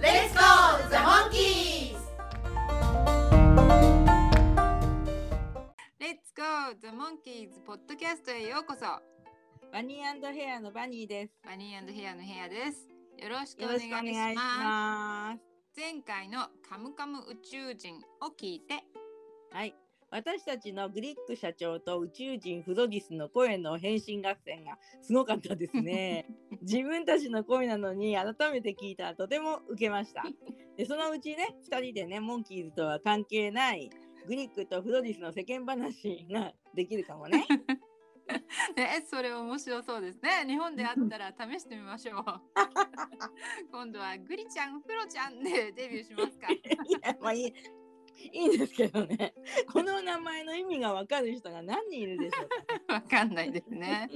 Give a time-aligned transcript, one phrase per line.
[0.00, 1.96] Let's go, the monkeys!
[6.00, 6.72] Let's go!
[6.80, 8.86] The Monkeys ポッドキャストへようこそ
[9.72, 12.86] バニーヘアのバニーですバニーヘアのヘアです
[13.20, 18.84] よろしくおよろしくお願いし願いしますます前回のカムカム宇宙人を聞いて
[19.52, 19.74] はい
[20.10, 26.26] 私たちのグリック社長と宇宙人フロディスの声の変身合戦がすごかったですね
[26.62, 30.24] 自分たちの声なのに改めて聞いたらとても受けました
[30.76, 33.90] でそのうちね2人でねモンキーズとは関係ない
[34.26, 37.46] グリックとフロディスの世間話ができるかもね
[38.76, 40.44] ね、それ面白そうですね。
[40.46, 42.24] 日本であったら試してみましょう。
[43.72, 46.52] 今度はグリちゃん、フロちゃんでデビューしますか。
[46.52, 46.60] い
[47.02, 47.54] やまあいい
[48.32, 49.34] いいんですけどね
[49.72, 52.48] この名前の意味がわかる人が何人いるでしょう
[52.88, 52.94] か？
[52.94, 54.10] わかんないですね。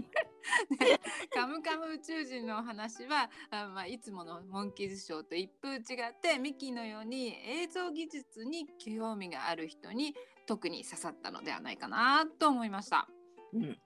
[0.79, 1.01] で
[1.33, 13.09] カムカム宇宙人の話は、あまあ、いつものモンキーズショーと一風違ってミッキーのように映像技術に興味がある人に特に刺さったのではないかなと思いました。
[13.53, 13.79] うん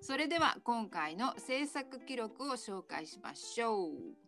[0.00, 4.24] それでは今回の制作記録を紹介しましょう。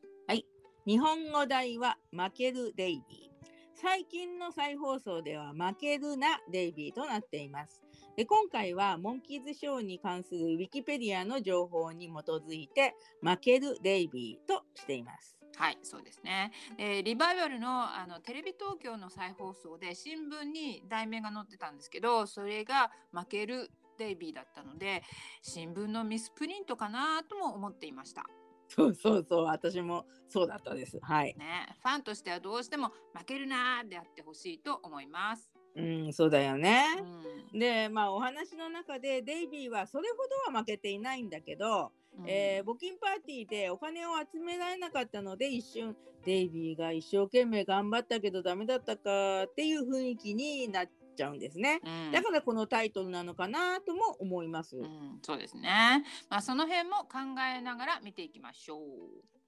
[0.87, 3.36] 日本語題は負けるデイビー。
[3.77, 7.83] 最近の再放送では負けるなデイビーとなっています。
[8.17, 15.37] で今回はモンキーズショーに関するウィキペディアの情報に基づいて負けるデイビーとしています。
[15.57, 16.53] はい、そうですね。
[16.79, 25.03] えーリバイバルのあのテレビ東京の再放送で新聞に題名が載ってたんですけど、それが負けるデイビーだったので、
[25.43, 28.27] 新聞のミスプリントかなとも思っていました。
[28.69, 30.99] そうそうそう、私もそうだったです。
[31.01, 31.35] はい。
[31.39, 35.51] ね、ファンとしてはどうしても負けるなーであってほしいと思います。
[35.77, 36.85] うん、そうだよね。
[37.01, 51.81] うんで、まあお話の中でデイビーはそれほどは負けていないんだけど、うんえー募金パーティーでお金を集められなかったので一瞬デイビーが一生懸命頑張ったけどダメだったかっていう雰囲気になっちゃうんですね。
[51.85, 54.77] うんだからこのタイトルなのかなとも思います。
[54.77, 56.05] うん、そうですね。
[56.29, 58.81] まあその辺も考えながら見ていきましょう。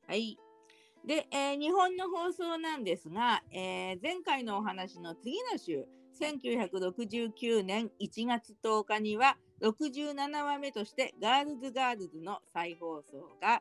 [0.06, 0.36] はい。
[1.06, 5.86] で、えー日本の放送なんですが、えー前回のお話の次の週、
[6.20, 13.60] 1969年1月10日には67話目としてガールズガールズの再放送が、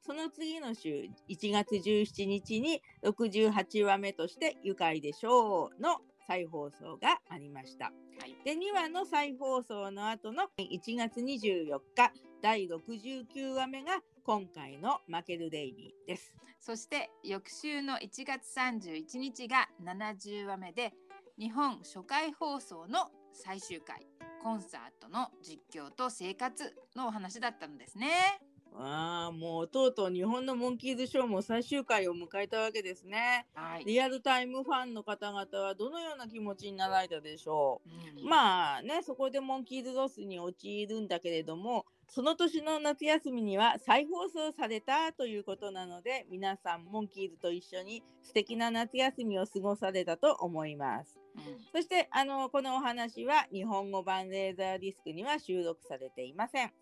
[0.00, 5.98] その次の週1月17日に68話目として愉快でしょうの
[6.28, 7.86] 再放送がありました。
[7.86, 7.90] は
[8.26, 8.36] い。
[8.44, 12.12] で2話の再放送の後の1月24日
[12.42, 16.34] 第69話目が今回の「負けるデイビー」です。
[16.60, 20.92] そして翌週の1月31日が70話目で
[21.38, 24.06] 日本初回放送の最終回
[24.42, 28.08] コンサートの実況と生活のお話だったのですね。
[28.80, 33.46] ああもうとうとう日本のモンキーズショーも最終回を迎えたわけですね。
[33.54, 33.84] はい。
[33.84, 37.82] リアルタイムファンの方々はどのような気持ちになられたでしょ
[38.16, 38.20] う？
[38.20, 51.18] うんまあねそこでモンキーズロスに陥るんだけれどもその年の夏休みには再放送されたということなので皆さんモンキーズと一緒に素敵な夏休みを過ごされたと思います。
[51.36, 56.72] うんそしてあのこのお話は日本語版レーザーディスクには収録されていません。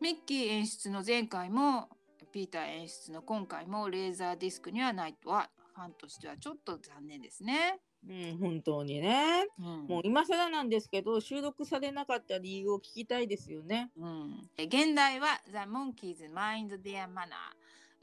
[0.00, 1.88] ミッキー演出の前回も
[2.32, 7.80] ピーター演出の今回もレーザーディスクにはないとはファンとしてはちょっと残念ですね。
[8.08, 9.46] うん、本当にね。
[9.58, 13.90] うんもう今更なんですけど収録されなかった理由を聞きたいですよね。
[13.96, 17.28] うん、え現代は The Monkeys Mind Their Manner、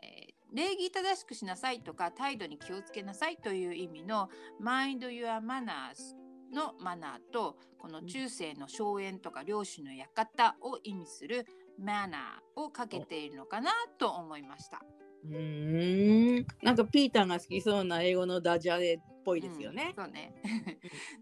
[0.02, 4.30] えー礼儀正しくしなさいとか態度に気をつけなさいという意味の
[4.64, 6.16] Mind Your Manners
[6.54, 11.46] のマナーとこの中世の荘園とか領主の館を意味する
[11.82, 14.82] Manner をかけているのかなと思いました。
[15.26, 16.46] うーん。
[16.62, 20.04] なんかピーターが好きそうな英語のダジャレっぽいですよねうん。
[20.06, 20.36] そうね。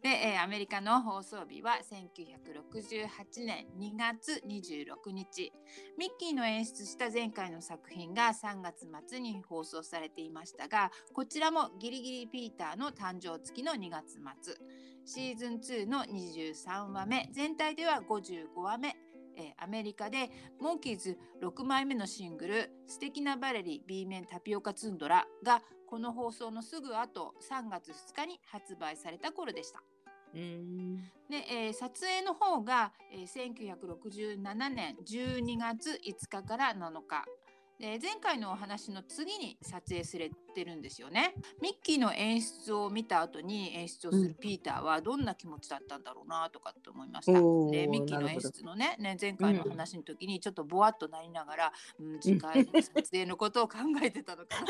[0.03, 5.53] で、えーアメリカの放送日は1968年2月26日。
[5.97, 14.55] ミッキーの演出した前回の作品が3月末に放送されていましたが、こちらもギリギリピーターの誕生月の2月末。
[15.05, 18.95] シーズン2の23話目、全体では55話目
[19.37, 29.83] えーアメリカでモンキーズ6枚目のシングル「素敵なバレリー B 面タピオカツンドラ」がこの放送のすぐ後3月2日に発売された頃でした。
[30.33, 30.97] うん
[31.29, 37.23] で、えー撮影の方が、えー1967年12月5日から7日
[37.83, 41.33] で前回のお話の次に撮影されてるんですよね。
[41.61, 47.43] ミッキーの演出を見た後に演出をするピーターはどんな気持ちだったんだろうなとかって思いました。
[47.43, 54.65] おーでミッキーの演出のねね前回の話の時にちょっとぼわっとなりながら、うん、次回の撮影のことを考えてたのかな。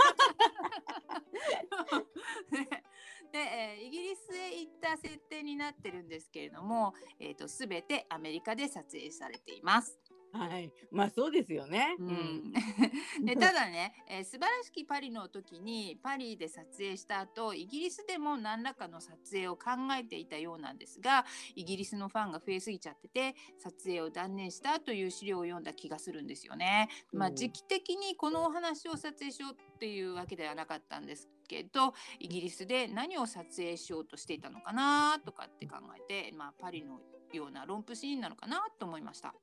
[2.60, 2.84] ね
[3.32, 10.00] で、えーイギリスへ行った設定になってるんですけれども、えー、と全てアメリカで撮影されています。
[10.34, 11.96] はい、 まあそうですよね。
[12.00, 12.54] ううん
[13.22, 21.26] ん、でただね、えー素晴らしきパリの時にパリで撮影した後イギリスでも何らかの撮影を考えていたようなんですが
[21.56, 26.90] イギリスのファンが増えすぎちゃってて撮影を断念したという資料を読んだ気がするんですよね。
[27.12, 37.02] まあ、うん時期的にこのお話を撮影しようっていうわけではなかったんですけどイギリスで何を撮影しようとしていたのかなとかって考えて、まあ、パリの
[37.34, 39.34] ようなロンプシーンなのかなと思いました。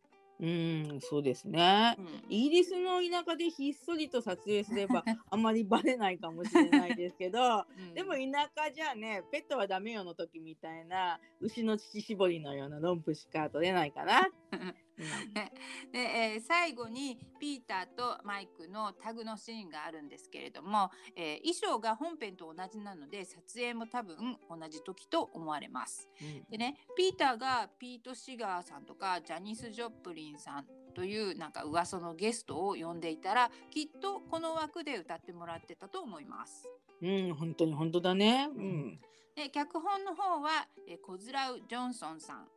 [0.40, 1.96] うん、そうですね。
[1.98, 14.28] うんイギリスの田舎でひっそりと撮影すれば あまりバレないかもしれないですけどうんでも田舎じゃねペットはダメよの時みたいな牛の乳搾りのようなロンプしか取れないかな。
[15.00, 15.34] うん
[15.92, 26.08] で、えー最後にピーターとマイクのタグのシーンがあるんですけれども、えー衣装が本編と同じなので撮影も多分同じ時と思われます。
[26.50, 36.68] でねピーターがピート・シガーさんとかジャニス・ジョップリンさんというなんか噂のゲストを呼んでいたらきっとこの枠で歌ってもらってたと思います。
[37.00, 38.48] うん、本当に本当だね。
[38.54, 39.00] うん。
[39.34, 42.50] で脚本の方は、えーコズラウ・ジョンソンさんで、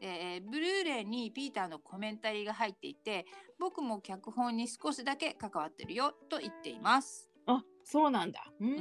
[0.00, 3.26] えーブルーレイにピーターのコメンタリーが入っていて
[3.58, 7.28] 僕も脚本に少しだけ関わってるよと言っています。
[7.46, 8.44] あ、そうなんだ。
[8.60, 8.76] うん。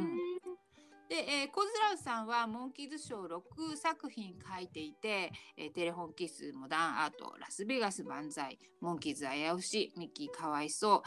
[1.10, 11.02] で、えーコズラウさんはモンキーズショー6作品書いていて、えーテレフォンキスモダンアートラスベガス万歳モンキーズ危うしミッキーかわいそう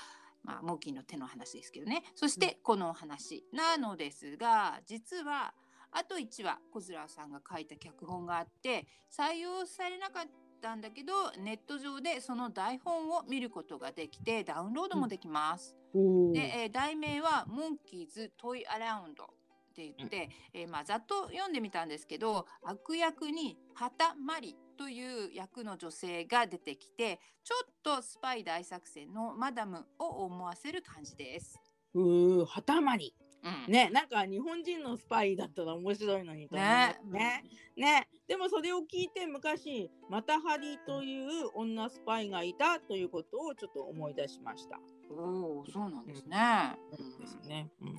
[0.44, 5.54] まあ、モンキーの手の話ですけどねそしてこのお話なのですが実は
[5.92, 10.24] あと1話コズラウさんが書いた脚本があって採用されなかっ
[10.60, 15.76] たんだけどネット上でその台本を見ることができてダウンロードもできます。
[15.94, 19.24] おーで、えー題名は「モンキーズ・トイ・アラウンド」
[19.72, 31.58] って言って、えーまあ、ざっと読んでみたんですけど悪役に畑マリという役の女性が出てきてちょっとスパイ大作戦のマダムを思わせる感じです。
[31.94, 33.14] うー、はたまり。
[33.42, 33.72] うん。
[33.72, 37.44] ね、なんか日本人のスパイだったら面白いのにと思いますね。
[37.76, 44.78] ね、でもそれを聞いて昔マタハリという女スパイがいたということをちょっと思い出しました。
[45.10, 46.76] おおそうなんですね。
[46.90, 47.18] うん。
[47.18, 47.70] ですね。
[47.80, 47.94] うん。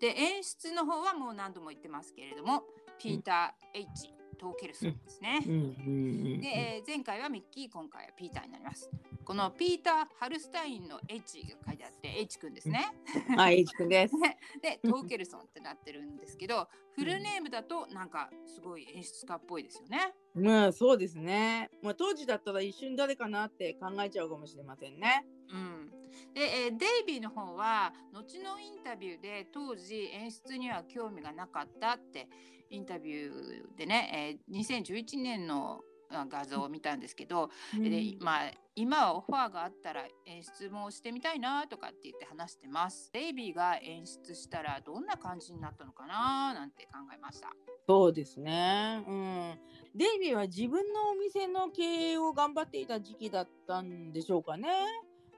[0.00, 2.64] で演出の方はもう何度も言ってますけれども
[2.98, 5.40] ピーター・ H トーケルソンですね。
[5.40, 8.90] で、えー前回はミッキー今回はピーターになります。
[9.24, 12.86] このピーター・ハルスタインの H が書いてあって H 君ですね。
[13.30, 13.36] うん。
[13.36, 14.14] はい、エイジ君です。
[14.60, 20.14] でトーケルソンってなってるんですけどフルネームだとなんかすごい演出家っぽいですよね。
[20.34, 21.70] まあそうですね。
[21.82, 25.26] まあ当時だったら一瞬誰かなって考えちゃうかもしれませんね。
[25.50, 25.90] うん、
[26.34, 32.28] で、えーデイビーの方は後のインタビューで当時演出には興味がなかったって
[32.74, 43.10] インタビューでね、えー2011年のあ画像を見たんですけど、でまあ今はオファーがあったら演出もしてみたいなとかって言って話してます。
[43.12, 47.50] デイビーが演出したらどんな感じになったのかななんて考えました。
[47.86, 49.04] そうですね。
[49.06, 49.58] うん。
[49.94, 54.68] デイビーは自分のお店の経営を頑張っていた時期だったんでしょうかね。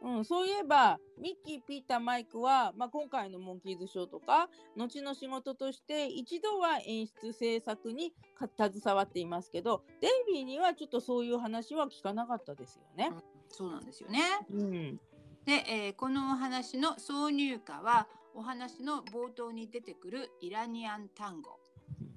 [0.06, 13.10] うん、そういえばミッキー、ピーター、マイクは、まあ、今回のモンキーズショーとか後の仕事として一度は演出制作にか携わっていますけどデイビーにはちょっとそういう話は聞かなかったですよね。
[13.48, 14.20] そうなんですよね。
[14.48, 15.00] うん、
[15.44, 21.58] で、えーこのお話の挿入歌はお話の冒頭に出てくるイラニアン単語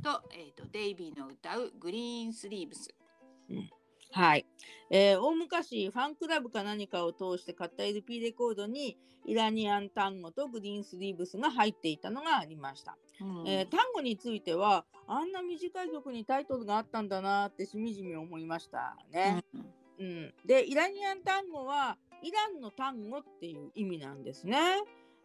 [0.03, 2.93] と,、えーとデイビーの歌うグリーンスリーブス。
[4.11, 4.45] はい、
[4.89, 12.97] えー大昔ファンクラブか何かを通して買った LP レコードにイラニアン単語とグリーンスリーブスが入っていたのがありました。
[13.21, 19.43] うんえー単語についてはあんな短い曲にタイトルがあったんだなってしみじみ思いましたね。
[19.53, 19.65] うん
[19.99, 24.57] うん、でイラニアン単語はイランの単語っていう意味なんですね。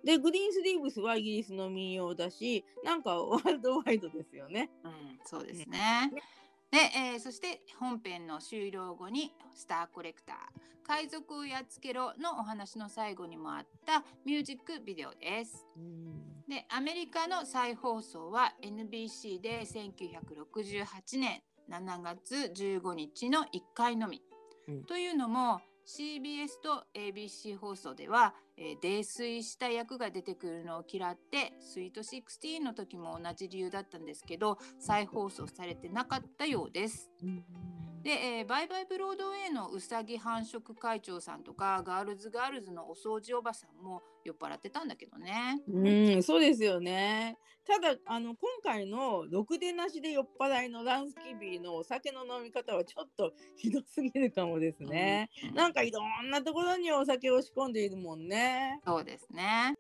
[0.05, 4.71] でグリーンスリーブスはイギリスの民謡だしなんかワールドワイドですよね。
[4.85, 4.93] うん、
[5.25, 6.13] そうですね。
[6.75, 10.37] で、えーそして本編の終了後に「スターコレクター
[10.83, 15.65] 海賊をやっつけろ」のお話の最後にもあったミュージックビデオです。
[15.77, 24.21] うんでアメリカの再放送は NBC で1968年7月15日の1回のみ。
[24.67, 37.11] うんというのも CBS と ABC 放送では、えー泥酔した役が出てくるのを嫌って「スイート16」の時も同じ理由だったんですけど再放送されてなかったようです。
[37.23, 37.45] うん
[38.05, 45.63] で、えーバイバイブロードウェイのうさぎ繁殖会長さんとかガールズガールズのお掃除おばさんも酔っ払ってたんだけどね。
[45.67, 47.39] うん、そうですよね。
[47.67, 55.31] ただあの今回のろくでなしで酔っ払いのランスキビーのお酒の飲み方はちょっとひどすぎるかもですね。
[55.49, 58.81] うんなんかいろんなところにお酒を仕込んでいるもんね。
[58.85, 59.75] そうですね。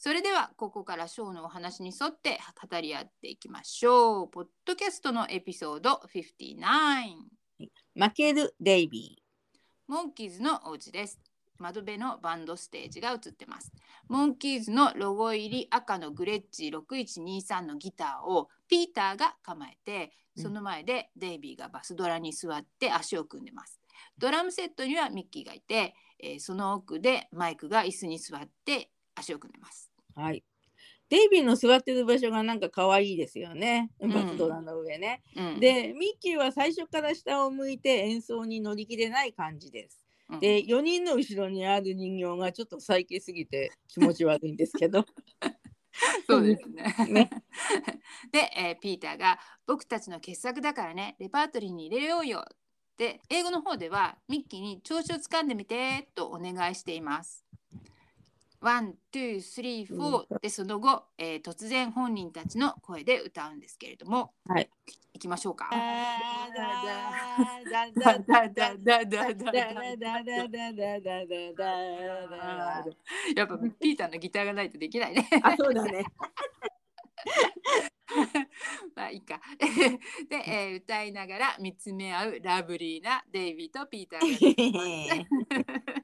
[0.00, 2.38] それではここからショーのお話に沿って
[2.70, 4.30] 語り合っていきましょう。
[4.30, 7.66] ポッドキャストのエピソード59。
[7.96, 9.20] 負けるデイビ
[9.88, 11.18] モンキーズのお家です。
[11.58, 13.72] 窓辺のバンドステージが映ってます。
[14.08, 23.80] モンキーズのロゴ入り赤のグレッジ6123のギターをピーターが構えて、うんその前でデイビーがバスドラに座って足を組んでます。
[24.16, 29.87] ドラムセットにはミッキーがいて、えーその奥でマイクが椅子に座って足を組んでます。
[30.18, 30.22] ー。
[30.22, 30.44] はい。
[31.10, 33.90] デイビーの座ってる場所がなんか可愛いですよね。
[34.04, 35.22] んバスドラの上ね。
[35.36, 39.98] うん、で、ミッキーは最初から下を向いて演奏に乗り気でない感じです。
[40.28, 45.06] うんで、4人の後ろにある人形がちょっと最近すぎて気持ち悪いんですけど。
[46.28, 46.94] そうですね。
[47.08, 47.30] ね
[48.30, 52.44] で、えーピーターが「僕たちの傑作だからねレパートリーに入れようよ」
[52.98, 57.44] で英語の方ではミッキーに調子をつかんでみてとお願いしています。
[58.60, 64.68] One, two, three, four でその後、えー、突然本人たちの声で歌うんですけれども、はい、
[65.14, 65.68] いきましょうか。
[73.36, 75.28] やっぱピーターのギターがないとできないね。
[75.42, 76.04] あそうだね
[78.96, 79.40] まあいいか。
[80.28, 85.16] で、えー、歌いながら見つめ合うラブリーなデイビーとピーター
[85.58, 85.97] が。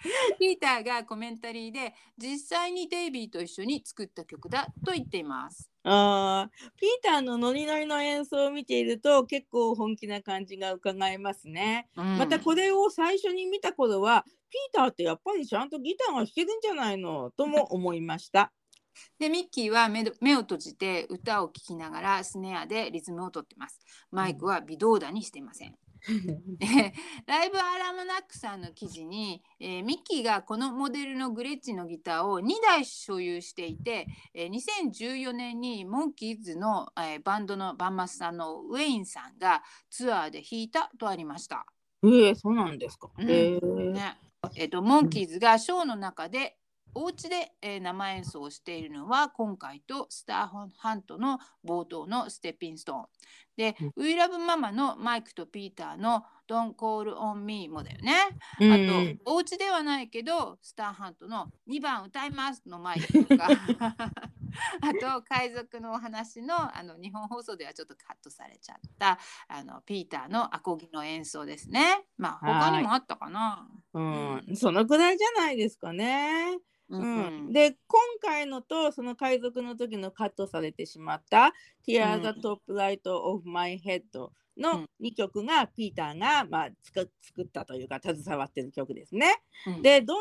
[0.38, 5.70] ピーターがコメンタリーで実際にデイビーと一緒に作った曲だと言っています。
[5.82, 11.88] あーピーターのノリノリの演奏を見ていると結構本気な感じが伺えますね。
[11.94, 18.52] またこれを最初に見た頃はピーターってやっぱりちゃんとギターが弾けるんじゃないのとも思いました。
[19.18, 23.80] でミッキーは目ど目を閉じて歌を聴きながらスネアでリズムをとってます。
[24.10, 25.79] マイクは微動だにしていません。
[26.58, 26.94] で
[27.26, 41.66] ライブアラムナックさんの記事に、えーミッキーがこのモデルのグレッチのギターを2台所有していて、えー2014年にモンキーズの、えーバンドのバンマスさんのウェインさんがツアーで弾いたとありました。
[42.04, 43.10] ええそうなんですか。
[43.18, 44.18] うんね
[44.54, 46.56] えっとモンキーズがショーの中で
[46.94, 53.04] お家で、えー生演奏をしているのは今回とスターハントの冒頭のステッピンストーン
[53.56, 58.14] で、ウィラブママのマイクとピーターの Don't Call on Me もだよね。
[58.58, 58.76] うんあ
[59.24, 63.48] と、お家ではないけどスターハントの2番歌いますのマイクとか
[64.80, 69.18] あと海賊のお話のあの日本放送ではちょっとカットされちゃった
[69.48, 72.06] あのピーターのアコギの演奏ですね。
[72.16, 73.68] まあ他にもあったかな。
[73.92, 76.58] うん、そのくらいじゃないですかね。
[76.90, 81.54] ううん、で今回のとその海賊の時のカットされてしまった
[81.86, 87.08] 「Tear うん the Top Right of My Head うのん2曲がピーターが、まあ、作
[87.42, 89.40] ったというか携わってる曲ですね。
[89.66, 90.16] うんで「Don't Call on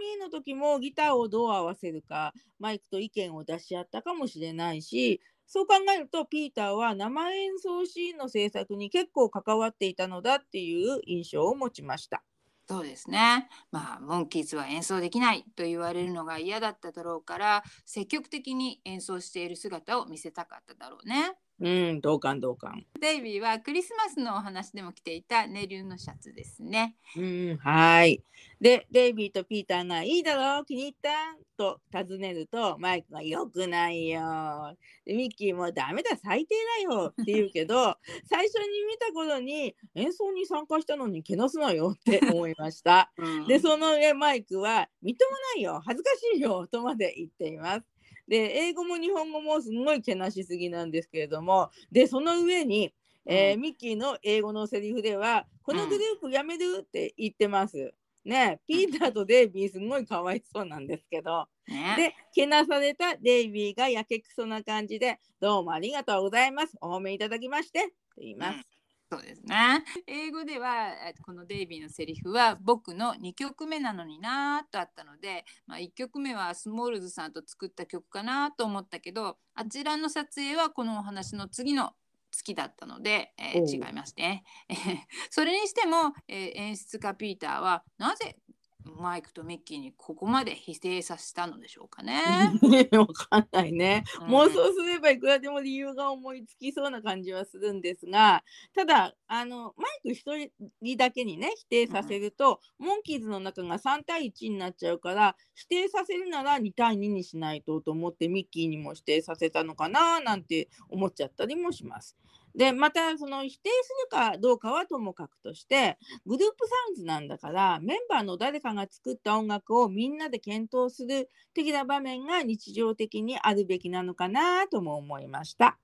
[0.00, 12.24] Me」の時もギターをどう合わせるかマイクと意見を出し合ったかもしれないしそう考えるとピーターは生演奏シーンの制作に結構関わっていたのだっていう印象を持ちました。
[12.68, 13.48] そうですね。
[13.70, 21.32] まあモンキーズは演奏できないと言われるのが嫌だっただろうから積極的に演奏している姿を見せたかっただろうね。
[21.62, 22.84] うん、同感同感。
[23.00, 26.96] デイビーはクリスマスのお話でも着ていたネリューのシャツですね。
[27.16, 28.20] うん、はい。
[28.60, 31.10] で、デイビーとピーターがいいだろう気に入った
[31.56, 34.76] と尋ねると、マイクが良くないよ。
[35.04, 36.56] で、ミッキーもダメだ、最低
[36.88, 37.96] だよって言うけど、
[38.28, 43.12] 最初に見た頃に演奏に参加したのにけなすなよって思いました。
[43.46, 47.91] で、その上マイクは、みっともないよ、恥ずかしいよとまで言っています。
[48.32, 52.94] で、英語も日本語もすごいけなしすぎなんですけれども、で、その上に、
[53.26, 57.92] えーうんミッキーの英語のセリフでは、このグループやめるって言ってます。
[58.24, 66.76] ねピーターとデイビーすごいかわいそうなんですけど、ね、でけなされたデイビーがやけくそな感じで「どうもありがとうございます。
[66.80, 68.71] お褒めいただきまして」って言います。
[69.12, 69.84] そうですね。
[70.06, 81.92] 英語ではえこのデイビーのセリフは僕の2曲目なのになーとあったので、まあ、1曲目はスモールズさんと作った曲かなと思ったけどあちらの撮影はこのお話の次の
[82.30, 84.44] 月だったので、えー違いますね。
[84.70, 88.38] え ーそれにしても、えー演出家ピーターはなぜ
[88.84, 92.22] マイクとミッキーにここまで否定させたのでしょうかね。
[92.92, 94.04] わかんないね。
[94.20, 112.16] うん妄想すればいくらでも理由が思いつきそうな感じはするんですがただあのマイク一人だけにね否定させると、モンキーズの中が3対1になっちゃうから否定させるなら2対2にしないとと思ってミッキーにも否定させたのかななんて思っちゃったりもします。
[112.54, 125.78] でまたその否定するかどうかはともかくとしてグループサウンズなんだからメンバーの誰かが作った音楽をみんなで検討する的な場面が日常的にあるべきなのかなとも思いました。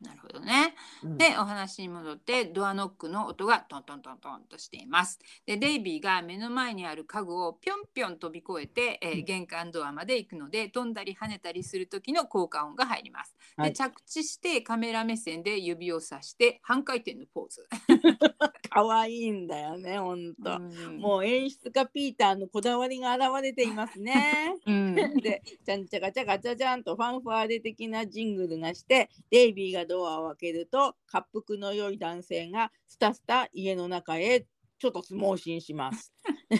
[0.00, 0.74] なるほどね。
[1.02, 5.18] うんでお話に戻ってドアノックの音がトントントントンとしています。
[5.46, 13.36] でデイビーが目の前にある家具をぴょんぴょん飛び越えて、えー玄関ドアまで行くので飛んだり跳ねたりする時の効果音が入ります。
[13.56, 17.68] はいで着地してカメラ目線で指をさして半回転のポーズ。
[18.70, 20.56] 可愛いんだよね、ほんと。
[20.56, 24.54] うんもう演出家ピーターのこだわりが現れていますね。
[24.66, 34.46] うん で、ちゃんちゃかちゃかちゃちゃんとファンファーレ的なジングルがして、デイビーがドアを開けると、滑腹の良い男性がスタスタ家の中へ
[34.78, 36.12] ちょっと盲信します。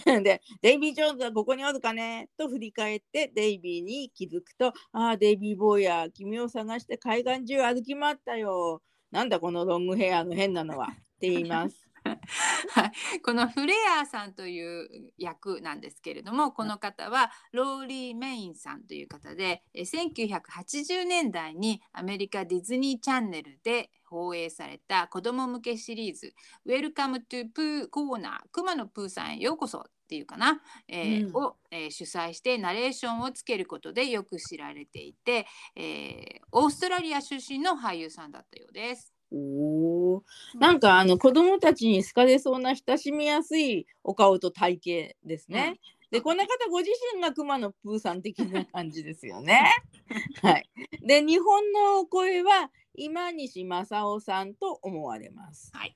[0.05, 2.29] で、デイビー・ジョーンズはここにおるかね？
[2.37, 8.83] と振り返ってデイビーに気づくと、ああ、デイビー・ボーヤー、君を探して海岸中歩き回ったよ。
[9.11, 10.89] なんだこのロングヘアの変なのは
[11.21, 11.87] って言います。
[12.71, 26.35] はい、このフレアさんという役なんですけれどもこの方はローリー・メインさんという方でえ1980年代にアメリカディズニーチャンネルで放映された子ども向けシリーズ
[26.67, 39.20] 「Welcome to プーコーナー熊野プーさんへようこそ」っていうかな、えーうんを、えー主催してナレーションをつけることでよく知られていて、えーオーストラリア出身の俳優さんだったようです。
[39.33, 40.23] おー
[40.59, 45.79] なんかあの子供たちに好かれそうな親しみやすいお顔と体型ですね。
[46.11, 49.63] でこの方ご自身が熊野プーさん的な感じですよね。
[50.43, 50.69] はい。
[51.07, 55.71] で日本のお声は今西正夫さんと思われます。
[55.73, 55.95] はい。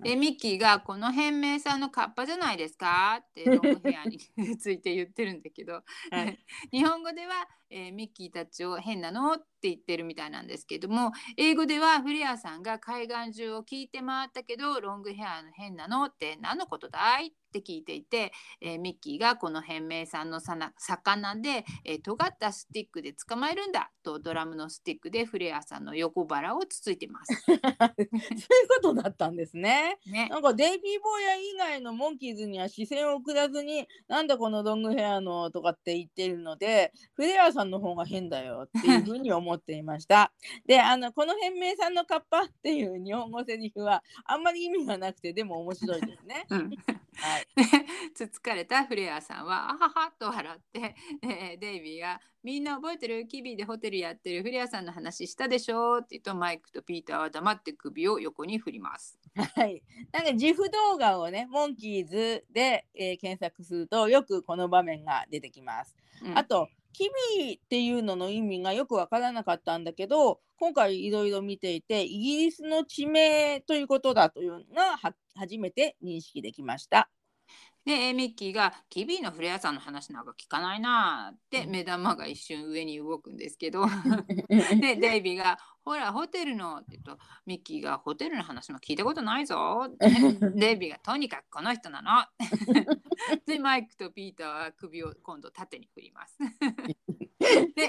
[0.00, 4.18] で、ミッキーがこの変名さんのカッパじゃないですかってロングヘアに
[4.58, 5.82] ついて言ってるんだけど、は
[6.22, 6.38] い
[6.70, 9.34] 日本語では、えーミッキーたちを変なの？
[9.34, 17.28] って言ってるみたいなんですけども、英語ではフレアさんが海岸中を聞いて回ったけど、ロングヘアの変なのって何のことだい？
[17.28, 27.32] って聞いていて、えーミッキーがこの変名さんのさな魚で、えー尖ったスティックで捕まえるんだとドラムのスティックでフレアさんの横腹をつついてます。
[27.46, 29.98] そういうことだったんですね。
[30.06, 30.28] ね。
[30.28, 40.32] なんかデイビー・ボーヤ以外のモンキーズには視線を送らずになんだこのロングヘアのとかって言ってるのでフレアさんの方が変だよっていうふうに思っていました。
[40.66, 46.46] であのこの変名さんのカッパっていう日本語セリフはあんまり意味がなくてでも面白いですね。
[46.50, 46.70] うん
[47.16, 47.62] はい、 で
[48.14, 59.18] つつかれたフレアさんはあははと笑って、 えーデイビーが「みんな覚えてるキビでホテルやってるフレアさんの話したでしょ」って言うとマイクとピーターは黙って首を横に振ります。
[59.34, 65.94] はい、なんか自負動画をねモンキーズで、えー検索するとよくこの場面が出てきます。
[66.22, 74.96] うんあとキビっていうのの意味がよく分からなかったんだけど今回いろいろ見ていてイギリスの地名ということだというのが
[75.34, 77.10] 初めて認識できました。
[77.84, 81.70] でえーミッキーが「キビのフレアさんの話なんか聞かないな」ってうん。
[81.70, 83.86] 目玉が一瞬上に動くんですけど。
[84.80, 90.08] でデイビーが「ほらホテルの」って言うとミッキーが「ホテルの話も聞いたことないぞ」って
[90.56, 92.10] デイビーが「とにかくこの人なの」
[93.46, 96.38] でマイクとピーターは首を今度縦に振ります。
[97.40, 97.88] で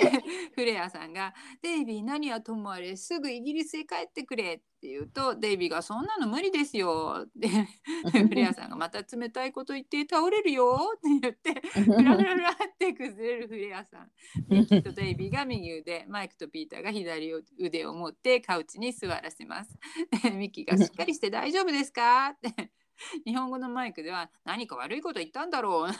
[0.56, 7.48] フレアさんが「デイビー何はともあれすぐイギリスへ帰ってくれ」って言うとデイビーが「そんなの無理ですよ」で
[8.28, 14.12] フレアさんが「また冷たいこと言って倒れるよ」って言ってフラフラフラって崩れるフレアさん。
[14.50, 19.78] ミッキーとデイビーが右腕、マイクとピーターが左腕を持ってカウチに座らせます。
[20.24, 22.30] でミッキーがしっかりして大丈夫ですか？
[22.30, 22.72] って。
[23.26, 25.92] 日本語のマイクでは何か悪いこと言ったんだろう。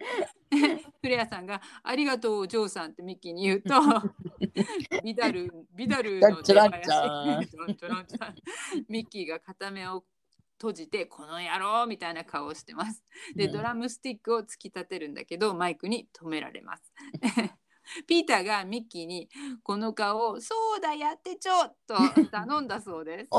[1.02, 3.74] フレアさんが「ありがとうジョーさん」ってミッキーに言うと
[5.02, 6.42] ビダルビダルの
[8.88, 10.04] ミッキーが片目を
[10.58, 13.04] 閉じてこの野郎みたいな顔をしてます。
[13.34, 16.92] で、うんドラムスティックを突き立てるんだけどマイクに止められます。
[18.06, 19.30] ピーターがミッキーに
[19.62, 21.96] この顔をそうだやってちょっと
[22.30, 23.30] 頼んだそうです。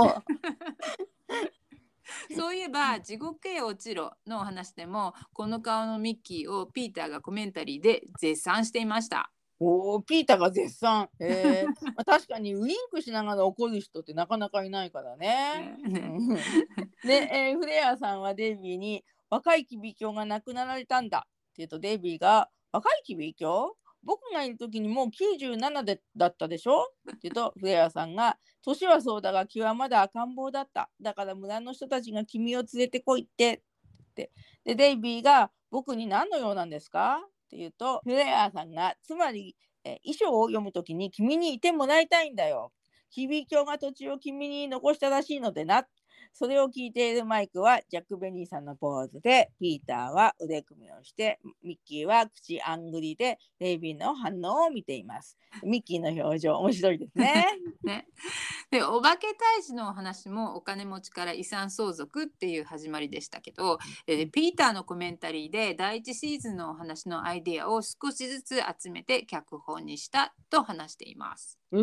[2.32, 9.32] おそういえば地獄へ落ちろのお話でもこの顔のミッキーをピーターがコメンタリーで絶賛していました。
[9.62, 11.10] おーピーターが絶賛。
[11.20, 15.78] えーまあ、確かにウインクしながら怒る人ってなかなかいないからね。
[17.04, 26.92] で、えーフレアさんはデイビーに若いキビ教が亡くなられたんだって言うとデイビーが若いキビ教僕がいる時にもう97でだったでしょ？
[27.10, 30.90] って言うとフレアさんが年はそうだが気はまだ赤ん坊だった。
[31.02, 34.32] だから村の人たちが君を連れてこいってって。
[34.66, 37.22] でデイビーが僕に何の用なんですか？
[37.26, 42.72] って言うとフレアさんがつまり、えー遺書を読む時に君にいてもらいたいんだよ。
[43.12, 45.88] キビ教が土地を君に残したらしいのでなっ
[46.34, 55.38] それを聞いているマイクはジャック・ベニーさんのポーズで、ピーターは腕組みをして、ミッキーは口あんぐりでデイビーの反応を見ています。
[55.64, 57.46] ミッキーの表情、面白いですね。
[57.84, 58.08] ね、
[58.72, 71.59] でお化け退治のお話もお金持ちから遺産相続っていう始まりでしたけど、えーピーターのコメンタリーで第一シーズンのお話のアイデアを少しずつ集めて脚本にしたと話しています。
[71.72, 71.76] え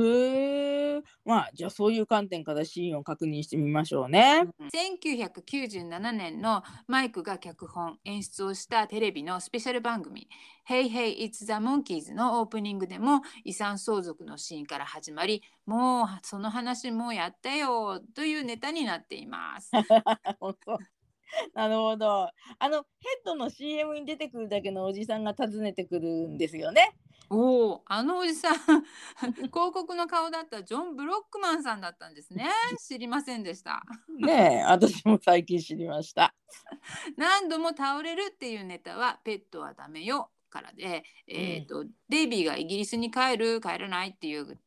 [0.98, 4.48] ー、まあ、じゃあそういう観点からシーンを確認してみましょうね。
[4.72, 10.28] 1997年のマイクが脚本演出をしたテレビのスペシャル番組
[10.68, 19.70] 「Hey Hey It's the Monkeys」のオープニングでも遺産相続のシーンから始まりもうその話もうやったよというネタになっています。
[21.54, 22.30] なるほど。
[22.58, 22.84] あの、ヘッ
[23.24, 26.96] ドの CM に出てくるだけのおじさんが訪ねてくるんですよね。
[27.30, 28.54] おおあのおじさん。
[29.34, 32.50] 広告の顔だったジョン・ブロックマンさんだったんですね。
[32.78, 33.82] 知りませんでした。
[34.18, 36.34] ねえ、私も最近知りました。
[37.16, 44.58] 何度も倒れるっていうネタはペットはダメよからで、えーとデイビーがイギリスに帰る帰らないっていう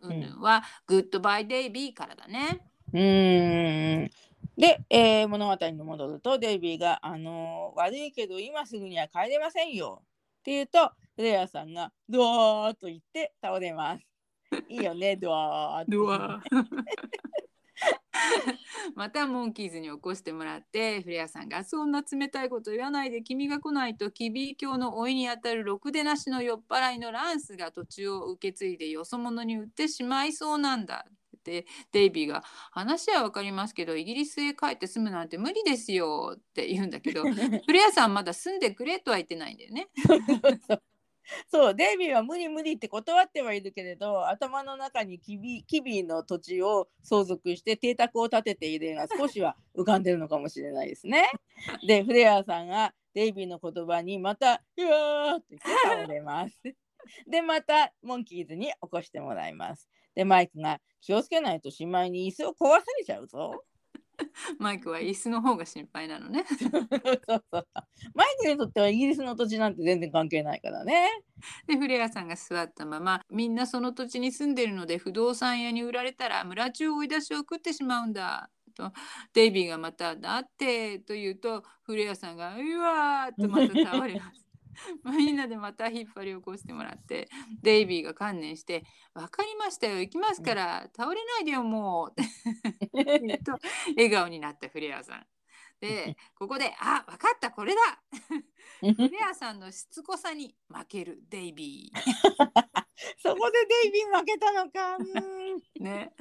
[0.00, 0.40] うんぬん。
[0.40, 2.60] は、グッドバイデイビーからだね。
[2.92, 4.10] うーん。
[4.56, 10.02] で、えー物語に戻ると、デイビーが、あのー悪いけど今すぐには帰れませんよ。
[10.40, 14.06] って言うと、フレアさんが、ドワーと言って倒れます。
[14.68, 15.90] いいよね、 ドワーって。
[15.92, 16.42] ドワ
[18.94, 37.22] またモンキーズに起こしてもらってフレアさんが「そんな冷たいこと言わないで君が来ないとキビー教の老いにあたるろくでなしの酔っ払いのランスが土地を受け継いでよそ者に売ってしまいそうなんだ」ってデイビーが「話は分かりますけどイギリスへ帰って住むなんて無理ですよ」って言うんだけど
[37.66, 39.88] フレアさんまだ住んでくれとは言ってないんだよね。
[41.48, 51.30] そうデイビーは無理無理って断ってはいるけれど、頭の中にキビキビの土地を相続して邸宅を建てている絵が少しは浮かんでるのかもしれないですね。
[51.86, 56.62] で、フレアさんがデイビーの言葉にまた、うわーって言って倒れます。
[57.26, 59.88] で、またモンキーズに起こしてもらいます。
[60.14, 63.64] で、マイクが気をつけないとしまいに椅子を壊されちゃうぞ。
[64.58, 66.44] マイクは椅子の方が心配なのね。
[67.28, 67.66] そうそう
[68.14, 71.08] マイクにとってはイギリスの土地なんて全然関係ないからね。
[71.66, 78.92] でフレアさんが座ったままみんなその土地に住んでるので不動産屋に売られたら村中追い出しを食ってしまうんだと
[79.34, 84.47] デイビーがまた「だって」と言うとフレアさんが「うわ!」とまた 倒れます。
[85.04, 87.28] みんなでまた引っ張り起こしてもらって
[87.62, 92.14] デイビーが観念して「分かりましたよ行きますから倒れないでよもう」
[93.44, 93.58] と
[93.96, 95.26] 笑顔になったフレアさん。
[95.80, 97.80] で ここで「あ分かったこれだ!」
[98.80, 101.98] フレアさんのしつこさに負けるデイビー。
[103.22, 104.98] そこでデイビー負けたのか。
[105.80, 106.12] ね、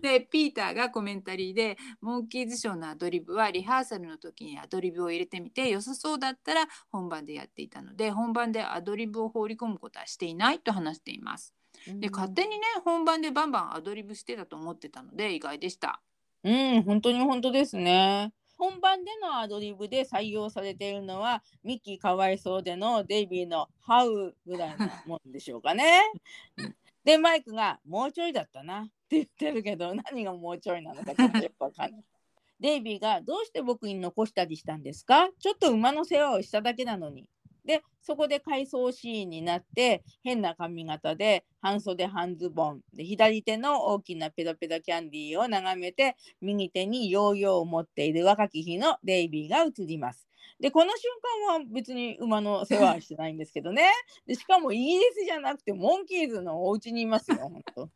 [0.00, 11.54] でピーターがコメンタリーでモンキーズショーのアドリブはリハーサルの時にアドリブを入れてみて良さそうだったら本番でやっていたので本番でアドリブを放り込むことはしていないと話しています。
[11.86, 16.00] で勝手にね本番でバンバンアドリブしてたと思ってたので意外でした。
[16.42, 18.32] うん、本当に本当ですね。
[18.56, 26.02] 本番でのアドリブで採用されているのはミッキーかわいそうでのデイビーのハウぐらいのもんでしょうかね。
[26.58, 32.04] う んでマイクがもうちょいだったなって言ってるけど何がもうちょいなのかちょっとよくわかんない。
[32.60, 35.28] デイビーがどうして僕に残したりしたんですか？
[35.38, 37.28] ちょっと馬の世話をしただけなのに。
[37.64, 50.26] でそこで回想シーンになって変な髪型で半袖半ズボンで左手の大きなペロペロキャンディーを眺めて右手にヨーヨーを持っている若き日のデイビーが映ります。
[50.60, 51.10] でこの瞬
[51.48, 53.90] 間は別に馬の世話はしてないんですけどね。
[54.26, 57.90] でしかもイギリスじゃなくてモンキーズのお家にいますよ本当。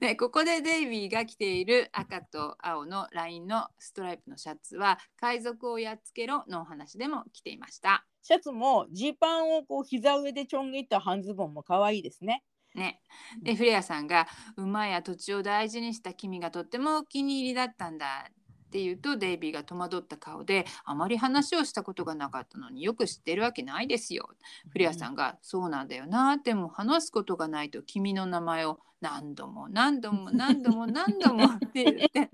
[0.00, 8.06] で ここでデイビーが着ている赤と青のラインのストライプのシャツは「海賊をやっつけろ」のお話でも着ていました。
[8.22, 12.44] シャツもジーパンをこう膝上でちょん切った半ズボンも可愛いですね。
[12.74, 13.00] ね、
[13.42, 18.30] でフレアさんが「馬や土地を大事にした君がとってもお気に入りだったんだ」
[18.66, 24.28] って言うとデイビーが戸惑った顔であまり話をしたことがなかったのによく知ってるわけないですよ。
[24.70, 32.30] フレアさんが「そうなんだよなでも話すことがないと君の名前を何度も何度も 何度も何度も 」って言って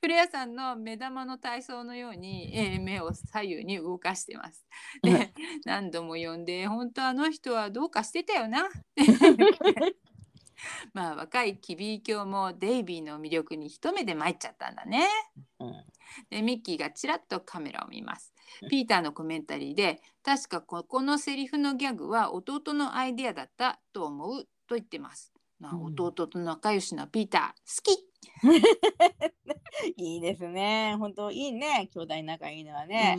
[0.00, 4.66] フレアさんの目玉の体操のように、えー目を左右に動かしてます。
[5.02, 5.32] で
[5.64, 8.68] 何度も呼んで本当あの人はどうかしてたよな。
[10.94, 15.08] まあ若いキビー教もデイビーの魅力に一目で参っちゃったんだね。
[15.58, 15.84] うん
[16.30, 18.32] でミッキーがちらっとカメラを見ます。
[18.70, 25.32] ピーターのコメンタリーで確かここのセリフのギャグは弟のアイデアだったと思うと言ってます。
[25.58, 28.13] まあ、うん弟と仲良しなピーター好き、
[29.96, 30.94] いいですね。
[30.98, 31.88] 本当いいね。
[31.92, 33.16] 兄弟仲いいのはね。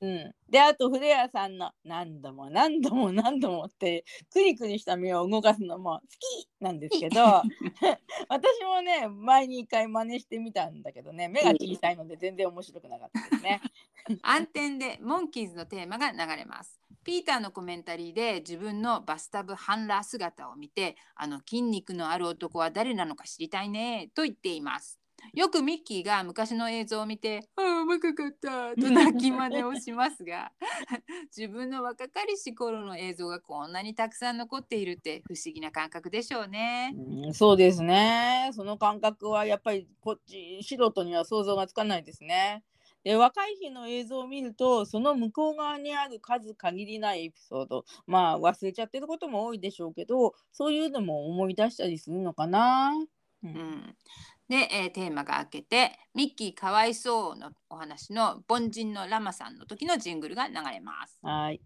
[0.00, 0.34] うんうん。
[0.50, 7.20] で、あとフレアさんの何度も何度も何度もってクリクリした目を動かすのも好きなんですけど、
[8.28, 13.60] 私もね、前に一回真似してみたんだけどね、目が小さいので全然面白くなかったですね。
[14.22, 16.80] 暗転でモンキーズのテーマが流れます。
[17.04, 24.98] ピーターのコメンタリーで自分のバスタブハンラー姿を見てあの筋肉のある男は誰なのか知りたいねと言っています。
[25.34, 30.52] よくミッキーが昔の映像を見て「ああ若かった」と泣き真似をしますが
[31.36, 36.94] 自分の若かりし頃の映像がこんなにたくさん残っているって不思議な感覚でしょうね。
[36.96, 38.50] うん、そうですね。
[38.52, 42.62] その感覚はやっぱりこっち素人には想像がつかないですね。
[43.08, 52.92] で若い日の映像を見るとその向こう側にある数限りないエピソードまあ忘れちゃってることも多いでしょうけどそういうのも思い出したりするのかな。
[53.42, 53.96] ううんん、
[54.50, 61.18] で、えーテーマが明けて「ミッキーかわいそう」のお話の凡人のラマさんの時のジングルが流れます。
[61.22, 61.62] はい。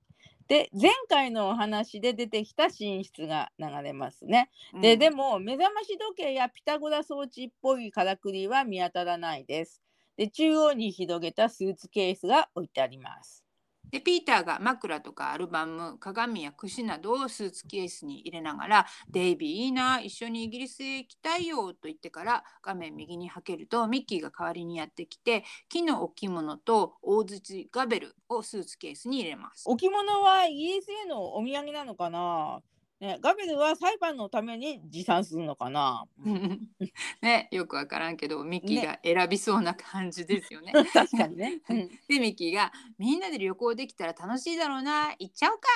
[0.46, 4.48] で前回のお話で出てきた寝室が流れますね。
[4.81, 9.83] で、うんでも目覚まし時計やピタゴラ装置っぽいからくりは見当たらないです。
[10.16, 13.44] で中央に広げたスーツケースが置いてあります。
[13.90, 29.64] でピーターが枕とかアルバム鏡や櫛などをスーツケースに入れながら「デイビーいいな一緒にイギリスへ行きたいよ」と言ってから画面右にはけるとミッキーが代わりにやってきて木の置物と大槌ガベルをスーツケースに入れます。
[29.66, 32.62] 置物はイギリスへのお土産なのかな、
[33.03, 36.05] ね、ガベルは裁判のために持参するのかな、
[37.21, 40.71] ねよくわからんけどミッキーが選びそうな感じですよね。
[40.95, 41.61] 確かにね。
[41.69, 45.69] うんでミッキーが「みんなで旅行できたら楽しいだろうな行っちゃおうか!」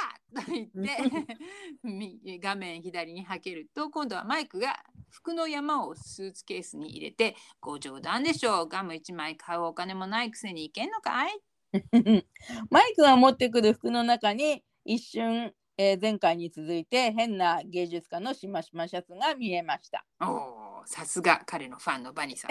[0.46, 1.36] と言って
[1.82, 11.40] み画面左にはけると今度はマイクが服の山をスーツケースに入れて「ご冗談でしょうガム1枚買うお金もないくせに行けんのかい?
[12.70, 22.50] マイクが持ってくる服の中に一瞬、えー前回に続いて変な芸術家のしましまシャツが見えました。」おーさすが彼のファンのバニーさん。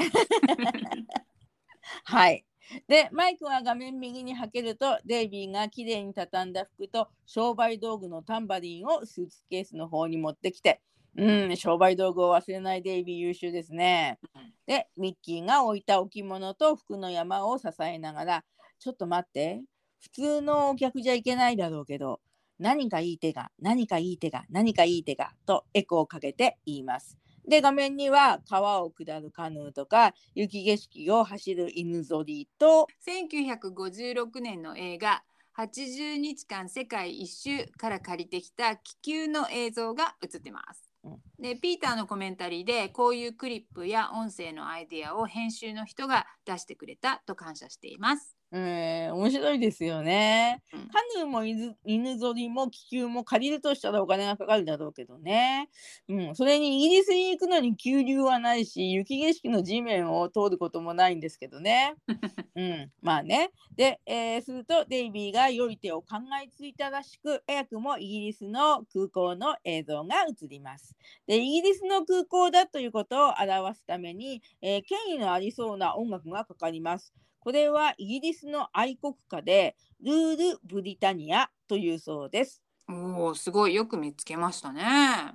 [2.04, 2.46] はい。
[2.88, 10.82] で、マイクが画面右にはけると、デイビーがきれいに畳んだ服と商売道具のタンバリンをスーツケースの方に持ってきて、
[11.16, 14.20] うん、商売道具を忘れないデイビー優秀ですね。
[14.66, 18.46] で、ミッキーが置いた置物と服の山を支えながら、
[18.80, 19.62] ちょっと待って、
[20.02, 22.20] 普通のお客じゃいけないだろうけど、
[22.60, 27.18] 何かいい手が、何かいい手が、何かいい手が、とエコーをかけて言います。
[27.48, 35.24] で、画面には川を下るカヌーとか、雪景色を走る犬ぞりと、1956年の映画
[35.58, 41.18] 80日間世界一周から借りてきた気球の映像が映ってますうん。
[41.40, 48.35] でピーターのコメンタリーでこういうクリップや音声のアイデアを編集の人が出してくれたと感謝しています。
[48.58, 50.64] えー、面白いですよね。
[50.74, 55.70] うんカヌーも犬犬ぞりも気球も借りるとしたらお金がかかるだろうけどね。
[56.08, 61.96] うん、それにイギリスに行くのに急流はないし、雪景色の地面を通ることもないんですけどね。
[62.56, 63.52] うん、まあね。
[63.76, 70.96] で、えーするとデイビーが良い手を考えついたらしく、早くもイギリスの空港の映像が映ります。
[71.28, 77.14] で、イギリスの空港だということを表すために、えー権威のありそうな音楽がかかります。
[77.46, 82.64] これはイギリスの愛国歌でルール・ブリタニアというそうです。
[82.90, 84.82] おおすごいよく見つけましたね。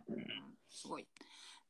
[0.09, 0.27] うん
[0.69, 1.07] すごい。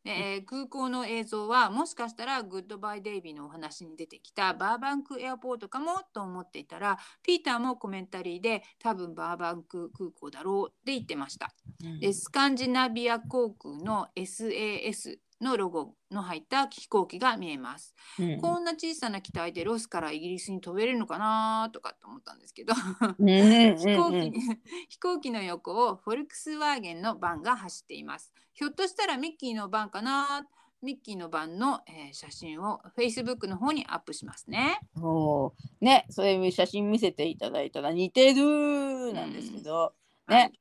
[0.02, 11.52] で、えー空港の映像はもしかしたらグッドバイデイビーのお話に出てきたバーバンクエアポートかもと思っていたらピーターもコメンタリーで多分バーバンク空港だろうって言ってました。
[12.00, 17.94] でスカンジナビア航空の SAS のロゴの入った飛行機が見えます。
[18.18, 18.40] うん。
[18.40, 22.74] こんな小さな機体でロスからイギリスに飛べるのかなとかって思ったんですけど。
[23.18, 24.40] うんうんうん飛行機に
[24.88, 28.32] 飛行機の横をフォルクスワーゲンのバンが走っています。
[28.52, 30.46] ひょっとしたらミッキーのバンかな。
[30.82, 34.80] ミッキーのバンの、えー写真を Facebook の方にアップしますね。
[34.96, 35.52] おー。
[35.80, 39.92] ね、そういう写真見せていただいたら似てるなんですけど、は
[40.28, 40.52] ね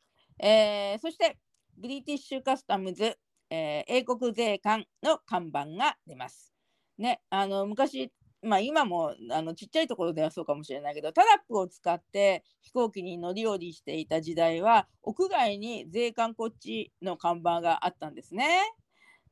[0.41, 1.37] い、えーそして
[1.77, 3.17] British Customs、
[3.49, 6.53] えー英国税関の看板が出ます。
[6.97, 18.59] ね、あの昔、まあ、今もあのちっちゃいところではそうかもしれないけどタラップを使って飛行機に乗り降りしていた時代は屋外に税関こっちの看板があったんですね。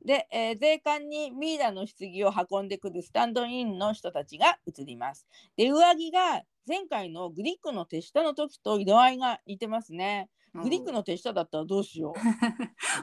[0.04, 5.26] で、えー税関にミイラの棺を運んでくるスタンドインの人たちが映ります。
[5.56, 10.30] で、上着が前回のグリックの手下の時と色合いが似てますね。
[10.54, 12.14] グリックの手下だったらどうしよ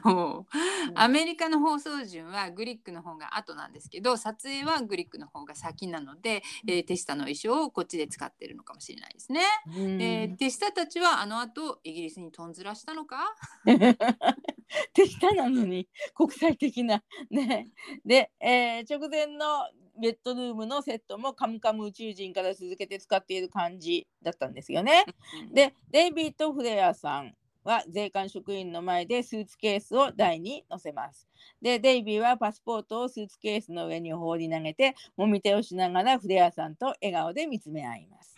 [0.04, 0.08] う。
[0.10, 0.46] おう。
[0.94, 9.40] アメリカの放送順はグリックの方が後なんですけど撮影はグリックの方が先なので、えー手下の衣装をこっちで使ってるのかもしれないですね。
[9.66, 10.00] うん。
[10.02, 13.34] えー手下たちはあの後イギリスにとんずらしたのか？
[14.92, 17.68] 手下なのに国際的なね。
[18.04, 19.68] で、えー直前の
[20.00, 25.04] ベッドルームのセットもカムカム宇宙人から続けて使っている感じだったんですよね。
[25.52, 31.26] で、デイビッド・フレアさんは税関職員の前でスーツケースを台に乗せます。
[31.62, 38.36] で、デイビーはパスポートをスーツケースの上に放り投げて、もみ手をしながらフレアさんと笑顔で見つめ合います。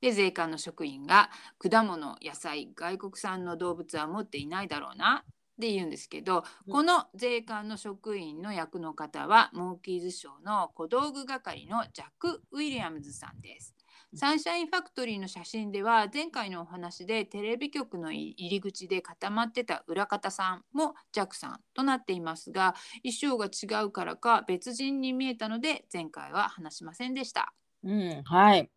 [0.00, 1.28] で税関の職員が
[1.58, 5.24] 果物野菜外国産の動物は持っていないだろうな
[5.58, 13.74] って言うんですけど、うんこの税関の職員の役の方はモンキーズショーの小道具係のジャック・ウィリアムズさんです。
[14.14, 27.52] サンシャインファクトリーの写真では前回のお話でテレビ局の入り口で固まってた裏方さんもジャックさんとなっていますが衣装が違うからか別人に見えたので前回は話しませんでした。
[27.84, 28.70] うん、はい。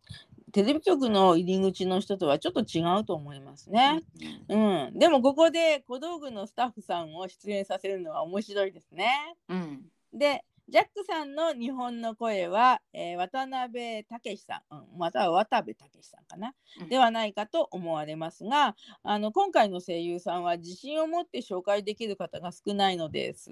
[0.51, 4.01] テレビ局の入り口の人とはちょっと違うと思いますね。
[4.49, 9.35] うん、でもここで小道具のスタッフさんを出演させるのは面白いですね。
[9.49, 9.81] うん
[10.13, 23.51] で、ジャックさんの日本の声は、えー渡辺武さん、うん、または渡部武さんかな、うんではないかと思われますがあの今回の声優さんは自信を持って紹介できる方が少ないのです。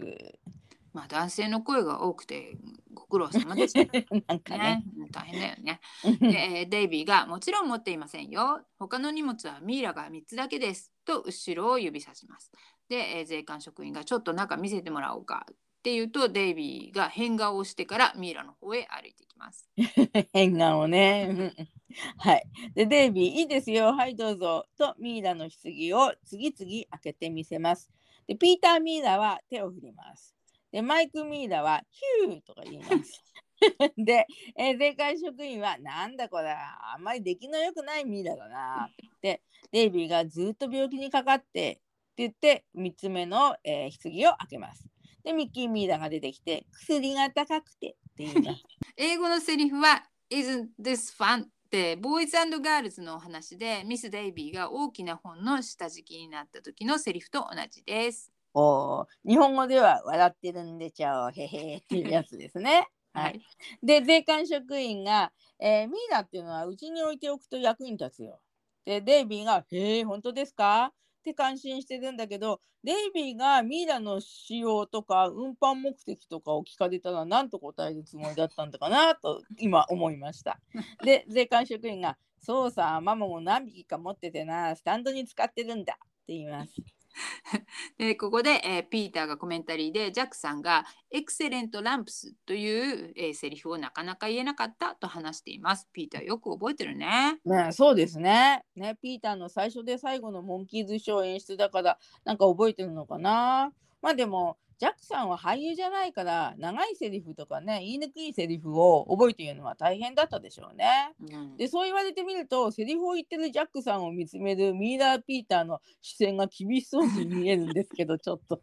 [0.93, 2.58] まあ男性の声が多くて
[2.93, 3.89] ご苦労様ですね。
[4.28, 4.84] なんかね。
[4.97, 5.80] ね、大変だよね。
[6.19, 8.62] で、えーデイビーがもちろん持っていませんよ。
[8.78, 10.93] 他の荷物はミイラが3つだけです。
[11.06, 12.52] と後ろを指さします。
[12.88, 19.69] で、えー税関職員がちょっと中見せてもらおうかって言うとデイビーが変顔をしてからミイラの方へ歩いていきます。
[20.34, 21.28] 変顔ね。
[21.30, 21.80] うん
[22.17, 22.43] はい。
[22.75, 23.93] で、デイビー、いいですよ。
[23.93, 24.67] はい、どうぞ。
[24.78, 27.89] と、ミイラの棺を次々開けてみせます。
[28.28, 30.38] で、ピーター・ミイラは手を振ります。
[30.72, 33.24] で、マイク・ミイラはヒューとか言います。
[33.98, 34.26] で、
[34.58, 38.90] えー税関職員は、なんだこれ、あんまり出来の良くないミイラだな。
[39.22, 41.82] で、デイビーがずっと病気にかかってって
[42.18, 44.86] 言って、3つ目の、えー棺を開けます。
[45.24, 48.64] で、ミッキー・ミイラが出てきて、薬が高くてって言います。
[48.96, 51.46] 英語のセリフは Isn't this fun?
[51.46, 58.32] ってボーイズガールズのお話でミス・デイビーが大きな本の下敷きになった時のセリフと同じです。
[58.54, 62.88] おー日本語では笑ってるんでちゃおへへっていうやつですね。
[63.14, 63.42] はい、。
[63.82, 68.40] で税関職員が、えーミイラっていうのはうちに置いておくと役に立つよ。
[68.86, 80.60] でデイビーが「へえ本当ですか?」って感心してるんだけどデイビーがミイラの使用とか運搬目的とかを聞かれたら何と答えるつもりだったんだかなと今思いました。
[81.04, 86.74] で税関職員が「そうさママも何匹か持っててなスタンドに使ってるんだ」って言います。
[87.98, 95.88] でここで、えーピーターがコメンタリーでジャックさんが「エクセレント・ランプス」という、えーセリフをなかなか言えなかったと話しています。
[95.93, 97.39] ピーターよく覚えてるね。
[97.45, 98.98] ね、そうですねね。
[99.02, 103.74] ピーターの最初で最後のモンキーズショー演出だからなんか覚えてるのかな。
[104.02, 111.13] まあでもジャックさんは俳優じゃないから長いセリフとかね言いにくいセリフを覚えているのは大変だったでしょうね。
[111.22, 118.62] うんでそう言われてみるとセリフを言ってるジャックさんを見つめるミイラー・ピーターの視線が厳しそうに見えるんですけど ちょっと。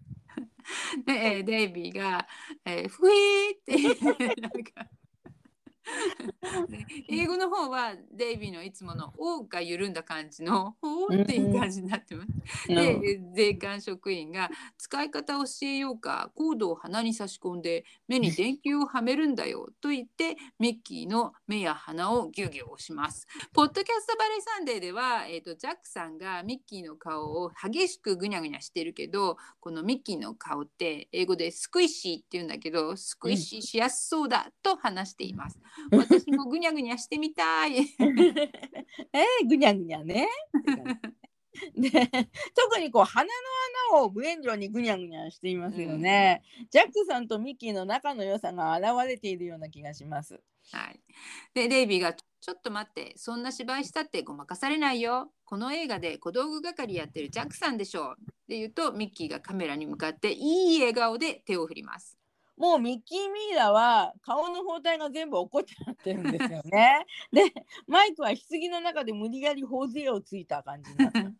[1.04, 2.26] で、えーデイビーが、
[2.64, 4.95] えー、ふえーってなんかで
[7.08, 12.68] 英語の方はデイビーのいつもの「お」が緩んだ感じの「ほ」っていう感じになってます。
[12.68, 23.26] で税関職員が「使い方を教えようかコードを鼻に差し込んで目に電球をはめるんだよ」と言ってミッキーの目や鼻をギュギュ押します。
[23.52, 35.58] ポッドキャストバレーサンデーでは、えー、とジャックさんがミッキーの顔を激しくぐにゃぐにゃしてるけどこのミッキーの顔って英語でスクイッシーって言うんだけどスクイッシーしやすそうだと話しています。
[35.90, 37.78] 私もぐにゃぐにゃしてみたい。
[37.98, 40.28] えー、ぐにゃぐにゃね。
[41.74, 41.90] で
[42.54, 43.30] 特にこう鼻の
[43.92, 50.40] 穴を無縁状にぐにゃぐにゃしていますよね、ジャックさんとミッキーの仲の良さが現れているような気がします。
[50.72, 51.00] はい、
[51.54, 62.18] でデイビーが「ちょっと待ってそんな芝居したってごまかされないよこの映画で小道具係やってるジャックさんでしょ」って言うとミッキーがカメラに向かっていい笑顔で手を振ります。
[62.56, 67.06] もうミッキー・ミイラは顔の包帯が全部怒っちゃってるんですよね。
[67.32, 67.52] で
[67.86, 71.36] マイクは棺の中で無理やり頬杖をついた感じになってます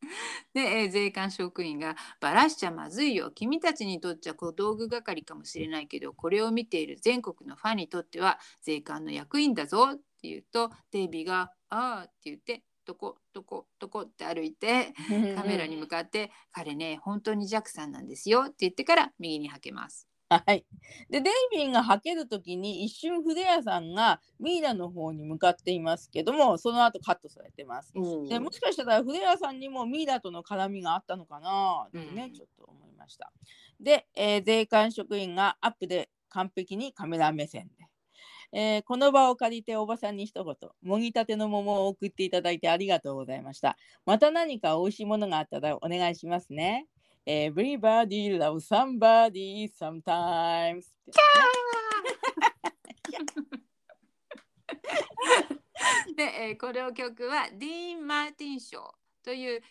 [0.54, 14.94] で、えー税関職員が「バラしちゃまずいよ君たちにとっちゃ小道具係かもしれないけどこれを見ている全国のファンにとっては税関の役員だぞ」って言うとデイビーが「ああ」って言って「どこどこどこ」って歩いて
[15.36, 20.09] カメラに向かって「彼ね本当にジャックさんなんですよ」って言ってから右にはけます。
[20.30, 20.64] はい。
[21.10, 27.96] で、デイビーがはけるときに一瞬筆屋さんがミイラの方に向かっていますけども、その後カットされてます。
[28.28, 33.32] でもしかしたら筆屋さんにもミイラとの絡みがあったのかなってね、うんちょっと思いました。
[33.80, 37.86] で、えー税関職員がアップで完璧にカメラ目線で。
[38.52, 43.76] えーこの場を借りておばさんに一言、もぎたての桃を送っていただいてありがとうございました。
[44.06, 46.86] また何か美味しいものがあったらお願いしますね。
[47.30, 50.90] Everybody loves somebody sometimes.
[56.16, 59.62] で、えーこれを曲はディーン・マーティン賞という9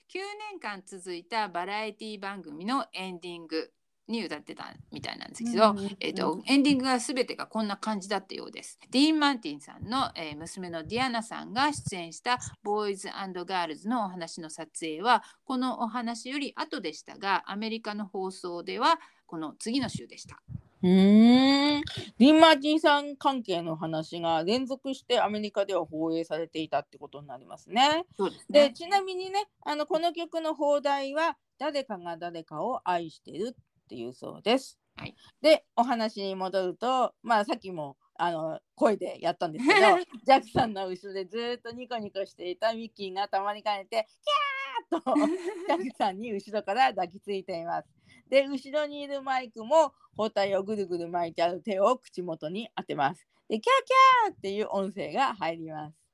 [0.52, 3.74] 年間続いたバラエティ番組のエンディング
[4.10, 8.80] に歌ってたみたいなんですけど、えー、とエンディングが全てがこんな感じだったようです。
[8.92, 20.42] ディーン・マーティンさんの、えー娘のディアナさんが出演した「ボーイズガールズ」のお話の撮影はこのお話より後でしたがアメリカの放送ではこの次の週でした。
[20.82, 21.84] うーん。
[22.18, 28.06] リン・マーティンさん関係の話が連続してアメリカでは放映されていたってことになりますね。
[28.18, 33.56] そうですで、ちなみにね、あのこの曲の放題は誰かが誰かを愛してる
[33.90, 34.78] っていうそうです。
[34.96, 39.80] はいで、お話に戻ると、まあさっきもあの声でやったんですけど、
[40.26, 44.08] ジャックさんの後ろでずーっとニコニコしていたミッキーがたまにかねて、
[44.92, 47.90] キャーッとジャックさんに後ろから抱きついています。
[48.30, 53.26] で、後ろにいるマイクも包帯をぐるぐる巻いてある手を口元に当てます。
[53.48, 56.09] で、キャーキャーっていう音声が入ります。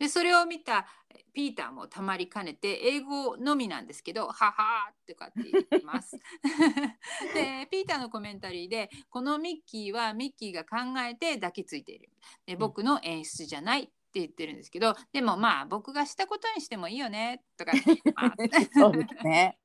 [0.00, 0.86] でそれを見た
[1.34, 6.18] ピーターもたまりかねて英語のみなんですけど「はは」とかって言ってます。
[7.34, 12.08] でピーターのコメンタリーでこのミッキーはミッキーが考えて抱きついている
[12.46, 18.70] で僕の演出じゃないって言ってるんですけどでもまあ僕がしたことにしてもいいよねとかって言ってます。
[18.72, 19.58] そうですね。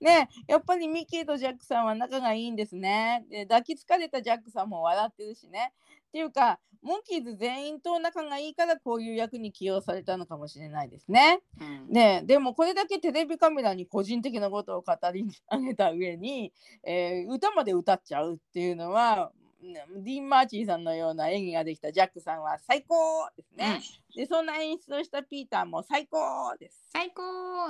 [0.00, 3.24] ねやっぱりミッキーとジャックさんは仲がいいんですね。
[3.28, 5.72] で抱きつかれたジャックさんも笑ってるしね。
[6.10, 11.40] っていうかモンキーズ全員と仲がいいからこういう役に起用されたのかもしれないですね。
[11.60, 16.52] うんねでもこれだけテレビカメラに個人的なことを語り上げた上に、
[16.84, 23.80] えー歌まで歌っちゃうっていうのはねディーン・マーチーさんのような演技ができたジャックさんは最高ですね。
[24.16, 26.18] でそんな演出をしたピーターも最高
[26.58, 26.88] です。
[26.92, 27.22] 最高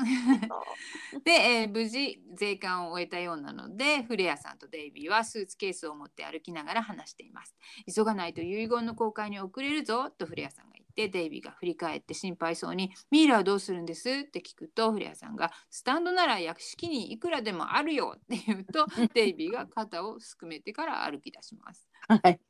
[1.25, 7.55] で、えー無事税関を終えたようなのでフレアさんとデイビーはスーツケースを持って歩きながら話しています
[7.95, 14.09] 急がないと遺言の公開に遅れるぞとフレアさんってデイビーが振り返って心配そうにミイラはどうするんです？
[14.11, 22.41] って聞くとフレアさんがスタンドなら屋敷にいくらでもあるよって言うと デイビーが肩をすくめてから歩き出しますはい。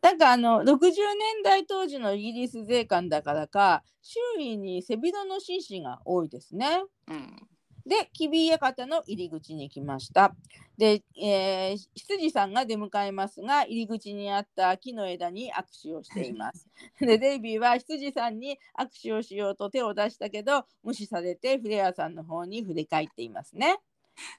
[0.00, 6.84] なんかあの60年代当時のイギリス税関だからか周囲に背広の紳士が多いですね。
[7.08, 7.48] うん
[7.86, 10.34] で、キビ館の入り口に来ました。
[10.78, 16.68] で、えー羊さんが出迎えますが、入り口にあった木の枝に握手をしています。
[17.00, 23.78] で、デイビーは羊さんに握手をしようと手を出したけど、無視されてフレアさんの方に振り返っていますね。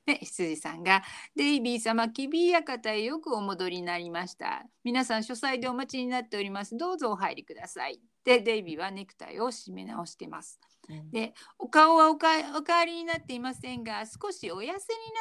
[0.05, 1.03] で羊さんが
[1.35, 10.66] 「デイビー様キビ館へよくお戻りになりました皆さん書斎でお待ちになっておりますどうぞお入りください」でデイビーはネクタイを締め直してますうん
[11.11, 12.27] でお顔はおか
[12.57, 14.79] お変わりになっていませんが少しお痩せにな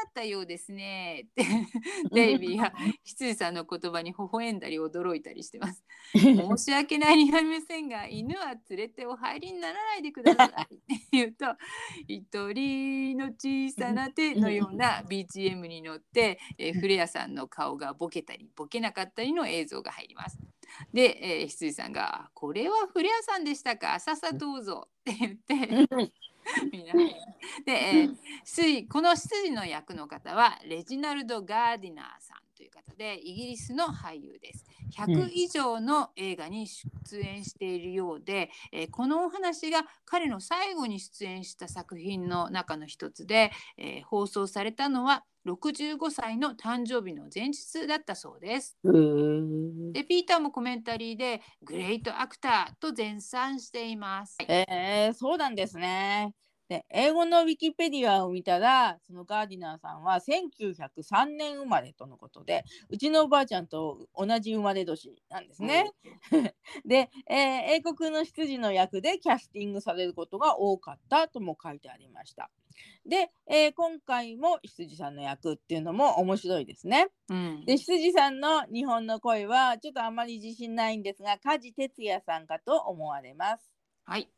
[0.09, 1.45] ったようですねって
[2.13, 5.85] デイビーは羊さんの言葉に微笑んだり驚いたりしてます。
[6.15, 11.47] 申し訳ないになりませんが犬は連れてお入りにならないでくださいって言うと
[12.07, 20.39] 一人の小さな手のような BGM に乗って、えーフレアさんの顔がボケたりボケなかったりの映像が入ります。
[20.93, 26.13] で、えー、羊さんが「これはフレアさんでしたかさっさどうぞ」って言って
[26.73, 26.93] みんな
[27.65, 34.65] で、えー羊この羊の役の方はレジナルド・ガーディナーさんという方でイギリスの俳優です。
[34.97, 48.77] 100以上の映画に出演しているようで、えーこのお話が彼の最後に出演した作品の中の一つで、えー放送されたのは65歳の誕生日の前日だったそうです。
[48.83, 54.37] でピーターもコメンタリーでグレートアクターと絶賛しています。
[54.49, 56.35] えー、そうなんですね。
[56.69, 65.93] で英語のウィキペディアを見たらそのガーディナーさんは1903年生まれとのことでうちのおばあちゃんと同じ生まれ年なんですね。
[66.85, 72.51] で、えー英国の執事の役でキャスティングされることが多かったとも書いてありました。
[73.05, 77.09] で、えー今回も羊さんの役っていうのも面白いですね。
[77.29, 83.71] うんで羊さんの日本の声はちょっとあまり自信ないんですが梶哲也さんかと思われます。
[84.05, 84.29] はい。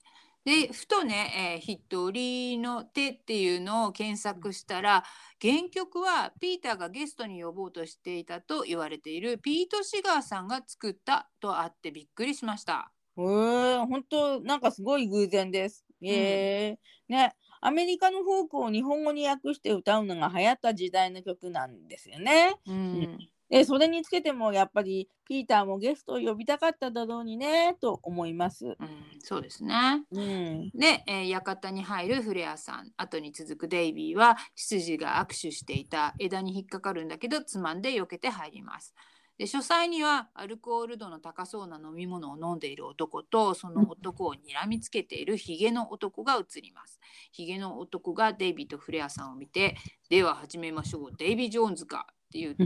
[0.45, 5.05] でふとね、えー、一人の手っていうのを検索したら
[5.41, 12.91] 原曲はピーターがゲストに呼ぼうとしていたと言われているピート・シガーさんが作ったとあってびっくりしました。
[13.17, 15.85] へえ本当なんかすごい偶然です。
[16.03, 16.79] ええ
[17.09, 22.55] ねアメリカのフォークを日本語に訳して歌うのが流行った時代の曲なんですよね。
[22.67, 28.67] うんでそれにつけてもやっぱりピーターもゲストを呼びたかっただろうにねと思います。
[28.67, 28.77] うん、
[29.23, 30.05] そうですね。
[30.11, 38.95] うん、で、えー館に入るフレアさん後に続くデイビーは羊が握手していた枝に引っかかるんだけどつまんで避けて入ります。
[39.39, 46.99] で書斎にはアルコール度の高そうな飲み物を飲んでいる男とその男を睨みつけているヒゲの男が映ります。
[47.31, 49.77] ヒゲの男がデイビーとフレアさんを見て
[50.11, 52.57] 「では始めましょうデイビー・ジョーンズか」って言うん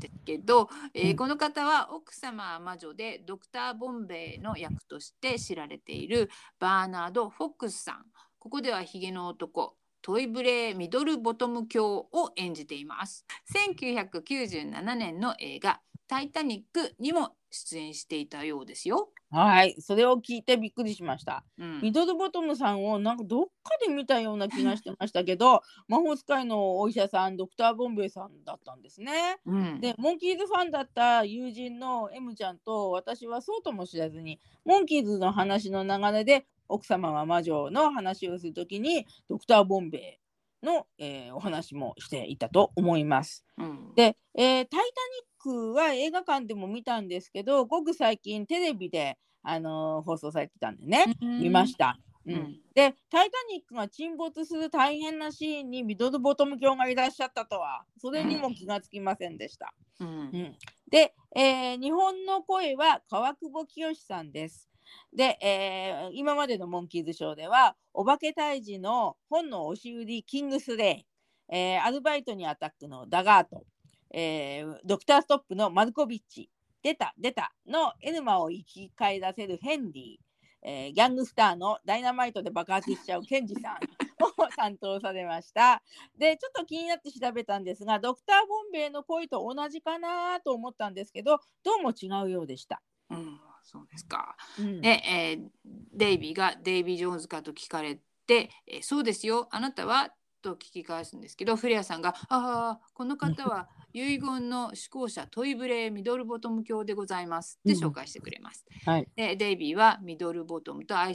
[0.00, 8.06] ですけど、 えーこの方は奥様は魔女でドクター・ボンベイの役として知られているバーナード・フォックスさん。
[8.38, 13.26] ここではヒゲの男トイブレー・ミドルボトム教を演じています。
[13.52, 21.44] 1997年の映画「タイタニック」にも出演していたようですよ、はいそれを聞いてびっくりしました。
[21.58, 29.38] うんミドルボトムさんをなんかどっかで見たような気がしてましたけど 魔法使いのお医者さんドクター・ボンベイさんだったんですね。
[29.44, 40.18] うんでモンキーズファンだった友人の M ちゃんと私はそうとも知らずにモンキーズの話の流れで奥様は魔女の話をするときにドクター・ボンベ
[40.62, 43.44] イの、えーお話もしていたと思います。
[43.58, 51.04] うんで、えータイタニックは映画館でも見たんですけどごく最近テレビで、あのー放送されてたんでね、
[51.42, 51.98] 見ました。
[52.26, 52.34] うん。
[52.34, 52.60] うん。
[52.74, 59.72] で「タイタニック」が沈没する大変なシーンにミドルボトム教がいらっしゃったとはそれにも気がつきませんでした。
[60.00, 60.08] うん。
[60.08, 60.56] うん。
[60.90, 64.68] で、えー日本の声は川久保清さんです。
[65.12, 71.06] で、えー今までのモンキーズショーではお化け退治の本の押し売りキングスレ
[71.50, 73.64] イ、えーアルバイトにアタックのダガート、
[74.10, 76.50] えードクターストップのマルコビッチ
[76.82, 83.76] 出た出たのエルマを生き返らせるヘンリー、えーギャングスターのダイナマイトで爆発しちゃうケンジさん
[84.24, 85.82] を担当されました。
[86.16, 92.82] でちょっと気になって調べたんですがドクター・ボンベイの声と同じかなと思ったんですけどどうも違うようでした。
[93.10, 94.36] うんそうですか。
[94.60, 95.50] うんで、えー
[95.92, 100.14] デイビーがデイビー・ジョーンズかと聞かれて、えーそうですよ、あなたは
[100.50, 108.64] と聞き返すんですけど、フレアさんが、ああ、この方は遺言の思考者トイブレー・ミドルボトム教でございますって紹介してくれます。
[108.84, 111.14] はいで、デイビーはミドルボトムと握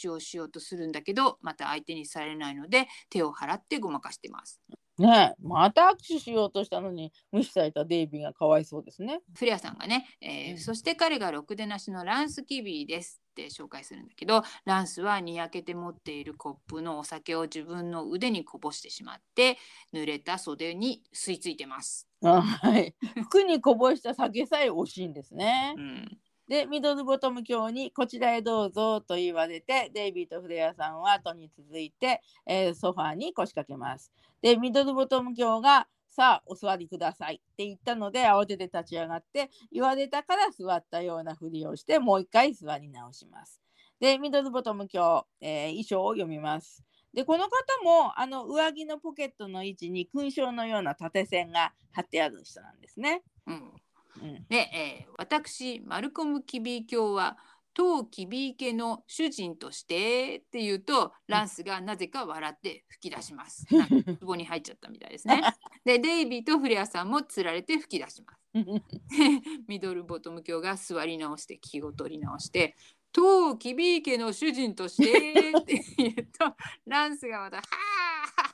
[0.00, 4.60] 手をしようとするんだけど、また相手にされないので、手を払ってごまかしてます。
[5.02, 9.20] ねえまた握手しようとしたのに無視されたデイビーがかわいそうですね。
[9.36, 19.58] フレアさんがね、えーうんそして彼がろくでなしのランス・キビーですって紹介するんだけどランスはにやけて持っているコップのお酒を自分の腕にこぼしてしまって
[19.92, 22.06] 濡れた袖に吸い付いてます。
[22.24, 22.94] あはい、
[23.24, 25.80] 服にこぼした酒さえ惜しいんですねう。
[25.80, 26.18] ん
[26.52, 34.12] でミドルボトム教にこちらへどうぞと言われてデイビーとフレアさんは後に続いて、えーソファーに腰掛けます。
[34.42, 43.58] でミドルボトム教がさあお座りくださいって言ったので慌てて立ち上がって言われたから座ったようなふりをしてもう一回座り直します。
[43.98, 46.84] で、ミドルボトム今日、えー衣装を読みます。
[47.14, 47.50] で、この方
[47.82, 53.22] もあの上着のポケットの位置に勲章のような縦線が貼ってある人なんですね。
[53.46, 53.72] うん
[54.20, 57.38] うん、で、えー私マルコム・キビー教は
[57.74, 63.66] 当キビー家の主人としてって言うとランスがなぜか笑って吹き出します。
[64.20, 65.40] 壺に入っちゃったみたいですね。
[65.84, 68.40] でデイビーとフレアさんもつられて吹き出します。
[69.68, 72.76] ミドルボトム教が座り直して気を取り直して
[73.12, 76.54] 「当キビー家の主人として」って言うと
[76.84, 77.62] ランスがまた「は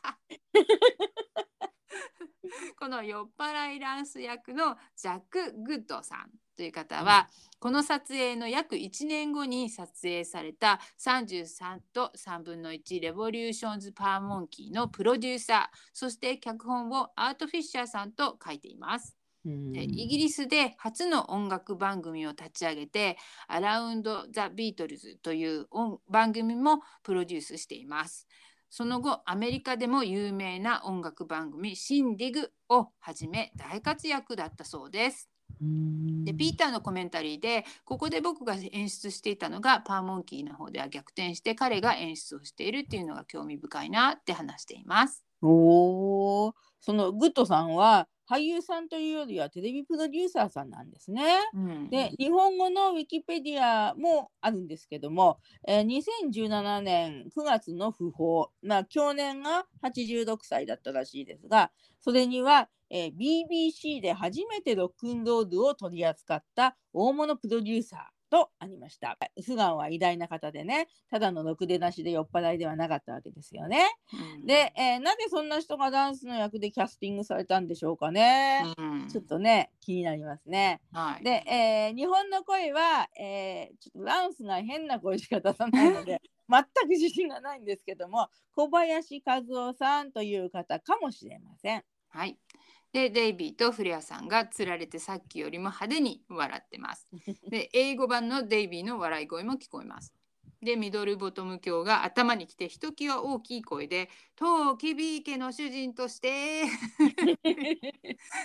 [0.04, 0.18] あ!」
[2.78, 7.28] この酔っ払いランス役のジャック・グッドさんという方は、
[7.60, 19.18] この撮影の約1年後に撮影された33と3分の1 Revolutions Per Monkee のプロデューサーそして脚本をアート・フィッシャーさんと書いています。
[19.44, 23.16] イギリスで初の音楽番組を立ち上げて
[23.46, 28.26] 「Around the Beatles」という音番組もプロデュースしています。
[28.70, 35.30] その後アメリカでも有名な音楽番組「Shindig」をはじめ大活躍だったそうです。
[35.60, 45.24] うんでピーターのコメンタリーでここで僕が演出していたのが Per Monkee の方では逆転して彼が演出をしているっていうのが興味深いなって話しています。
[45.42, 51.24] おーそのグッドさんは俳優さんというよりはテレビプロデューサーさんなんですね。
[51.54, 61.70] うんで日本語のウィキペディアもあるんですけども、えー2017年9月の訃報、まあ、去年が86歳だったらしいですが
[62.00, 69.18] それには、えー BBC で初めてロックンロールを取り扱った大物プロデューサーとありました。
[69.44, 73.86] 普段は偉大な方でねただのろくでなしで酔っ払いではなかったわけですよね。
[74.38, 78.62] うんで、えーなぜそんな人がダンスの役でキャスティングされたんでしょうかね。
[78.76, 80.80] うんちょっとね気になりますね。
[80.92, 91.84] はい、で、えー日本の声は、えーちょっとランスが変な声しか出さないので 全く自信がないんですけども小林和夫さんという方かもしれません。
[92.08, 92.38] はい。
[92.98, 97.06] で、デイビーとフレアさんがつられてさっきよりも派手に笑ってます。
[97.48, 100.12] で、英語版のデイビーの笑い声も聞こえます。
[100.60, 106.64] で、ミドルボトム教が頭に来てひときわ大きい声で、トウキビー家の主人として。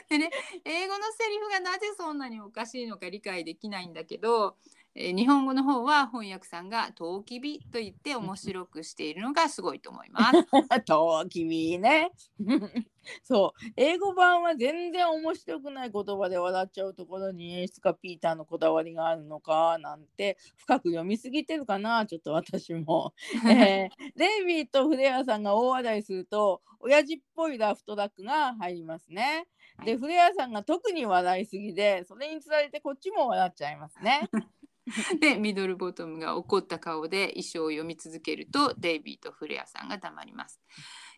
[0.07, 0.29] でね、
[0.63, 4.57] 英語のセリフがなぜそんなにおかしいのか理解できないんだけど、
[4.95, 10.45] えー日本語の方は翻訳さんがトウキビと言って面白くしているのがすごいと思います。
[10.85, 12.11] と君ね。
[13.23, 23.13] そう英語版は全然面白くない言葉で笑っちゃうところに演出家ピーターのこだわりがあるのかなんて深く読みすぎてるかなちょっと私も。
[23.49, 29.47] えーデイビーとフレアさんが大笑いすると親父っぽいラフトラックが入りますね。
[29.83, 34.29] ではいフレアさんが特に笑いすぎでそれにつられてこっちも笑っちゃいますね。
[35.19, 40.59] でミドルボトムが怒った顔で衣装を読み続けるとデイビーとフレアさんが黙ります。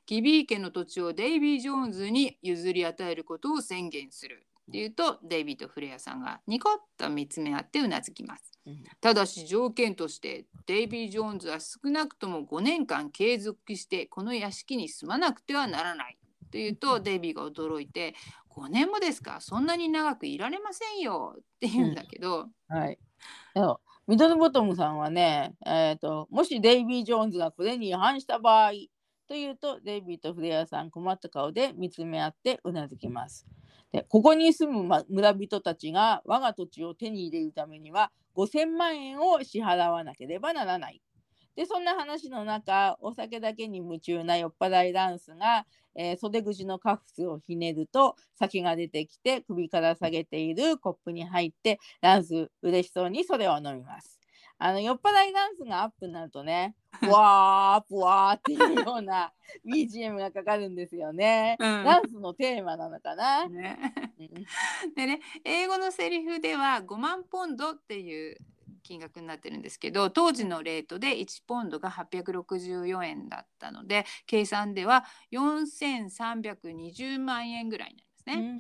[0.06, 4.46] キビー家の土地をデイビー・ジョーンズに譲り与えることを宣言する。
[4.70, 8.52] っていうとデイビーとフレアさんがニコッと見つめ合ってうなずきます。
[8.66, 16.18] うんただし条件としてデイビー・ジョーンズは少なくとも5年間継続してこの屋敷に住まなくてはならない。
[16.52, 18.16] というとデイビーが驚いて
[18.50, 19.40] 5年もですか？
[19.42, 21.36] そんなに長くいられませんよ。
[21.38, 22.98] って言うんだけど、はい。
[24.08, 28.72] ミドルボトムさんはね、えーと、もしデイビー・ジョーンズがこれに違反した場合
[29.28, 33.48] というと、デイビーとフレアさん困った顔で見つめ合ってうなずきます。
[33.92, 41.02] でここに住むま村人たちが我が土地を手に入れるためには5000万円を支払わなければならない。
[41.56, 54.20] でそんな話の中お酒だけに夢中な酔っ払いダンスが、えー袖口のカフスをひねると酒が出てきて首から下げているコップに入ってダンス嬉しそうにそれを飲みます。
[54.58, 59.34] あの酔っ払いダンスがアップになるとね、 ふわーぷわーっていうような
[59.66, 61.58] BGM がかかるんですよね。
[61.60, 63.48] うんダンスのテーマなのかな？
[63.50, 63.78] ね
[64.18, 68.38] うんでね英語のセリフでは5万ポンドっていう
[68.86, 78.60] 金額になってるんですけど当時のレートで1ポンドが864円だったので計算では4320万円ぐらいになりますね。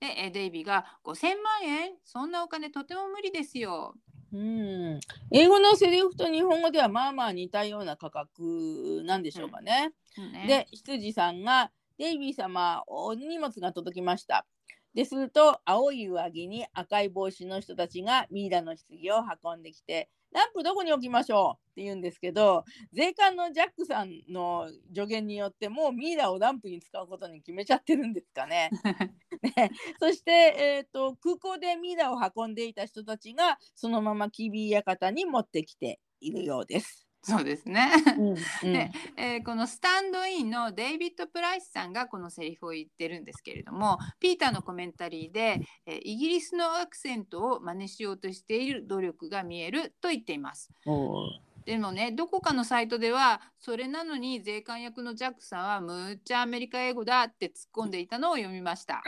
[0.00, 3.94] でえーデイビーが5,000万円そんなお金とても無理ですよ。
[4.32, 5.00] うん、
[5.32, 9.92] 英語のセリフと日本語ではまあまあ似たような価格なんでしょうかね。
[10.16, 14.46] うんねで羊さんが「デイビー様お荷物が届きました」
[14.94, 21.70] ですると青い上着に赤い帽子の人たちがミイラの棺を運んできてランプどこに置きましょう？
[21.70, 28.70] って言うんですけど税関のジャックさんの助言によってもうミイラをランプに使うことに決めちゃってるんですかね。
[29.56, 37.09] ねそして、えーと、空港でミイラを運んでいた人たちがそのままキビ館に持ってきているようです。
[37.22, 37.90] そうですね。
[38.16, 50.70] うんうん、で、えー、このスタンドインのデイビッド・プライスさんがこのセリフを言ってるんですけれどもピーターのコメンタリーで、えー、イギリスのアクセントを真似しようとしている努力が見えると言っています。
[51.66, 57.52] でもねどこかのサイトではそれなのに税関役のジャックさんはむっちゃアメリカ英語だって突っ
[57.84, 59.02] 込んでいたのを読みました。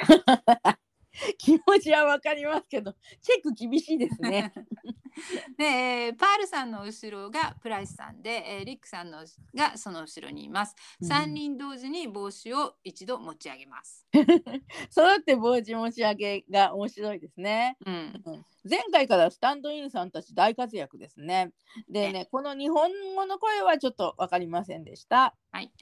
[1.38, 4.52] 気持ちはわかりますけどチェック厳しいですね。
[5.58, 10.74] で、えー、パールさんの後ろがプライスさんで、えー、リックさんのがその後ろにいます。
[11.02, 14.06] 3人同時に帽子を一度持ち上げます。
[14.90, 17.76] そうって帽子持ち上げが面白いですね。
[17.84, 21.50] うん、うん前回からスタンドインさんたち大活躍ですね。
[21.88, 25.34] でね、この日本語の声はちょっと分かりませんでした。
[25.50, 25.72] はい。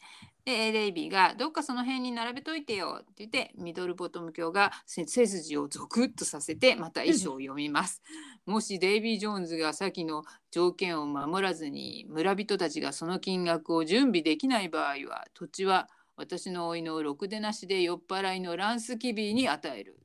[0.44, 8.02] で、レイビーがどっかその辺に並べといてよって言って、ミドルボトム教が背筋をゾクッとさせて、また衣装を読みます。
[8.46, 20.00] もしデイビー・ジョーンズが先の条件を守らずに、村人たちがその金額を準備できない場合は、土地は私の老いのろくでなしで酔っ払いのランスキビーに与える。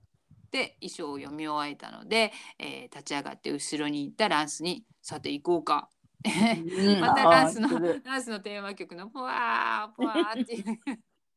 [0.51, 5.89] で衣装を読み終えたので、えー、立ち上がって後ろに行ったランスに「さて行こうか」
[6.99, 7.69] またランスの
[8.03, 10.63] ランスのテーマ曲の「ポワーポワー」っていう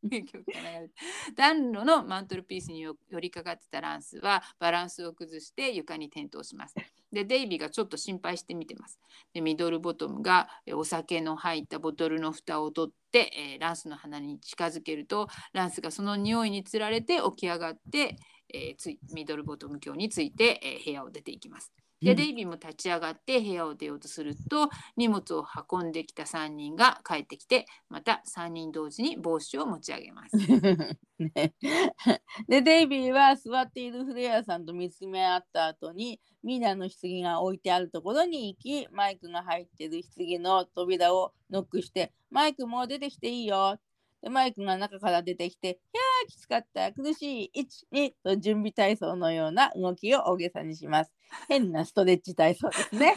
[0.25, 0.95] 曲が流れて
[1.35, 6.75] 暖炉のマントルピースに寄りかかってたランスはバランスを崩して床に転倒します。
[7.11, 8.99] でデイビーがちょっと心配して見てます。
[9.33, 18.17] でミドルボトムがお酒の入ったボトルの蓋を取って、えー、ランスの鼻に近づけるとランスがその匂いにつられて起き上がって、
[18.53, 21.73] えー、ついミドルボトム卿について、えー、部屋を出ていきます。
[22.05, 30.37] で、デイビーも立ち上がって部屋を出ようとすると荷物を運んできた3人が帰ってきてまた3人同時に帽子を持ち上げます。
[31.19, 31.55] ね、
[32.49, 43.79] でデイビーは座っているフレアさんと見つめ合った後にミナの棺が置いてあるところに行きマイクが入っている棺の扉をノックして「マイクもう出てきていいよ」
[44.23, 51.13] でマイクが中から出てきて「ひゃーきつかった苦しい12」と準備体操のような動きを大げさにします。
[51.49, 53.15] 変なストレッチ体操ですね。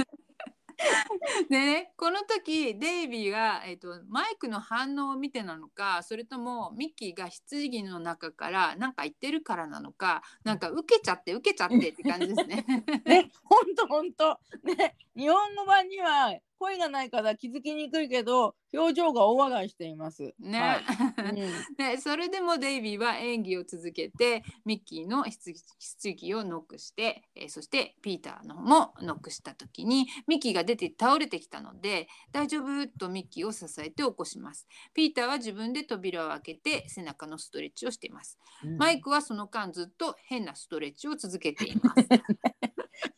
[1.50, 12.66] でねこの時デイビーが、えーと、マイクの反応を見てなのかそれともミッキーが棺の中から何か言ってるからなのかなんか受けちゃって受けちゃってって感じですね。
[13.06, 14.40] ねほんとほんと。
[14.64, 20.36] ね日本語版には声がないから気づきにくいけど表情が大笑いしています。
[20.40, 20.84] ね、はい
[21.18, 32.88] うん、でそれでもデイビーは演技を続けてミッキーの棺をノックして、えー、そしてピーターのもノックした時にミッキーが出て倒れてきたので大丈夫？
[33.00, 34.68] とミッキーを支えて起こします。
[34.94, 38.38] ピーターは自分で扉を開けて背中のストレッチをしています。
[38.64, 42.08] うん、マイクはその間ずっと変なストレッチを続けています。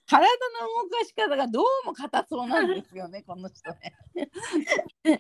[0.06, 0.28] 体の
[0.84, 3.96] 動かし方がどうも硬そうなんですよね、 この人ね。
[5.04, 5.20] ピー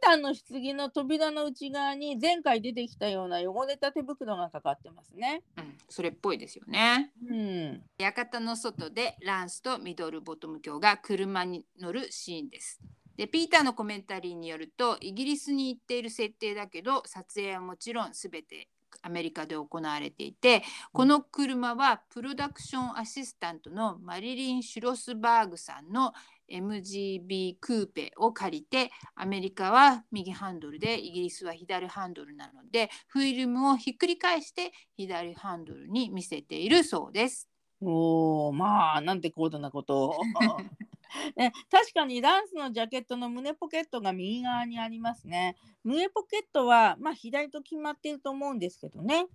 [0.00, 5.42] ターの棺の扉の内側に前回出てきたような汚れた手袋がかかってますね。
[5.56, 7.12] うん、それっぽいですよね。
[7.28, 7.84] うん。
[7.98, 12.80] 館の外でランスとミドルボトム卿が車に乗るシーンです。
[13.16, 18.68] でピーターのコメンタリーによるとイギリスに行っている設定だけど撮影はもちろん全て
[19.02, 26.12] アメリカで行われていてこの車はプロダクションアシスタントのマリリン・シュロスバーグさんの
[26.50, 37.48] MGB クーペを借りてアメリカは右ハンドルでイギリスは左ハンドルなのでフィルムをひっくり返して左ハンドルに見せているそうです。
[37.80, 40.14] おーまあなんて高度なことを。
[41.36, 45.56] ね、確かにダンスのジャケットの胸ポケットが右側にありますね。
[45.84, 49.26] 胸ポケットは、まあ、左と決まっていると思うんですけどね。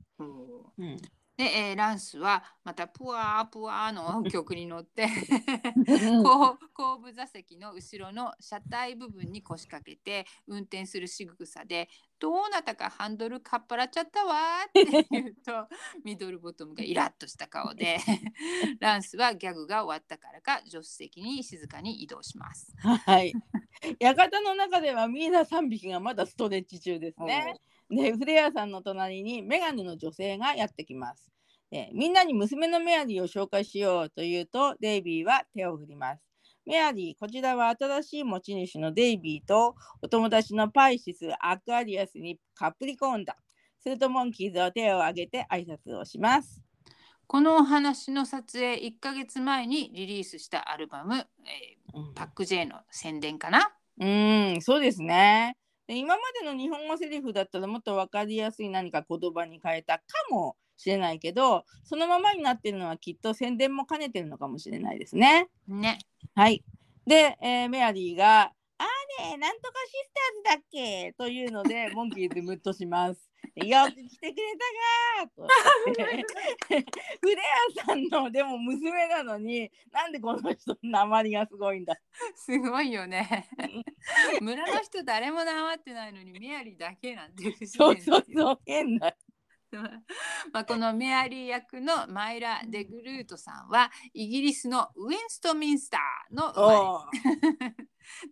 [0.78, 0.98] うん、
[1.42, 5.08] で、えー、ランスはまたプワープワーの曲に乗って
[6.22, 11.90] 後後部座席の後ろの車体部分に腰掛けて運転する仕草で
[12.20, 14.36] どうなったかハンドルかっぱらっちゃったわ
[14.68, 15.68] って言うと
[16.06, 17.98] ミドルボトムがイラッとした顔で
[18.80, 22.72] ランスはギャグが終わったからか助手席に静かに移動します。
[22.78, 23.34] はい。
[23.98, 27.60] 館の中ではミーナ3匹がまだストレッチ中ですね。
[27.92, 31.32] でフレアさんの隣にメガネの女性がやってきます。
[31.70, 36.24] でみんなに娘のメアリーを紹介しようと言うとデイビーは手を振ります。
[36.66, 43.36] メアリー、こちらは新しい持ち主のデイビーとお友達のパイシス、アクアリアスにカプリコーンだ。
[43.80, 46.62] するとモンキーズは手を挙げて挨拶をします。
[47.26, 51.26] このお話の撮影1ヶ月前にリリースしたアルバム、え
[51.94, 53.72] うんーパック J の宣伝かな？
[54.00, 55.56] うん、そうですね。
[55.92, 65.50] で今までの日本語セリフだったらもっと分かりやすい何か言葉に変えたかもしれないけど、そのままになってるのはきっと宣伝も兼ねてるのかもしれないですね。
[65.68, 66.00] ね。
[66.34, 66.64] はい。
[67.06, 68.54] で、えーメアリーが、
[69.20, 70.12] ねなんとかシス
[70.46, 71.14] ターズだっけ？
[71.18, 73.30] というので、 モンキーズムッとします。
[73.56, 75.48] よく来てくれたがーと。
[77.22, 77.42] フレ
[77.82, 81.96] アさんのでも娘なのになんでこの人の鉛がすごいんだ？
[82.36, 83.50] すごいよね。
[84.42, 89.16] 村の人誰もなまってないのにメアリーだけなんてそう然そうそう変だ
[90.52, 96.78] まあこのメアリー役のマイラ・デグルートさんはイギリスのウェンストミンスターの生まれ。
[96.80, 97.76] おー。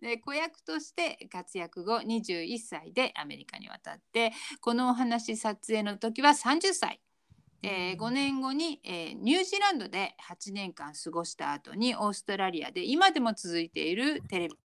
[0.02, 7.00] で子役として活躍後21歳でアメリカに渡ってこのお話撮影の時は30歳。
[7.62, 14.54] えー5年後に、えーニュージーランドで8年間過ごした後にオーストラリアで今でも続いているテレビ「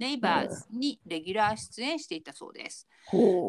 [0.00, 2.88] ネイバーズ」にレギュラー出演していたそうです。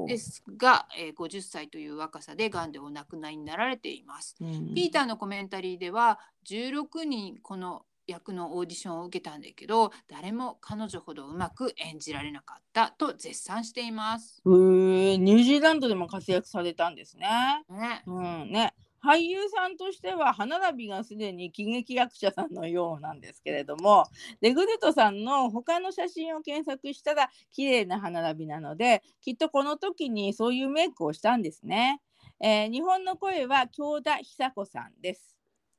[0.07, 4.35] ですが、えー50歳という若さでがんでお亡くなりになられています。
[4.39, 14.41] うんピーターのコメンタリーでは16人この役のオーディションを受けたんだけど誰も彼女ほどうまく演じられなかったと絶賛しています。
[14.45, 17.27] ニュージーランドでも活躍されたんですね。
[17.69, 18.73] ね、うんね、
[19.03, 24.05] 俳優さんとしては歯並びがすでに喜劇役者さんのようなんですけれども
[24.41, 32.01] レグルトさんの他の写真を検索したら綺麗な歯並びなのできっとこの時にそういうメイクをしたんですね。
[32.43, 35.30] えー日本の声は京田久子さんです。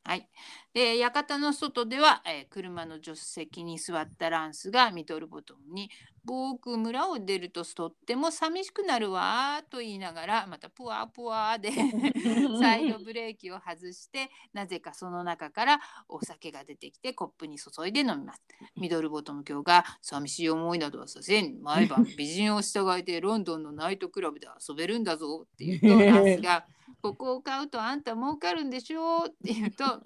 [0.05, 0.29] はい、
[0.75, 5.91] で館の外では、えー車の助手席に座ったランスがミドルボトムに
[6.25, 11.71] 「僕村を出るととっても寂しくなるわ」と言いながらまたプワプワで
[12.61, 18.43] サイドブレーキを外してなぜかその中からお酒が出てきてコップに注いで飲みます。
[18.77, 26.67] ミドルボトム教が寂しい思いなどはさせん毎晩美人を従えてロンドンのナイトクラブで遊べるんだぞって言うと ランスが
[27.03, 29.25] ここを買うとあんた儲かるんでしょ？
[29.25, 30.01] うって言うと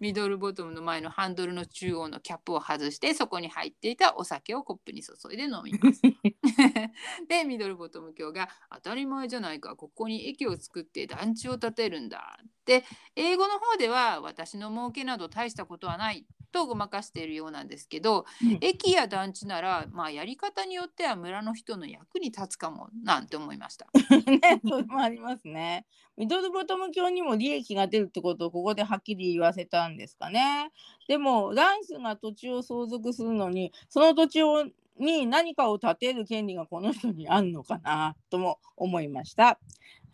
[0.00, 6.00] ミドルボトムの前のハンドルの中央のキャップを外してそこに入っていたお酒をコップに注いで飲みます。
[7.28, 12.84] でミドルボトム教が当たり前じゃないかここに駅を作って団地を建てるんだって
[13.16, 23.86] 英語の方では私の儲けなど大したことはないとごまかしているようなんですけど、うん駅や団地ならまあやり方によっては村の人の役に立つかもなんて思いました。
[24.30, 25.86] ね、それもありますね。
[26.16, 30.70] ミドルボトム教にも利益が出るってことをここではっきり言わせたんですかね。
[31.08, 34.64] でもランスが土地を相続するのにその土地を
[34.98, 39.44] に何かを建てる権利がこの人にあるのかなとも思いました。
[39.44, 39.58] は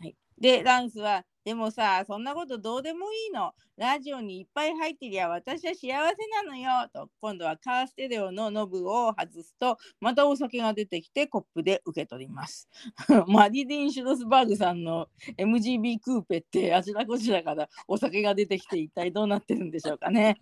[0.04, 3.52] い、でランスは「でもさそんなことどうでもいいの。
[3.76, 12.68] ラジオにいっぱい入ってりゃ私は幸せなのよ」と今度はカーステレオのノブを外すとまたお酒が出てきてコップで受け取ります。
[13.28, 20.40] マリリン・シュロスバーグさんの MGB クーペってあちらこちらからお酒が出てきて一体どうなってるんでしょうかね。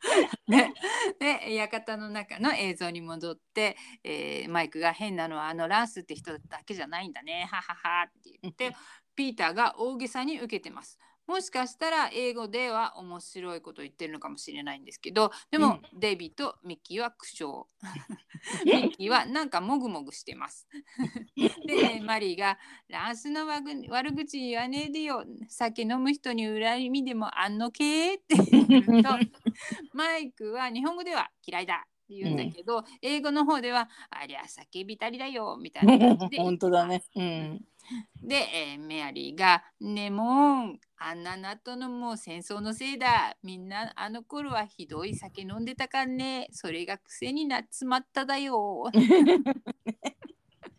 [0.46, 0.72] ね、
[1.18, 8.72] で館の中の映像に戻って、えーマイクが変なのはあのランスって人だけじゃないんだねはははって言って
[9.16, 10.98] ピーターが大げさに受けてます。
[11.26, 17.64] もしかしたら英語では面白いこと言ってるのかもしれないんですけどでも、デイビーとミッキーは苦笑
[18.64, 20.68] ミッキーはなんかもぐもぐしてます
[21.66, 22.58] でマリーが
[22.88, 28.36] 「ランスの悪悪口言わねえでよ酒飲む人に恨みでもあんのけ?」って
[28.68, 29.08] 言うと
[29.92, 37.02] マイクは日本語では嫌いだって言うんだけど、英語の方ではありゃ酒浸りだよみたいな感じで 本当だね。
[37.16, 37.60] うん。
[38.22, 43.36] で、えーメアリーが「ねもんあんななとのもう戦争のせいだ。
[43.42, 46.48] みんなあの頃はひどい酒飲んでたかんね。
[46.52, 48.84] それが癖になっちまっただよ」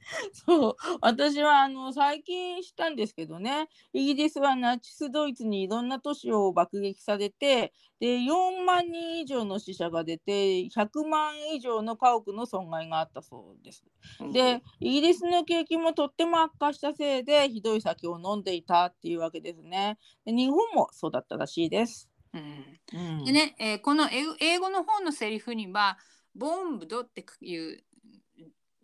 [0.34, 13.84] そう私はあの最近知ったんですけどねイギリスはナチスドイツにいろんな都市を爆撃されてで4万人以上の死者が出て100万以上の家屋の損害があったそうです。
[14.32, 19.98] でイギリスの景気もとっても悪化したせいでひどい酒を飲んでいたっていうわけですね。
[20.26, 22.10] で日本もそうだったらしいです。
[22.34, 25.98] うんうんでね、えーこの英語英語の方のセリフには
[26.36, 27.84] 「ボンブド」っていう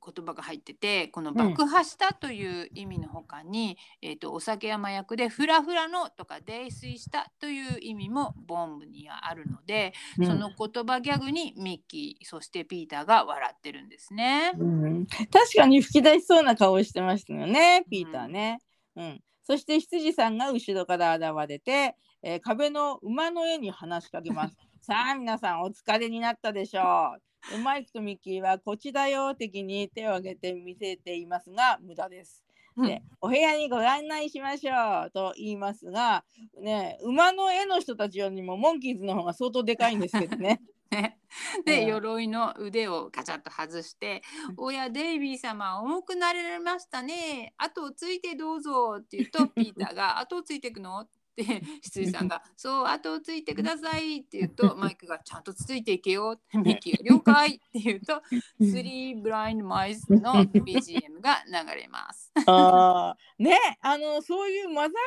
[0.04, 14.52] 言葉が入っててこの爆破したという意味のほかに、えー、とお酒や麻薬でフラフラのとか泥酔したという意味もボンブにはあるので、うんその言葉ギャグにミッキーそしてピーターが笑ってるんですね。
[14.58, 18.60] うん確かに吹き出しそうな顔してましたよね、ピーターね。
[18.96, 24.56] うん、そして羊さんが後ろから現れて、えー壁の馬の絵に話しかけます。
[24.82, 26.82] さあ皆さんお疲れになったでしょ
[27.18, 27.33] う。
[27.52, 32.44] でマイクとミッキーはこっちだよ的に手を挙げて見せていますが無駄です。
[32.78, 36.24] で、お部屋にご案内しましょうと言いますが、
[36.60, 40.62] ね、馬の絵の人たちよりもモンキーズの方が相当でかいんですけどね。
[40.90, 41.18] ね
[41.66, 44.22] で、うん鎧の腕をガチャッと外して
[44.58, 51.08] 「おやデイビー様重くなられましたね後をついてどうぞ」って言うと ピーターが「後をついていくの?」
[51.42, 58.22] って羊さんが「そう後をついてください」って言うとマイクが「ちゃんとついていけよ」ってミッキーが「了解」って言うと
[58.62, 62.23] 「スリーブラインドマイス」の BGM が流れます。
[62.48, 63.44] あー。
[63.44, 64.98] ねあのそういうマザーグ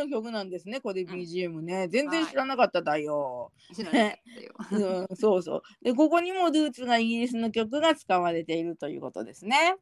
[0.00, 1.88] ースの曲なんですねこれ BGM ね。
[1.88, 4.18] 全然知らなかっただよ、知らなかっ
[4.68, 5.06] たよ。
[5.08, 5.62] うん、そうそう。
[5.82, 9.76] でここにもルーツがイギリスの曲が使われているということですね。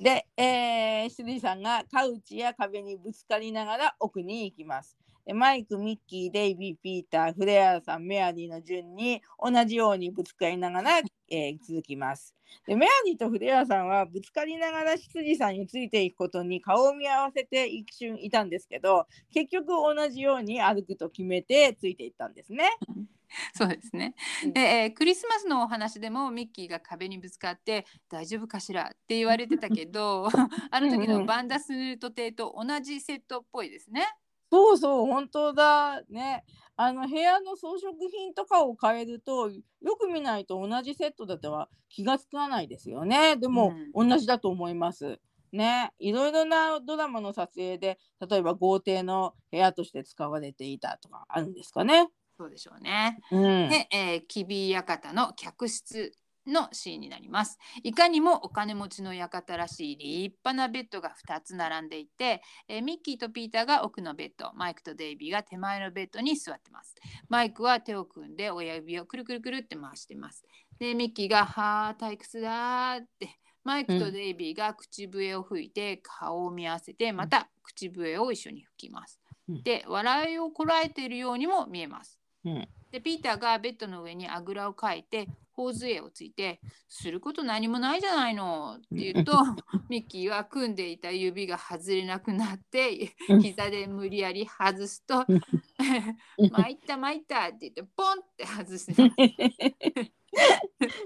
[0.00, 4.96] で、えー、シリーさんがカウチや壁にぶつかりながら奥に行きます。
[4.96, 12.34] でマイク、ミッキー、デイビー、ピーター、フレアさん、メアリーの順に同じようにぶつかりながら、えー続きます。
[12.66, 22.68] でメアリーとフレアさんはぶつかりながら羊さんについていくことに顔を見合わせて一瞬いたんですけど結局同じように歩くと決めてついていったんですね。
[23.54, 24.14] そうですね
[24.44, 24.52] うん。
[24.52, 30.26] で、えークリスマスのお話でもミッキーが壁にぶつかって「大丈夫かしら?」って言われてたけど
[30.72, 34.04] あの時のバンダスヌート邸と同じセットっぽいですね。
[34.50, 36.02] そうそう本当だ。
[36.10, 36.44] ね。
[36.76, 43.36] あの部屋の装飾品とかを変えるとよく見ないと同じセットだとは気がつかないですよね。
[43.36, 45.20] でも、同じだと思います。
[45.52, 45.92] ね。
[45.98, 47.98] いろいろなドラマの撮影で
[48.28, 52.08] 例えば豪邸の部屋として使われていたとかあるんですかね。
[52.36, 53.18] そうでしょうね。
[53.30, 56.14] うん、で、えー、キビ館の客室
[56.50, 57.58] のシーンになります。
[57.82, 66.94] いかにもお金持ちの館らしい立派なベッドが2つ並んでいて、えーミッキーとピーターが奥のベッド、マイクとデイビーが手前のベッドに座ってます。
[67.28, 70.44] マイクは手を組んで親指をくるくるくるって回してます。
[70.78, 73.40] で、ミッキーが、はあ、退屈だーって。
[73.62, 79.20] マイクとデイビーが口笛を吹いて顔を見合わせてまた口笛を一緒に吹きます。
[79.48, 82.19] うんで笑いをこらえているようにも見えます。
[82.44, 82.68] うん。
[82.90, 89.32] でピーターがベッドの上にあぐらをかいて頬杖をついて「すること何もないじゃないの」って言うと
[89.88, 93.42] ミッキーは組んでいた指が外れなくなってうん。
[93.42, 95.40] 膝で無理やり外すとうん
[96.50, 99.10] 「参った参った」って言ってポンって外します。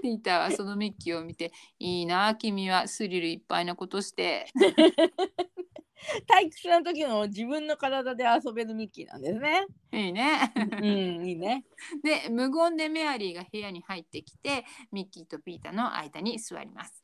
[0.01, 4.47] ピーターはそのミッキーを見て「いいな君はスリルいっぱいなことして」
[6.27, 9.65] 退屈な時の自分の体で遊べるミッキーなんですね。
[9.91, 10.53] いいね。
[10.55, 11.65] うん、いいね。
[12.03, 17.03] で無言でメアリーが部屋に入ってきてミッキーとピーターの間に座ります。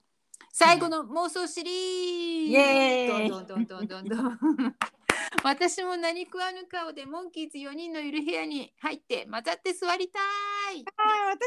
[0.54, 4.76] 最後の妄想シリーズ、イエーイどんどんどんどんどんどん
[5.44, 10.20] 私も何食わぬ顔でモンキーズ4人のいる部屋に入って混ざって座りた
[10.74, 10.84] い。
[10.98, 11.40] ああ、私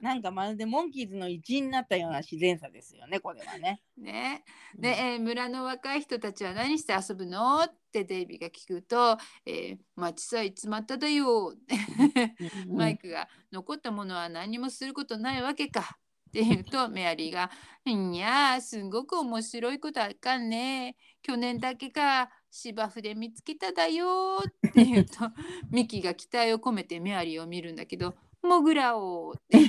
[0.00, 0.02] も。
[0.02, 3.80] なんかまるでモンキーズの一員になったような自然さですよね、これはね。
[3.96, 7.62] ね、で、えー村の若い人たちは何して遊ぶの？
[7.64, 9.16] ってデイビーが聞くと
[9.46, 11.54] 「えー、町さえ詰まっただよ」
[12.68, 15.96] うんマイクが「残ったものは何もすることないわけか」
[16.34, 17.48] って言うとメアリーが
[17.86, 25.30] 「いやーすごく面白いことあかんね去年だけか芝生で見つけただよ」って言うと
[25.70, 29.68] ミキが期待を込めてメアリーを見るんだけど「モグラを」って言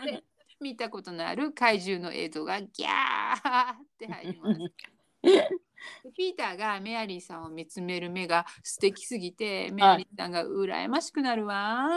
[0.00, 0.24] て
[0.60, 4.60] 見たことのある怪獣の映像がギャーって入ります。
[6.04, 11.88] でピーターがメアリーさんを見つめる目が素敵すぎてメアリーさんが羨ましくなるわ。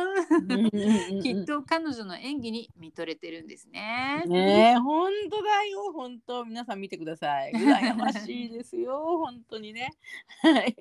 [1.22, 4.24] きっと彼女の演技に見とれてるんですね。
[4.28, 7.54] ねえ、本当だよ、本当、皆さん見てください。
[7.54, 9.92] 羨ましいですよ、 本当にね。
[10.42, 10.76] はい。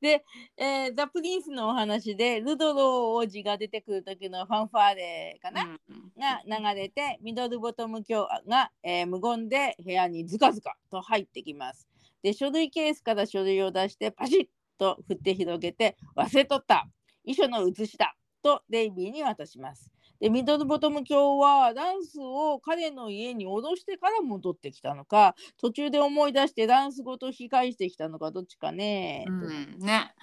[0.00, 0.24] で、
[0.56, 11.88] えーザ・プリンスのお話で、ルドロー王子が出てくる時のファンファーレかな、うんが流れて、ミドルボトム教が、えー無言で部屋にズカズカと入ってきます。
[12.24, 14.48] で、書類ケースから書類を出して、パシッ
[14.78, 16.88] と振って広げて、忘れとった
[17.24, 19.93] 遺書の写しだとデイビーに渡します。
[20.24, 29.26] で、ミドルボトム教はダンスを彼の家に脅してから戻ってきたのか、途中で思い出してダンスごと引き返してきたのか、どっちかね。
[29.28, 30.14] うんね。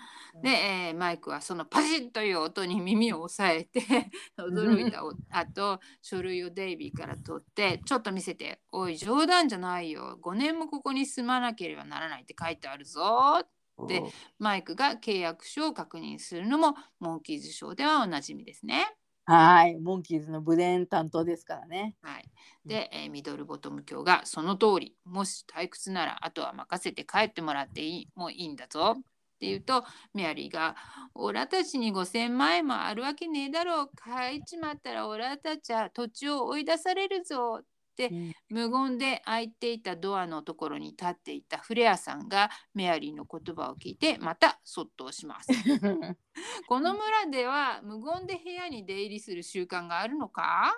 [0.42, 3.80] で、えーマイクはそのパシッという音に耳を押さえて
[4.40, 13.46] 驚いたお後書類をデイビーから取ってちょっと見せて「おい冗談じゃないよ5年もここに住まなければならないって書いてあるぞ」
[13.88, 14.02] で
[14.40, 18.96] マイクが契約書を確認するのもモンキーズショーではおなじみですね。
[19.26, 21.96] はい、モンキーズのブレーン担当ですからね。
[22.02, 22.30] はい、
[22.66, 28.96] で、えーミドルボトム教がその通りもし退屈ならあとは任せて帰ってもらっていいもういいんだぞ。
[28.98, 29.02] っ
[29.42, 30.76] て言うとメアリーが
[31.16, 33.88] 「オラたちに5,000万円もあるわけねえだろう。
[33.90, 37.70] 帰っちまったらオラたちは土地を追い出されるぞ」って
[38.08, 45.50] うん無言で開いていたドアのところに立っていたフレアさんがメアリーの言葉を聞いてまたそっとします。
[46.68, 50.74] この村では無言で部屋に出入りする習慣があるのか？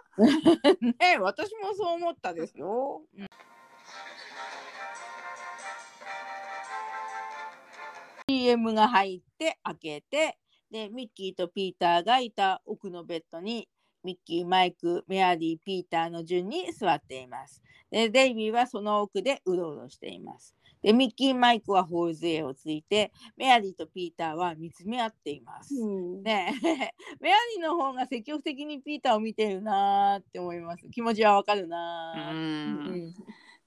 [0.82, 3.04] ねえ私もそう思ったですよ。
[3.18, 3.28] うん
[8.30, 10.38] CM が入って開けて
[10.72, 13.68] でミッキーとピーターがいた奥のベッドに
[14.04, 17.62] ミッキーマイクメアリーピーターの順に座っています。
[17.92, 20.56] でデイビーはその奥でうろうろしています。
[20.82, 25.74] でミッキーマイクは頬杖をついてメアリーとピーターは見つめ合っています。
[25.74, 26.92] ねえ
[27.22, 30.90] メアリーの方が積極的にピーターを見てるなーって思います。
[30.90, 32.34] 気持ちはわかるうなー。
[32.34, 33.14] ん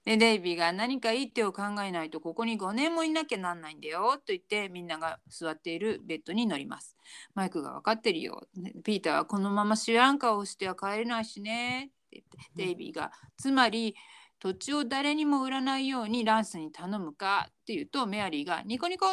[0.07, 6.97] でデイビーが何かいい手を考えないとここに5年もいなきゃなんないんだよと言ってみんなが座っているベッドに乗ります。
[7.35, 8.47] マイクが分かってるよ。
[8.55, 13.97] ねピーターはこのまま知らん顔をしては帰れないしねって言ってデイビーがつまり
[14.39, 19.07] 土地を誰にも売らないようにランスに頼むかって言うとメアリーがニコニコ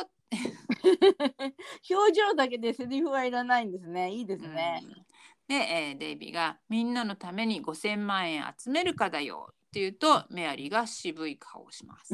[1.89, 4.12] 表情だけでセリフはいらないんですね。
[4.12, 4.84] いいですね。
[4.84, 5.06] うん
[5.48, 12.13] で、えーデイビーがみんなのために5,000万円集めるかだよって言うとメアリーが渋い顔をします。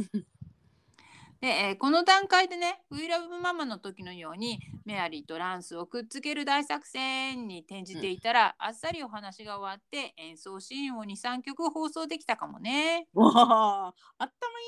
[1.42, 13.08] で、えーこの段階でね「We Love ママ」の時のようにメアリーとランスをくっつける大作戦に転じていたら、あっさりお話が終わって演奏シーンを23曲放送できたかもね。
[13.14, 13.30] わ
[13.90, 14.64] あ、頭い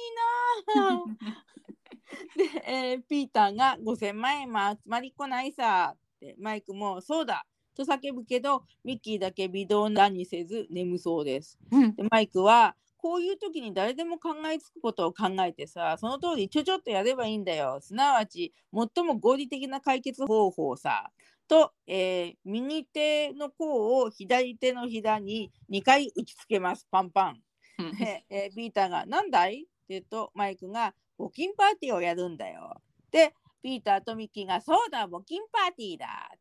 [0.76, 1.06] いなー。
[2.36, 7.46] で、えーピーターが5000万円も集まりっこないさってマイクもそうだ
[7.86, 11.58] と叫ぶけどミッキーだけ微動だにせず眠そうです。
[11.72, 21.10] うんでマイクはこういう時に誰でも考えつくことを考えてさその通りちょちょっとやればいいんだよすなわち最も合理的な解決方法さ
[21.48, 27.42] と、えー右手の甲を左手のひだに2回打ちつけますパンパン。
[27.80, 36.40] うんで、えーピーターが「なんだい?」って言うとマイクが「募金パーティーをやるんだよ」でピーターとミッキーが「そうだ募金パーティーだ」っ。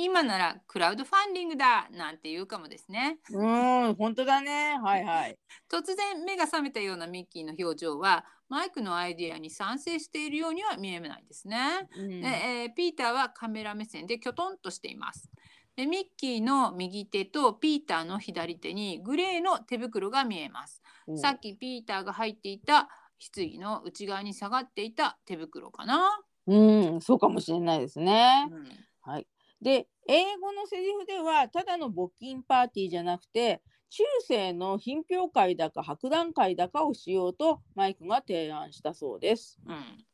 [0.00, 3.18] 今ならクラウドファンディングだなんて言うかもですね。
[3.32, 5.36] うーん本当だねはいはい。
[5.68, 11.88] 突然目が覚めたようなミッキーの表情はマイクのアイディアに賛成しているようには見えないですね。
[11.96, 15.28] うんでえーピーターはカメラ目線できょとんとしています。
[15.74, 20.80] でミッキーの右手とピーターの左手にグレーの手袋が見えます。
[21.16, 22.88] さっきピーターが入っていた
[23.34, 26.20] 棺の内側に下がっていた手袋かな。
[26.46, 26.56] う
[26.96, 28.46] んそうかもしれないですね。
[28.48, 29.26] うんはい。
[29.62, 39.58] で英語のセリフではただの募金パーティーじゃなくて中世の品評会だか博覧会だかをしようとマイクが提案したそうです。
[39.66, 40.04] うん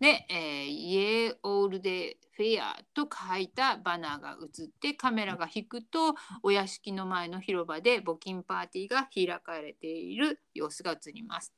[0.00, 11.52] で、えー、イエーオールデフェアと書いたバナーが映ってカメラが引くとお屋敷の前の広場で募金パーティーが開かれている様子が映ります。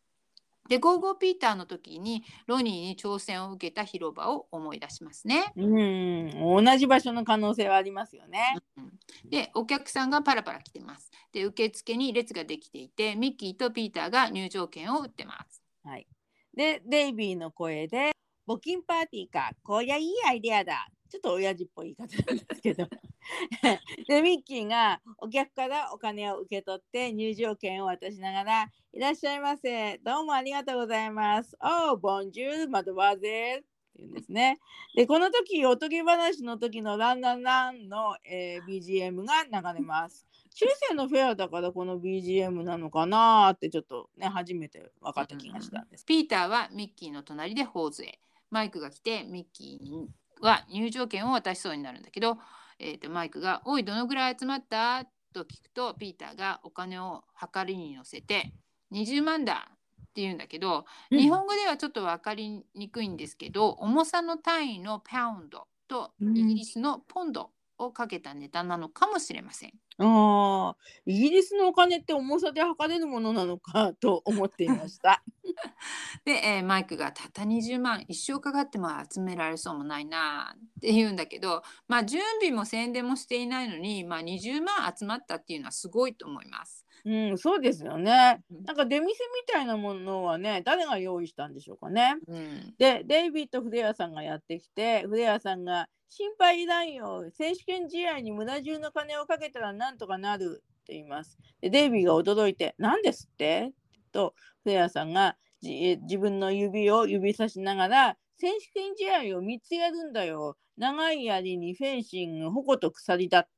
[0.69, 5.53] で、ゴーゴーピーターの時にロニーに挑戦を受けた広場を思い出しますね。
[5.57, 8.57] うん同じ場所の可能性はありますよね。
[8.77, 8.93] うん
[9.31, 11.11] で、お客さんがパラパラ来てます。
[11.33, 15.63] で、受付に列ができていて、ミッキーとピーターが入場券を売ってます。
[15.85, 16.07] はい。
[16.55, 18.13] で、デイビーの声で、
[18.49, 20.89] 募金パーティーか、こりゃいいアイデアだ。
[21.09, 22.89] ちょっと親父っぽい言い方なんですけど。
[24.09, 29.99] で、ミッキーがお客からお金を受け取って入場券を渡しながら、いらっしゃいませ。
[29.99, 31.57] どうもありがとうございます。
[31.61, 33.61] おう、ボンジュール、マドバーゼル。
[33.61, 33.67] って
[33.99, 34.59] 言うんですね。
[34.95, 40.27] で、この時、おとぎ話の時のランランランの、えー BGM が流れます。
[40.55, 46.05] 中世のフェアだからこの BGM なのかなってちょっとね、初めて分かった気がしたんです。
[46.07, 48.19] ピーターはミッキーの隣で頬杖。
[48.51, 50.07] マイクが来てミッキー
[50.41, 52.39] は入場券を渡しそうになるんだけど、
[52.79, 58.53] えー、とマイクが「おいどのぐらい集まった?」と聞くとピーターがお金を計りに乗せて
[58.93, 59.77] 「20万だ」っ
[60.17, 69.73] て言うんだけど、うん日本語ではちょっと分かりにくいんですけど重さの単位のパウンドとうんイギリスのポンドをかけたネタなのかもしれません。
[69.99, 75.23] ああ、イギリスのお金って重さで測れるものなのかと思っていました。
[76.25, 86.86] で、えーマイクがたった20万一生かかっても集められそうもないなって言うんだけど、まあ、準備も宣伝もしていないのに、まあ、20万集まったっていうのはすごいと思います。
[87.07, 88.43] うん、そうですよね。
[88.51, 89.15] うんなんか出店み
[89.47, 92.17] たいなものはね、誰が用意したんでしょうかね。
[92.27, 97.31] うんで、デイビッド・フレアさんがやってきて、フレアさんが心配いらんよ。
[97.33, 101.39] 選手権試合に無駄中の金をかけたらなんとかなるって言います。
[101.61, 103.73] で、デイビーが驚いて、何ですって
[104.11, 104.35] と、
[104.65, 110.57] フレアさんがじ自分の指を指さしながら、選手権試合を3つやるんだよ。
[110.77, 113.41] 長い槍にフェンシング、矛と鎖だ。
[113.41, 113.51] って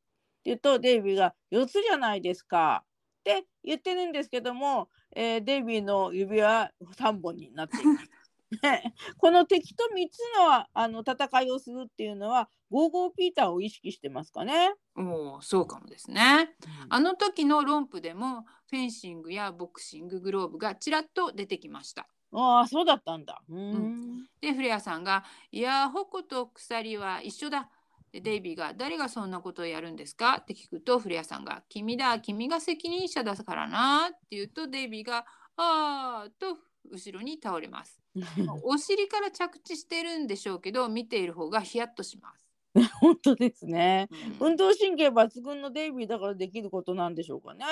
[0.45, 2.85] 言うと、デイビーが4つじゃないですか。
[3.19, 8.11] って言ってるんですけども、えーデイビーの指は3本になっています。
[9.19, 14.73] この敵と3つのあの戦いをするっていうのはゴーゴーピーターを意識してますかね。
[14.97, 16.55] おおそうかもですね。
[16.89, 22.09] あの時の論布でもフェンシングやボクシンググローブがちらっと出てきました。
[22.33, 23.43] ああそうだったんだ。
[23.49, 27.71] うーんでフレアさんが「いや矛と鎖は一緒だ」
[28.13, 35.27] でデイビーが「誰がそんなことをやるんですか?」って聞くとフレアさんが「君だ君が責任者だからな」って言うとデイビーが
[35.57, 36.59] 「ああ」と
[36.91, 38.01] 後ろに倒れます。
[38.65, 42.49] お尻から着地してるんでしょうけど見ている方がヒヤッとします。
[43.01, 44.09] 本当ですね。
[44.41, 47.65] うん運動神経抜群のデイビーだからできることなんでしょうかね。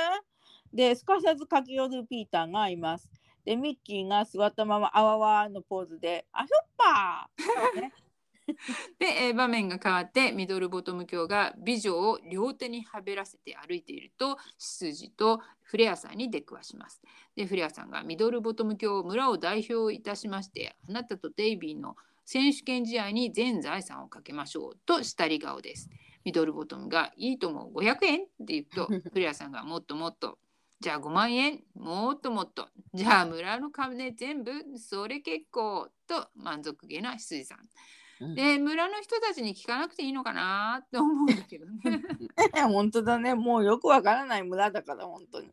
[0.72, 3.08] で、すかさず駆け寄るピーターがいます。
[3.44, 7.92] で、ミッキーが座ったままあわわのポーズで、あひょっぱー、ね
[8.98, 17.02] で、えー場面が変わってミドルボトム卿が美女を両手にはべらせて歩いていると執事とフレアさんに出くわします。
[17.35, 25.89] でフレアさんがミドルボトム卿村を代表いたしましてあなたとデイビーの選手権試合に全財産をかけましょうとしたり顔です。
[26.24, 30.39] ミドルボトムがいいとも500円って言うと フレアさんがもっともっと
[30.81, 31.62] じゃあ5万円？
[31.74, 37.59] もっともっとじゃあ村の金全部それ結構と満足げな羊さん。
[38.20, 41.72] で村の人たちに聞かなくていいのかなって思うんだけどね。
[42.72, 43.34] 本当だね。
[43.34, 45.52] もうよくわからない村だから、本当に。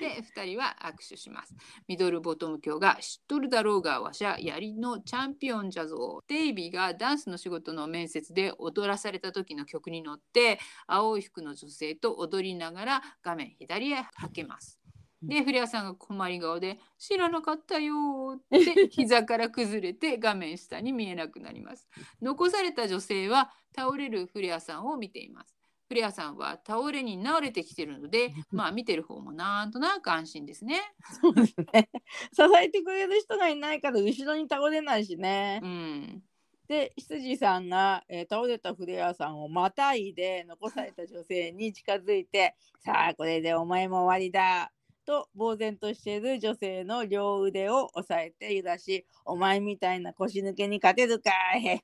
[0.00, 1.54] で2人は握手します。
[1.86, 6.22] ミドルボトム卿が知っとるだろうがわしゃ槍のチャンピオンじゃぞ。
[6.28, 14.83] デイビーがダンスの仕事の面接で踊らされた時の曲に乗って青い服の女性と踊りながら画面左へはけます。
[15.28, 21.88] でフレアさんが困り顔で「知らなかったよ」って 膝から崩れて画面下に見えなくなります。
[22.20, 25.56] 残された女性は倒れるフレアさんを見ています。
[25.86, 30.80] フレアさんは倒れに倒れてきてるので、 まあ見てる方もなんとなく安心ですね。
[31.20, 31.90] そうですね。
[32.32, 35.60] 支えてくれる人がいないから後ろに倒れないしね。
[35.62, 36.22] うん。
[36.66, 44.72] で羊さんが、えー倒れたフレアさんをまたいで残された女性に近づいて「さあこれでお前も終わりだ」
[45.04, 51.82] と呆然としている女性の両腕を押さえて揺らし「お前みたいな腰抜けに勝てるかい!」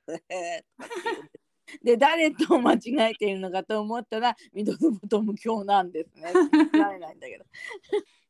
[1.85, 2.81] で誰と間違
[3.11, 6.33] えているのかと思ったらミドルボトム教なんですね。
[6.33, 7.45] 信じられないんだけど。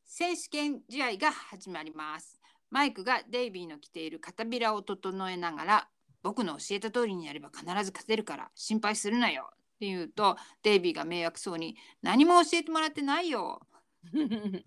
[0.05, 2.41] 選手権試合が始まります。
[2.71, 5.89] マイクがデイビーの着ている肩びらを整えながら
[6.23, 13.61] 僕の教えた通りにやれば必ず勝てるから心配するなよって言うとデイビーが迷惑そうに何も教えてもらってないよ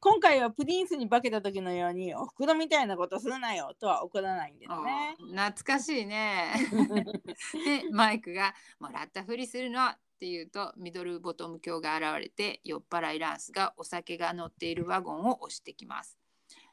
[0.00, 5.16] 今回はプリンスに化けた時のようにお袋みたいなことするなよとは怒らないんですね。
[5.18, 6.52] 懐かしいね。
[7.82, 16.18] でマイクが「もらったふりするの」って言うとミドルボトム卿が現れて酔っ払いランスがお酒が乗っているワゴンを押してきます。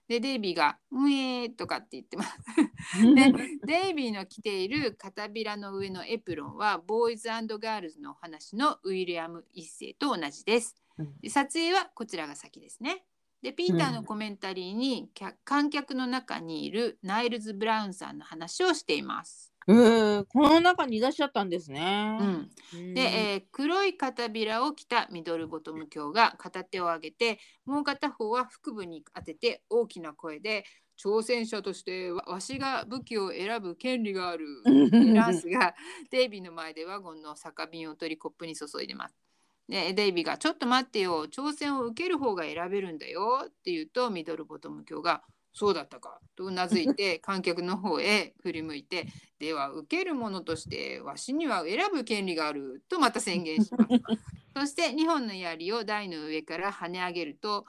[0.07, 2.38] でデイビーが「うえー」とかって言ってます。
[3.15, 3.34] で
[3.65, 10.82] デイビーの着ている肩びらの上のエプロンはボーイズガールズのお話のウィリアム一世と同じです。
[11.22, 13.06] で撮影はこちらが先ですね。
[13.41, 19.53] でピーターのコメンタリーに、客観客の中にいるナイルズ・ブラウンさんの話をしています。
[19.68, 22.18] うーこの中にいらっしゃったんですね。
[22.20, 30.65] うん、うんで、えー黒い肩びらを着たミドルボトム卿が片手を上げてもう片方は腹部に当てて大きな声で
[31.02, 34.45] 「挑戦者としてわわしが武器を選ぶ権利がある」
[34.91, 35.76] で ランスが
[36.10, 39.23] デイビーの前でワゴンの酒瓶を取りコップに注いでます。
[39.68, 45.23] でデイビーが「ちょっと待ってよ挑戦を受ける方が選べるんだよ」って言うとミドルボトム卿が
[45.53, 49.07] 「そうだったか」とうなずいて 観客の方へ振り向いて
[49.40, 53.90] 「では受けるものとしてわしには選ぶ権利がある」とまた宣言します。
[54.56, 57.65] そして2本の槍を台の上から跳ね上げると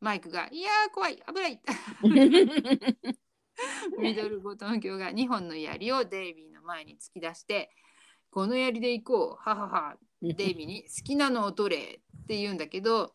[0.00, 1.60] マイクが「いやー怖い危ない」
[3.98, 7.70] ミドルボトム卿が2本の槍をデイビーの前に突き出して
[8.30, 11.82] 「この槍で行こうははは」デイビーに「好きなのを取れ」
[12.22, 13.14] って言うんだけど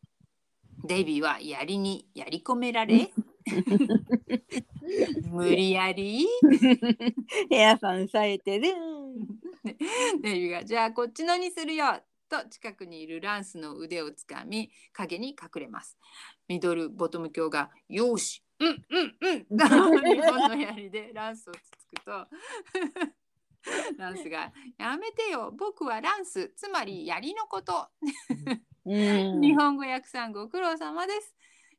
[0.83, 3.11] デイビーは槍にやり込められ？
[5.31, 6.27] 無理やり？
[7.49, 8.73] 部屋さんさえてる。
[10.21, 15.97] デイビーが「じゃあこっちのにするよ」と近くにいるランスの腕をつかみ影に隠れます。
[16.47, 22.27] ミドルボトム卿が「よーしうんうんうん」 と日本の槍でランスをつつくと
[23.97, 25.51] ランスが「やめてよ。
[25.57, 26.53] 僕はランス。
[26.55, 27.89] つまり槍のこと」
[28.85, 28.89] う
[29.37, 29.41] ん。
[29.41, 31.35] 日本語訳さんご苦労様です。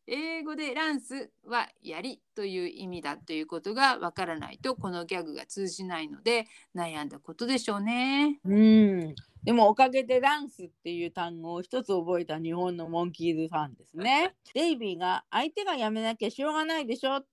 [0.09, 6.47] 英語でランスは槍という意味だということがわからないとこのギャグが通じないので
[6.77, 8.39] 悩んだことでしょうね。
[8.45, 9.15] うん。
[9.43, 14.35] でもおかげでランスっていう単語を一つ覚えた日本のモンキーズファンですね。
[14.55, 17.17] デイビーが相手がやめなきゃしょうがないでしょ。
[17.17, 17.27] っ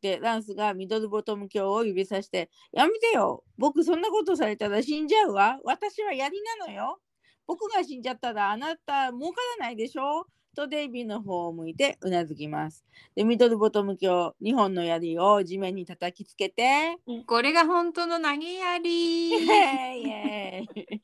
[0.00, 5.58] てランスがミドルボトム教を指さしてやめてよ僕そんなことされたら死んじゃうわ。
[5.64, 6.98] 私は槍なのよ。
[7.46, 10.26] 僕が死んじゃったらあなた儲からないでしょ。
[10.56, 12.84] とデイビーの方を向いてうなずきます。
[13.14, 16.96] でミドルボトム教2本の槍を地面に叩きつけて
[17.26, 19.30] これが本当の投げ槍。
[19.30, 21.00] イエーイ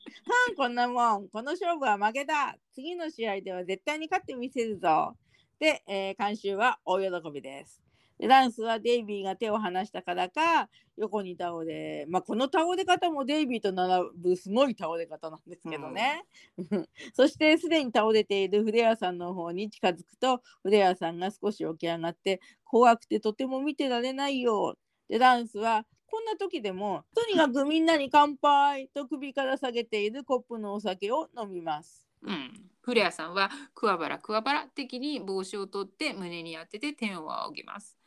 [0.47, 1.29] はんこんなもん。
[1.29, 2.57] この勝負は負けだ。
[2.73, 5.15] 次の試合では絶対に勝ってみせるぞ。
[5.59, 7.81] で、えー、監修は大喜びです
[8.19, 16.25] でダンスはデイビーが手を離したからか横に倒れ、まあ、この倒れ方もデイビーと並ぶすごい倒れ方なんですけどね、
[17.13, 24.75] そしてすでに倒れているフレアさんの方に近づくとフレアさんが少し起き上がって怖くてとても見てられないよ
[25.07, 32.07] でダンスはこんな時でもとにかくみんなに乾杯と首から下げているコップのお酒を飲みます。
[32.23, 37.97] うん、フレアさんはクワバラクワバラ的に帽子を取って胸に当てて天を仰ぎます。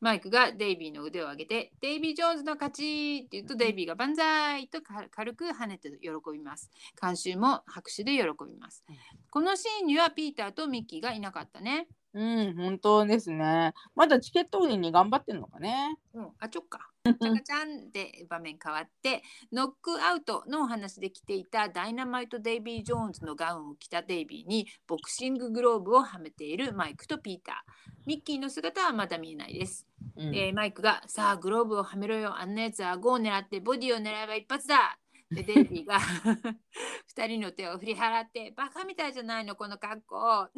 [0.00, 6.70] マイクがデイビーの腕を上げて「デイビー・ジョーンズの勝ち!」って言うとデイビーが「万歳!」とか軽く跳ねて喜びます。
[7.00, 8.96] 監修も拍手で喜びますうん。
[9.30, 11.88] このシーンにはピーターとミッキーがいなかったね。
[12.12, 13.72] うん、本当ですね。
[13.94, 15.96] まだチケット売りに頑張ってるのかね。
[16.12, 16.90] うん、あちょっか。
[17.04, 19.22] ちゃかちゃんで場面変わって
[19.52, 34.98] ノックアウトのお話で着ていたダイナマイト・デイビー・ジョーンズのガウンを着たデイビーにボクシンググローブをはめているマイクとピーターミッキーの姿はまだ見えないです、うんでマイクが「さあグローブをはめろよあんなやつは顎を狙ってボディを狙えば一発だ!」
[35.30, 35.98] でデイビーが
[37.06, 40.48] 二人の手を振り払って「バカみたいじゃないのこの格好」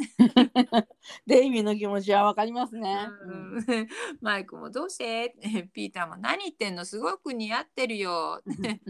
[1.27, 3.09] デイビーの気持ちはわかりますね。
[3.23, 3.89] うん
[4.21, 5.37] マイクもどうして
[5.75, 8.43] ピーターも何言ってんのすごく似合ってるよ。
[8.47, 8.81] ね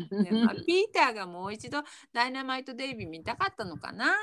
[0.44, 1.82] まあ、ピーターがもう一度
[2.12, 4.14] ダイナマイトデイビー見たかったのかな？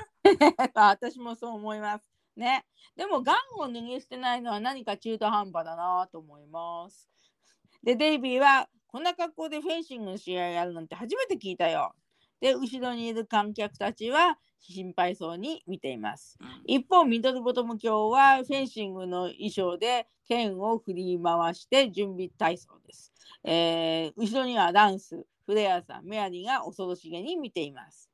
[0.75, 2.05] あ私もそう思います。
[2.37, 2.65] ね。
[2.95, 7.09] でもガンを脱ぎ捨てないのは何か中途半端だなと思います。
[7.83, 11.93] で、デイビーはこんな格好でフェンシングの試合やるなんて初めて聞いたよ。
[12.41, 16.39] で、後ろにいる観客たちは心配そうに見ています。
[16.65, 23.13] 一方、ミドルボトム教はフェンシングの衣装で剣を振り回して準備体操です。
[23.43, 28.09] えー後ろにはダンス、フレアさん、メアリーが恐ろしげに見ています。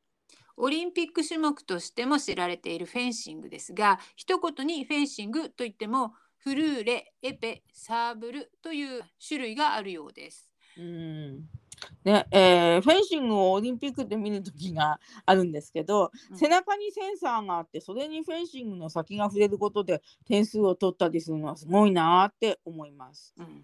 [0.58, 10.55] オリンピック種目としても知られているフェンシングですが一言にフェンシングといってもフルーレ、エペ、サーブルという種類があるようです。
[10.78, 11.50] うん
[12.04, 23.34] ねえーフェンシングをオリンピックで見る時があるんですけど、うん背中にセンサーがあってそれにフェンシングの先が触れることで点数を取ったりするのはすごいなーって思います。
[23.38, 23.64] うん、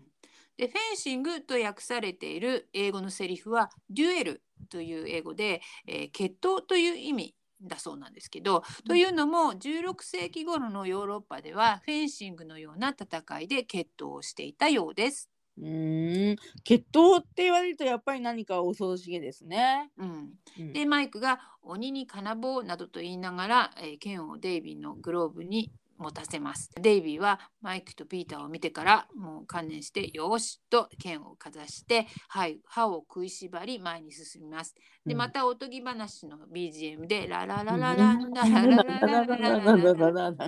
[0.57, 15.30] でフェンシングと訳されている英語のセリフはデュエルという英語で、えー決闘という意味だそうなんですけど、というのも16世紀頃のヨーロッパではフェンシングのような戦いで決闘をしていたようです。
[15.61, 16.35] うーん。
[16.63, 19.91] 決闘って言われるとやっぱり何か恐ろしげですね。
[19.97, 20.73] うん、うん。
[20.73, 25.71] でマイクが「鬼に金棒」などと言いながら、えー剣をデイビーのグローブに
[26.01, 26.69] 持たせます。
[26.75, 34.75] デイビーはマイクとピーターを見てからもう観念して「よーし」と剣をかざして、はい、歯を食いしばり前に進みます。
[35.05, 40.47] でうんまたおとぎ話の BGM で「ララララララララララララララ」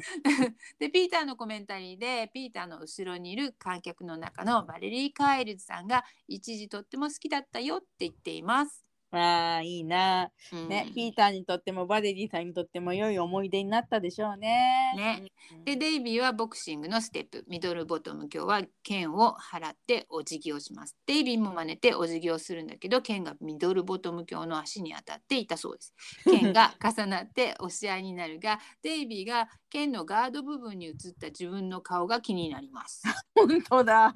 [0.80, 8.83] でピーターのコメンタリーでピーターの後ろにいる観客の中のバレリー・カイルズさんが一時とっても好きだったよって言っています。
[9.18, 10.70] ああいいな、うん。
[10.70, 14.94] ねピーターにとってもバレリーさんにとっても良い思い出になったでしょうね。
[14.96, 15.24] ね。
[15.52, 15.64] うん。
[15.66, 20.98] でデイビーはボクシングのステップミドルボトム今日は剣を払ってお辞儀をします。
[21.06, 25.94] デイビーも真似てお辞儀をするんだけど剣がミドルボトム今日の足に当たっていたそうです。
[26.24, 33.02] 剣が重なって押し合いになるがデイビーが剣のガード部分に映った自分の顔が気になります、
[33.34, 34.14] 本当だ。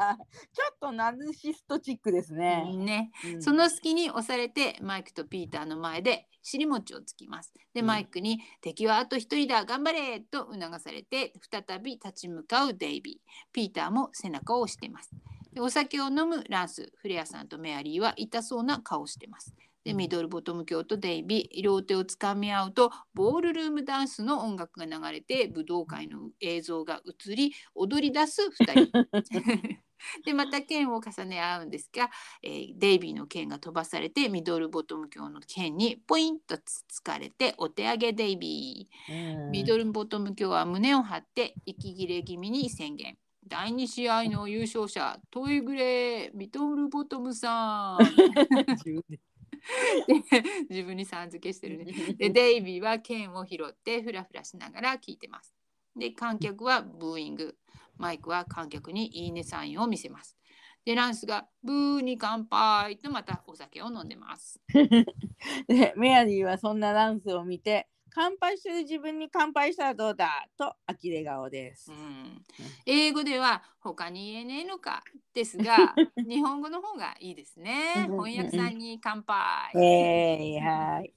[0.53, 2.63] ちょっとナルシストチックですね。
[2.77, 7.51] ね、うんその隙に押されてマイクとピーターの前で尻餅をつきます。
[7.73, 13.51] でうんマイクに「敵はあと一人だ頑張れ!」と促されて再び立ち向かうデイビー。
[13.51, 15.11] ピーターも背中を押しています。
[15.53, 19.55] でお酒を飲むランス、フレアさんとメアリーは痛そうな顔をしています。
[19.87, 29.79] でミドルボトム教とデイビー両手をつかみ合うとボールルームダンスの音楽が流れて武道会の映像が映り踊り出す2人。
[30.25, 32.11] でまた剣を重ね合うんですが、
[32.43, 39.49] えーデイビーの剣が飛ばされてミドルボトム教の剣にポインとつつかれてお手上げデイビー。
[39.51, 43.17] ミドルボトム教は胸を張って息切れ気味に宣言。
[43.47, 47.97] 第2試合の優勝者トイグレーミドルボトムさん
[50.69, 51.85] 自分にさん付けしてるね。
[52.17, 55.53] でデイビーは剣を拾ってフラフラしながら聞いてます。
[55.95, 57.57] で観客はブーイング。
[57.97, 60.37] マイクは観客にいいねサインを見せます。
[60.85, 64.61] でランスがブーに乾杯とまたお酒を飲んでます。
[65.67, 67.89] でメアリーはそんなランスを見て
[68.19, 70.47] 乾杯してる自分に乾杯したらどうだ？
[70.57, 71.93] と呆れ顔ですう。
[71.93, 72.43] ん、
[72.87, 75.03] 英語では他に言えねえのか
[75.35, 75.93] ですが
[76.27, 78.07] 日本語の方がいいですね。
[78.15, 79.71] 翻訳さんに乾杯。
[79.75, 81.13] えー、はい。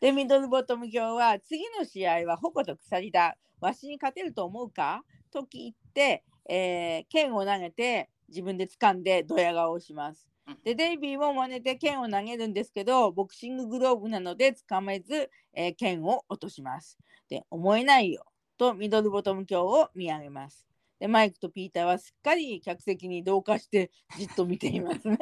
[0.00, 3.36] で、ミドルボトム教は次の試合は矛と鎖だ。
[3.60, 5.04] わしに勝てると思うか？
[5.32, 10.31] と聞いて、えー剣を投げて自分で掴んでドヤ顔をしますうん。
[10.64, 16.98] で、デイビーも真似て剣を投げるんですけど、ボクシンググローブなので掴めず、えー剣を落とします。
[17.28, 18.24] で、思えないよ
[18.58, 20.66] とミドルボトム教を見上げます。
[21.00, 25.18] で、マイクとピーターはすっかり客席に同化してじっと見ていますね。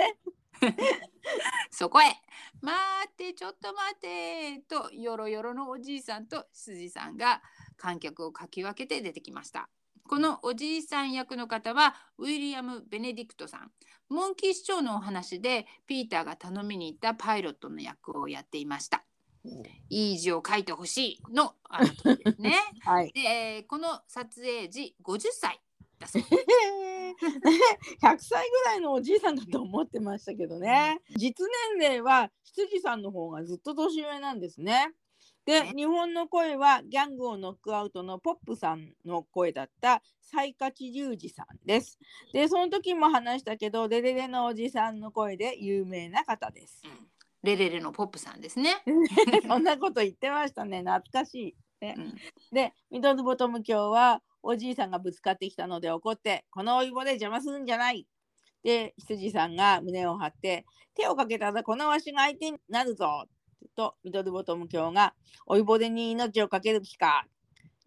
[1.71, 2.07] そこへ
[2.61, 2.77] 「待
[3.11, 7.43] ってちょっと待って」とよろよろのおじいさんと羊さんが
[7.77, 9.71] 観客をかき分けて出てきました。
[10.09, 13.71] このおじいさん役の方はウィリアム・ベネディクトさん。
[14.09, 19.05] モンキー市長のお話でピーターが頼みに行ったパイロットの役をやっていました。
[19.89, 22.55] いい字を書いてほしいのあの時ですね。
[22.85, 23.13] はい。
[23.13, 25.61] で、えーこの撮影時50歳
[25.99, 26.35] だそうです。
[26.35, 27.15] へー
[28.03, 31.01] 100歳ぐらいのおじいさんだと思ってましたけどね。
[31.17, 31.47] 実
[31.79, 34.93] 年齢は羊さんの方がずっと年上なんですね。
[35.51, 41.99] で、ね日本の声はギャングをノックアウトのポップさんの声だった西勝隆二さんです。
[42.33, 46.83] で、その時も話したけど、レレレのおじさんの声で有名な方です。
[46.85, 47.09] うん
[47.43, 48.83] レレレのポップさんですね。
[49.49, 50.81] そんなこと言ってましたね。
[50.81, 51.57] 懐かしい。
[51.81, 52.15] うん
[52.53, 58.07] で、ミドルボトム教はおじいさんがぶつかってきたので怒って、このおいぼで邪魔するんじゃない。
[58.63, 63.25] で、羊さんが胸を張って、手をかけたらこのわしが相手になるぞ。
[63.75, 65.15] と、ミドルボトム教が、
[65.47, 67.27] おいぼでに命をかける気か。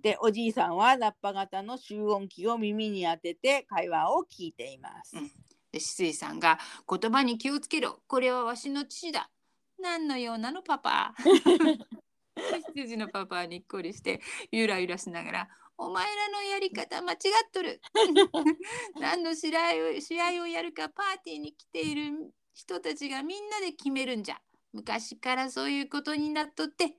[0.02, 5.18] で、おじいさんはラッパ型の集音機を耳に当てて会話を聞いています。
[5.18, 5.32] うん。
[5.74, 8.04] でシ井さんが「言葉に気をつけろ。
[8.08, 9.30] これはわしの父だ」
[9.80, 11.16] 「何のようなのパパ」
[12.76, 17.18] 羊のパパはにっこりしてゆらゆらしながら「お前らのやり方間違っ
[17.52, 17.82] とる」
[19.02, 24.40] 何の試合を試合をやるかパーティーに来ている人たちがみんなで決めるんじゃ
[24.74, 26.96] 昔からそういうことになっとって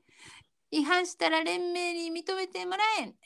[0.70, 3.16] 違反したら連盟に認めてもらえんで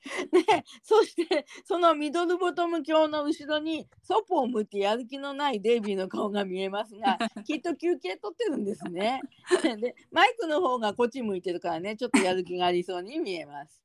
[0.82, 9.20] そしてそのミドルボトム教の後ろにそぽを向いてやる気のないデイビーの顔が見えますが きっと休憩取ってるんですね。
[9.80, 13.82] でマイクの方がこっち向いてるからねちょっとやる気がありそうに見えます。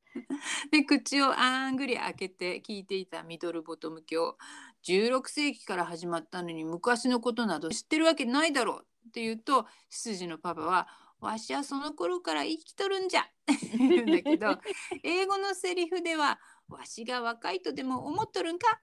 [0.71, 4.37] で口をあんぐり開けて聞いていたミドルボトム教
[4.87, 10.87] 16世紀から始まったのに昔のことなど知ってるわけないだろうって言うと羊のパパは
[11.19, 13.23] 「わしはその頃から生きとるんじゃ」っ
[13.59, 14.59] て言うんだけど
[15.03, 16.39] 英語のセリフでは
[16.69, 18.81] 「わしが若いとでも思っとるんか?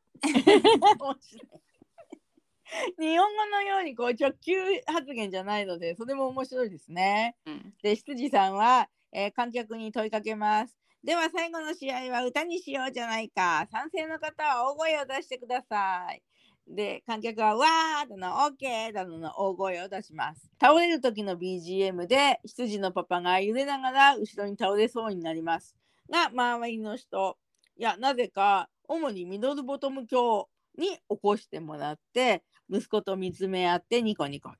[2.99, 4.55] 日本語のようにこう直球
[4.87, 10.82] 発言じゃないのでそれも面白いですね。」うんで羊さんは、えー観客に問いかけます。
[11.05, 13.66] では最後の試合は歌にしようじゃないか。
[13.73, 16.23] 賛成の方は大声を出してください。
[16.69, 20.49] で観客はわーだの OK だのの大声を出します。
[20.61, 25.74] 倒れる時の BGM で羊のパパが揺れながら後ろに倒れそうになります。
[26.09, 27.37] が周りの人
[27.77, 30.49] いやなぜか主にミドルボトム教
[30.79, 34.53] に起こしてもらって息子と見つめ合ってニコニコ。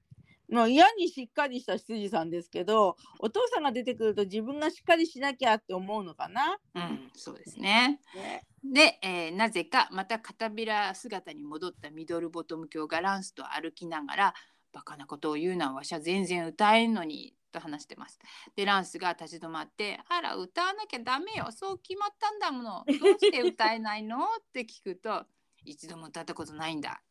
[0.53, 6.59] もう嫌にしっかりした羊さんですけどお父さんが出てくると自分がしっかりしなきゃって思うのかな？
[6.75, 8.01] うん、そうですね。
[8.15, 14.35] ねで、えーなぜかまた片びら姿に戻ったミドルボトム教がランスと歩きながら
[14.73, 18.19] バカなことを言うのはわしは全然歌えんのにと話してます。
[18.55, 25.27] でランスが立ち止まって「あら歌わなきゃダメよそう決まったんだものどうして歌えないの?」って聞くと
[25.65, 27.03] 「一度も歌ったことないんだ」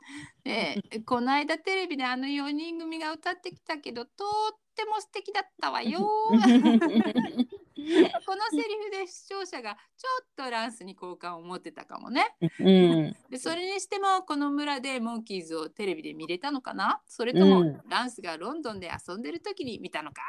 [0.44, 4.12] で「この間テレビであの4人組が歌ってきたけどと
[4.54, 6.00] っても素敵だったわよ」
[8.26, 12.36] このセリフで視聴者がちょっとランスに好感を持ってたかもね。
[12.60, 17.02] うん、でそれにしてもこの村でモンキーズをテレビで見れたのかな？
[17.08, 17.82] それとも、うん。
[17.88, 20.22] ランスがロンドンで遊んでる時に見たのか？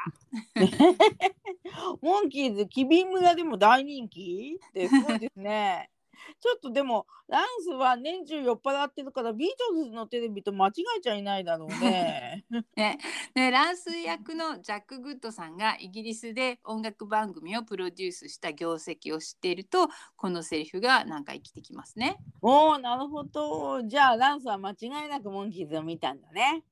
[2.01, 4.59] モンキーズ、キビン村でも大人気？
[4.69, 5.91] ってすごいですね。
[6.39, 12.45] ちょっとでもランスは年中酔っ払ってるからビートルズのテレビと間違えちゃいないだろうね。
[12.75, 12.97] ね、
[13.33, 22.17] でランス役のジャック・グッドさんがイギリスで音楽番組をプロデュースした業績を知っているとこのセリフがなんか生きてきますね。
[22.41, 23.81] おおなるほど。
[23.83, 26.63] じゃあランスは間違いなくモンキーズを見たんだね。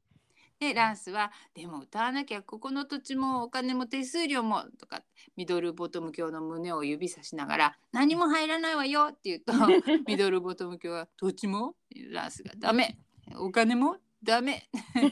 [0.62, 5.04] でランスは「でも歌わなきゃここの土地もお金も手数料も」とか
[5.36, 9.54] ミドルボトム教の胸を指さしながら「何も入らないわよ」って言うと
[10.08, 11.76] ミドルボトム教は「土地も?」
[12.14, 13.00] ランスが「ダメ。
[13.38, 13.98] お金も？
[14.24, 14.70] ダメ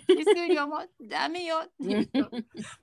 [0.07, 2.29] 手数料もダメよ」って言うと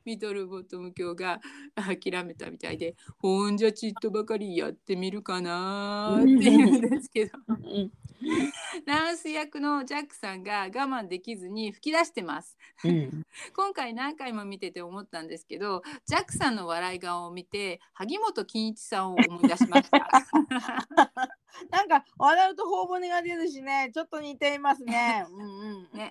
[0.04, 1.40] ミドルボトム教が
[1.74, 7.38] 諦めたみたいで「ほんじゃちっとばかりやってみるかな」って言うんですけど。
[7.48, 7.92] うん
[8.86, 12.56] ランス役のジャックさんが我慢できずに吹き出してます。
[13.54, 20.08] 今回何回も見てて思ったんですけどジャックさんの笑い顔を見て萩本欽一さんを思い出しました。
[21.70, 23.90] なんか笑うと頬骨が出るしね。
[23.92, 25.24] ちょっと似ていますね。
[25.30, 26.10] うんうんね、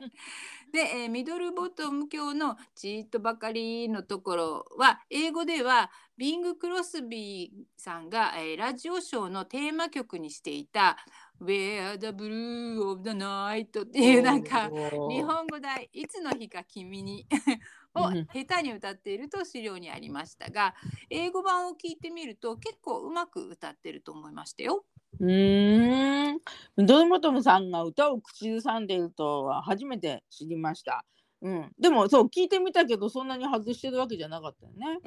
[0.72, 10.97] で、えーミドルボトム教の「ちーっとばかり」のところは英語ではビング・クロスビーさんが、えーラジオショーのテーマ曲にしていた
[11.41, 14.69] 「Where the Blue of the Night」っていうなんか
[15.09, 17.26] 日本語題「いつの日か君に」
[17.95, 18.27] をうん。
[18.34, 20.76] 下手に歌っていると資料にありましたが
[21.09, 24.85] 英語版を聞いてみると結構うまく歌ってると思いましたよ。
[25.19, 26.39] うーん。
[26.77, 27.71] ドルボトムさん。
[27.71, 28.87] が歌を口ずさん。
[28.87, 31.05] でいるとは初めて知りました。
[31.41, 31.71] うん。
[31.79, 33.27] でもそう聞いてみたけどそん。
[33.27, 34.99] なに外してるわけじゃなかったよね。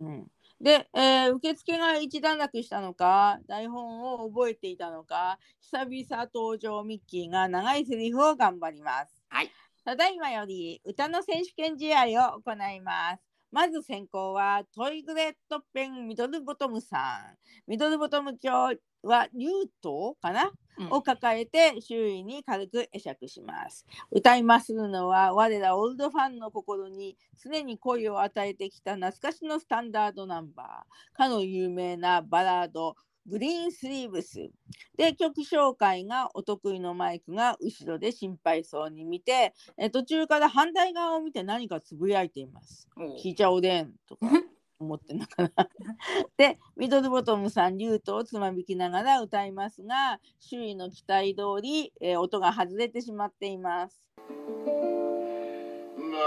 [0.00, 0.26] うん、うん。
[0.60, 9.22] で、えー受付が一段落したのか台本を覚えていたのか久々登場ミッキーが長いセリフを頑張ります。
[9.28, 9.50] はい。
[9.84, 13.22] ただいまより歌の選手権試合を行います。
[13.50, 17.36] まず先行はトイグレットペンミドルボトムさん。
[17.66, 18.72] ミドルボトム教
[19.02, 19.52] はリュー
[19.82, 20.44] トかな、
[20.78, 23.84] うんを抱えて周囲に軽く会釈します。
[24.10, 31.16] 歌いまするのは我らオールドファンの心に常に声を与えてきた懐かしのスタンダードナンバー。
[31.16, 32.96] かの有名なバラード
[33.26, 34.50] グリーンスリーブス
[34.96, 42.88] で曲紹介がお得意のマイクが後ろで心配そうに見てえ途中から反対側を見て何かつぶやいています。
[43.22, 44.26] 聞いちゃおでんとか
[44.82, 45.50] 思ってんのかな。
[46.36, 54.02] でミドルボトムさんリュートをつまびきながら歌いますが周囲の期待通り、えー音が外れてしまっています。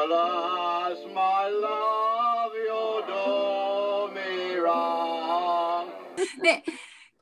[0.07, 5.87] Alas, my love, you do me wrong.
[6.41, 6.63] で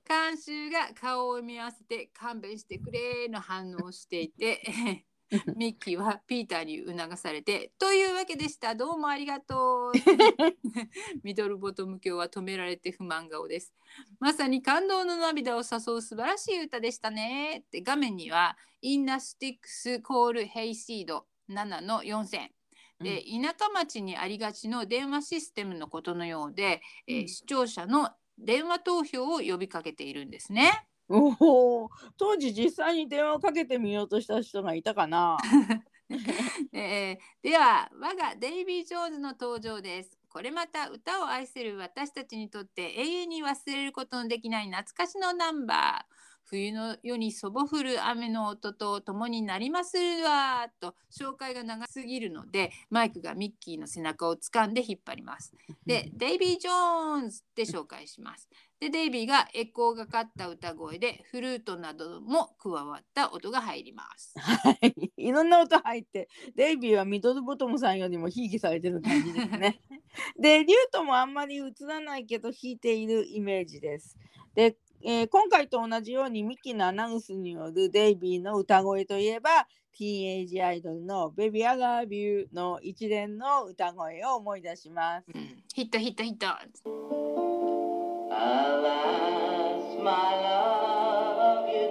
[0.07, 4.61] 観衆が顔を見合わせて勘弁してくれの反応をしていて
[5.55, 8.75] ミッキーはピーターに促されて「というわけでした。
[8.75, 9.91] どうもありがとう」
[11.23, 13.73] ミドルボトム卿は止められて不満顔です。
[14.19, 17.63] まさに感動の涙を誘う素晴らしい歌でしたね。
[17.65, 22.49] って画面には「In the sticks call Hayseed 7の4000」
[23.01, 27.27] で田舎町にありがちの電話システムのことのようで、えーうん。
[27.27, 30.87] 視聴者の電話投票を呼びかけているんですね。
[31.15, 35.37] おお当時実際に電話をかけてみようとした人がいたかな
[36.73, 40.17] えーでは我がデイビー・ジョーズの登場です。
[40.29, 46.32] これまた歌を愛する私たちにとって永遠に忘れることのできない懐かしのナンバー。
[46.45, 55.53] 冬の夜にそぼ降る雨の音と共になりまするわと紹介が長すぎるのでマイクがミッキーの背中を掴んで引っ張ります。
[55.85, 58.49] で、デイビー・ジョーンズって紹介します。
[58.79, 64.33] で、デイビーがエコーがかった歌声でフルートなども加わった音が入ります。
[64.37, 69.81] はい、 いろんな音入って、デイビーはミドルボトムさんよりもひいきされてる感じですね。
[70.37, 74.17] で、リュートもあんまり映らないけど弾いているイメージです。
[74.53, 79.67] で、えー今回と同じようにミキのアナウンスによるデイビーの歌声といえば、
[79.97, 85.25] ティーンエイジアイドルの Baby I Love You の一連の歌声を思い出します。
[85.33, 86.47] うん、ヒットヒットヒット。
[88.31, 91.83] Alas, love, me.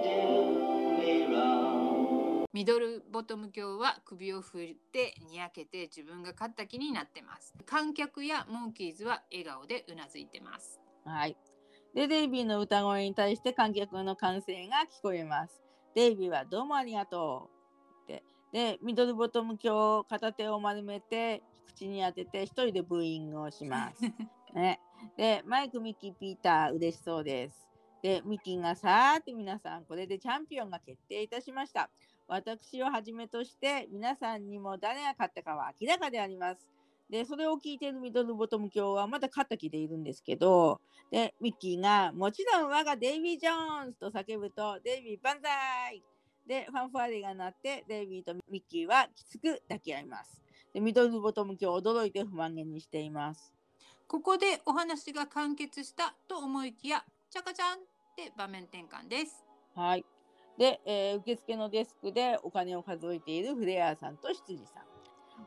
[2.53, 7.53] ミドルボトム教は首を振ってにやけて自分が勝った気になってます。
[7.65, 10.79] 観客やモンキーズは笑顔でうなずいてます。
[11.03, 11.35] はい。
[11.93, 15.61] で、デイビーの歌声に対して観客の歓声が聞こえます。
[15.93, 17.49] デイビーはどうもありがと
[18.07, 18.23] うって。
[18.51, 24.01] で、ミドルボトム教片手を丸めて口に当てて一人でブーイングをします。
[24.55, 24.79] ね。
[25.17, 27.67] で、マイク、ミッキー、ピーター、嬉しそうです。
[28.01, 31.89] で、ミッキーがさーて皆さん、これでチャンピオンが決定いたしました。
[32.27, 36.72] 私をはじめとして皆さんにも誰が勝ったかは明らかであります。
[37.13, 40.81] でそれを聞いているミドルボトム教はまだ肩気でいるんですけど
[41.11, 46.03] でミッキーが「もちろん我がデイビー・ジョーンズ!」と叫ぶと「デイビー万歳!」
[46.47, 50.41] でファンファーレが鳴ってデイビーとミッキーはきつく抱き合います。
[50.73, 53.53] でミドルボトム教驚いて不満げにしています。
[54.07, 57.77] ここでお話が完結したと思いきや、チャカチャンっ
[58.17, 59.45] て場面転換です。
[59.75, 60.05] はい。
[60.57, 64.92] で、えー受付のデスクでお金を数えているフレアさんと執事さん。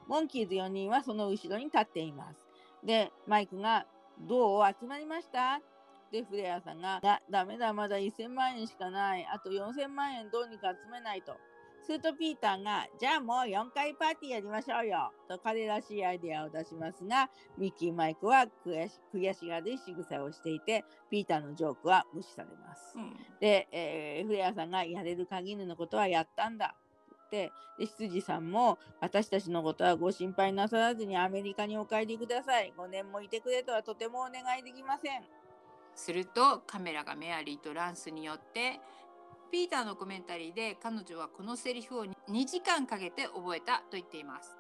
[0.07, 2.45] モンキーズ4人はその後ろに立っています。
[2.85, 3.87] で、マイクが、
[4.21, 4.63] どう？
[4.69, 5.61] 集まりました？
[6.13, 9.27] で、フレアさんが、だ、ダメだ、まだ1000万円しかない。
[9.27, 11.37] あと4000万円どうにか集めないと。
[11.83, 15.13] するとピーターが、じゃあもう4回パーティーやりましょうよ。
[15.29, 22.95] と彼らしいアイデアを出しますが、ミッキー・マイクは悔し悔しがる仕草をしていて、ピーターのジョークは無視されます。
[22.97, 26.75] うんで、えーフレアさんがやれる限りのことはやったんだ
[27.27, 35.23] ってで執事さんも私たちのことはご心配なさらずにアメリカにお帰りください5年もいてくれとはとてもお願いできません
[35.95, 38.81] するとカメラがメアリーとランスによって
[39.51, 44.57] ピーターのコメンタリーで彼女はこのセリフを2時間かけて覚えたと言っています。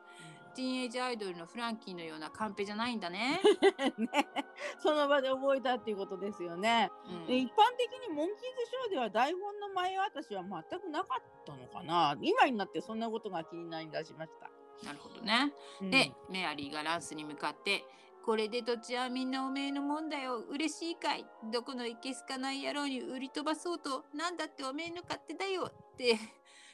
[0.56, 3.40] ティーンエイジアイドルのフランキーのようなカンペじゃないんだね。
[3.98, 4.08] ね。
[4.80, 7.26] その場で覚えたっていうことですよね、うん。
[7.26, 12.16] で一般的にモンキーズショーでは台本の前渡しは全くなかったのかな。
[12.22, 14.50] 今になってそんなことが気になりだしました、
[14.86, 15.52] なるほどね。
[15.82, 15.90] うん。
[15.90, 17.84] で、メアリーがランスに向かって
[18.24, 20.38] 「これで土地はみんなおめえのもんだよ。
[20.38, 21.26] 嬉しいかい。
[21.52, 26.18] どこのいけすかない野郎に売り飛ばそうとなんだっておめえの勝手だよ」って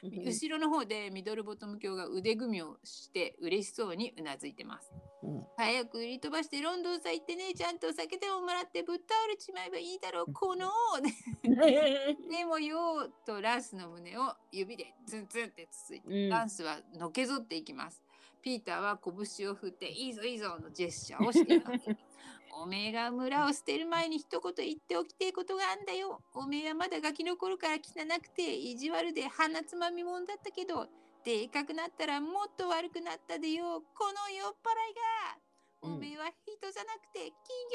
[0.02, 4.92] 後ろの方でミドルボトム教が腕組みをして嬉しそうにうなずいてます。
[5.22, 10.68] うん早く売り飛ばしてロンドンさ行ってねちゃんとお酒でももらってぶっ倒れちまえばいいだろうこの
[11.44, 18.02] でもよとランスの胸を指でツンツンってつついて、うんランスはのけぞっていきます。
[18.42, 21.84] ピーターは拳を振っていいぞいいぞのジェスチャーをしています。
[22.54, 26.20] おめえが村を捨てる前に一言言っておきてえことがあんだよ。
[26.34, 27.80] おめえはまだガキの頃から汚
[28.20, 30.86] くて意地悪で鼻つまみもんだったけど、
[31.24, 33.82] でかくなったらもっと悪くなったでよ。
[33.94, 35.52] この酔っ払いが。
[35.84, 37.68] おめえは人じゃなくて金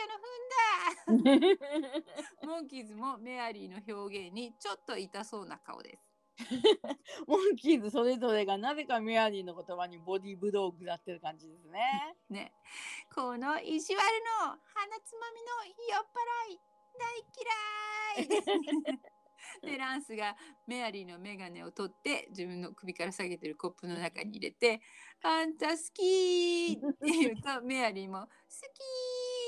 [1.15, 2.48] 魚の糞だ。
[2.48, 6.07] モンキーズもメアリーの表現にちょっと痛そうな顔です。
[7.28, 12.16] モンキーズそれぞれがなぜかメアリーの言葉にボディーブローを食らってる感じですね。
[12.30, 12.54] ね。
[13.14, 14.00] この意地悪
[14.44, 16.60] の鼻つまみの酔っ払い
[16.98, 19.02] 大嫌い
[19.62, 20.36] でランスが
[20.66, 24.82] メアリーの眼鏡を取って自分の首から下げてるコップの中に入れて
[25.24, 28.28] 「あんた好き!」って言うとメアリーも「好き!」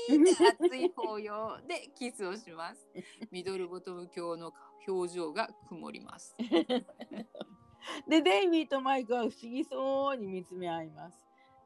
[0.06, 2.86] って熱い抱擁でキスをします。
[3.30, 4.52] ミドルボトム教の
[4.86, 6.34] 表情が曇ります。
[8.08, 11.16] で、デイビーとマイクは不思議そうに見つめ合います。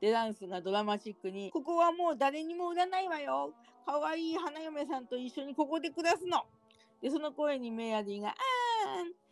[0.00, 3.52] で、ランスがドラマチックに、ここはもう誰にも売らないわよ。
[3.86, 6.44] かわいい花嫁さんと一緒にここで暮らすの。
[7.00, 8.34] で、その声にメアリーが、あ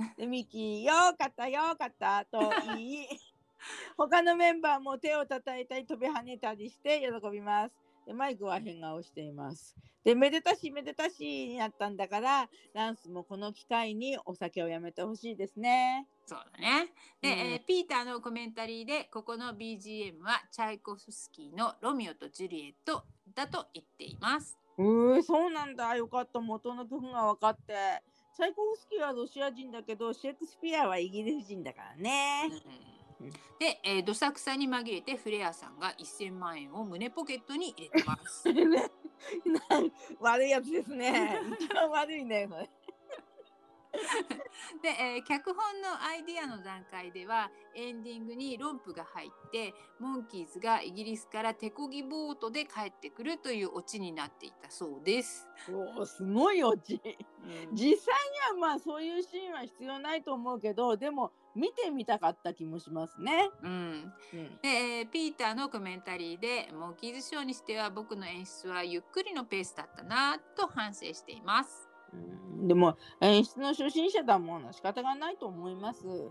[0.01, 0.17] ーん。
[0.17, 2.39] で、ミキー、よかった、よかった、と
[2.77, 3.09] 言い、
[3.97, 7.75] 他のメンバーも手を叩いたり飛び跳ねたりして喜びます。
[8.07, 9.77] で、マイクは変顔しています。
[10.05, 16.09] で、めでたしめでたしになったんだから、ランスもこの機会にお酒をやめてほしいですね。
[16.27, 16.93] そうだね。
[17.21, 23.05] で、うんえーピーターのコメンタリーでここの BGM はチャイコフスキーの「ロミオとジュリエット」
[23.35, 24.59] だと言っています。
[24.79, 25.95] うーそうなんだ。
[25.97, 26.41] よかった。
[26.41, 28.03] 元の曲が分かって。
[28.35, 32.51] チャイコフスキーはロシア人だけど、シェイクスピアはイギリス人だからね。
[32.51, 32.92] うん
[33.59, 38.45] で、えー、どさくさに紛れてフレアさんが1000万円を胸ポケットに入れてます。
[40.19, 41.41] 悪いやつですね。
[41.61, 42.49] 一番悪いね。
[44.83, 55.47] で、えー脚本のアイディアの段階ではエンディングにロンプが入ってモンキーズがイギリスから手漕ぎボートで帰ってくるというオチになっていたそうです。
[55.71, 57.01] おーすごいオチ。
[57.05, 58.15] うん実際
[58.57, 63.51] にはまあそういうシーンは必要ないと思うけど、でも見てみたかった気もしますね。
[63.63, 71.89] うん、うんで、えーピーターのコメンタリーでモンキーズショーにしては僕の演出はゆっくりのペースだったなと反省しています。
[72.13, 72.17] う
[72.65, 76.07] んでも演出の初心者だもん仕方がないと思います。
[76.07, 76.31] うん、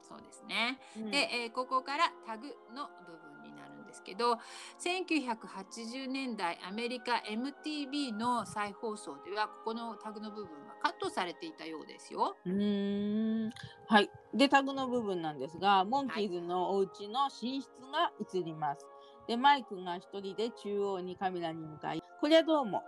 [0.00, 0.80] そうですね。
[0.96, 4.38] うんで、えーここからタグの部分になるんですけど
[4.80, 12.36] 1980年代アメリカ MTV の再放送ではここのタグの部分はカットされていたようですよ。
[12.44, 13.50] うん
[13.86, 14.10] はい。
[14.34, 18.84] で、タグの部分なんですが、モンキーズのお家の寝室が映ります。
[19.28, 22.82] で、マイクが一人で中央にカメラに向かい、これはどうも。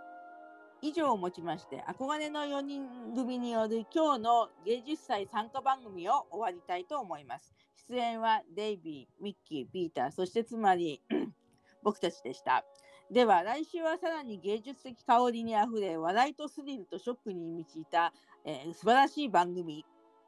[0.81, 2.85] 以上をもちまして、憧れの4人
[3.15, 7.55] 組による今日の芸術祭参加番組を終わりたいと思います。
[7.87, 11.01] 出演はデイビー、ミッキー、ピーター、そしてつまり、
[11.81, 12.65] 僕たちでした。
[13.11, 18.11] では来週はさらに芸術的香りにあふれ笑いとスリルとショックに満ちた、
[18.43, 19.85] えー素晴らしい番組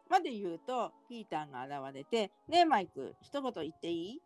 [0.09, 4.21] まで言うとピーターが現れて「ねえマイク一言言っていい?」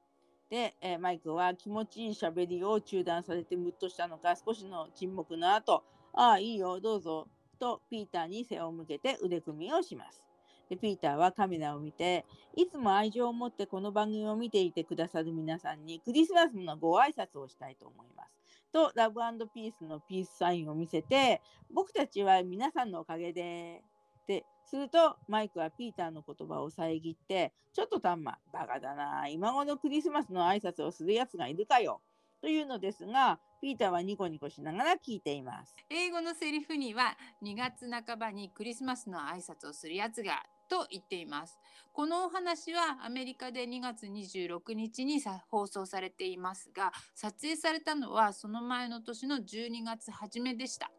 [0.52, 5.84] で、えーマイクは気持ちいい喋りを中断されてムッとしたのか少しの沈黙の後
[6.14, 10.22] 「ああいいよどうぞ」とピーターに背を向けて腕組みをします。
[10.70, 12.26] でピーターはカメラを見て
[12.56, 18.41] いつも愛情を持ってこの番組を見ていてくださる皆さんにクリスマスのご挨拶をしたいと思います。
[18.72, 19.20] とラブ
[19.54, 21.42] ピースのピースサインを見せて
[21.74, 23.84] 僕たちは皆さんのおかげで
[24.28, 32.02] でするとマイクはピーターの言葉を遮ってちょっとたんまバカだな今頃クリスマスの挨拶をするやつがいるかよ
[32.42, 35.76] というのですがピーターはニコニコしながら聞いています。
[35.90, 41.60] 英語のセリフには2月半ばにクリスマスの挨拶をするやつがと言っています。
[41.92, 50.90] このお話はアメリカで2月26日にさ放送されていますが撮影されたのはその前の年の12月初めでした。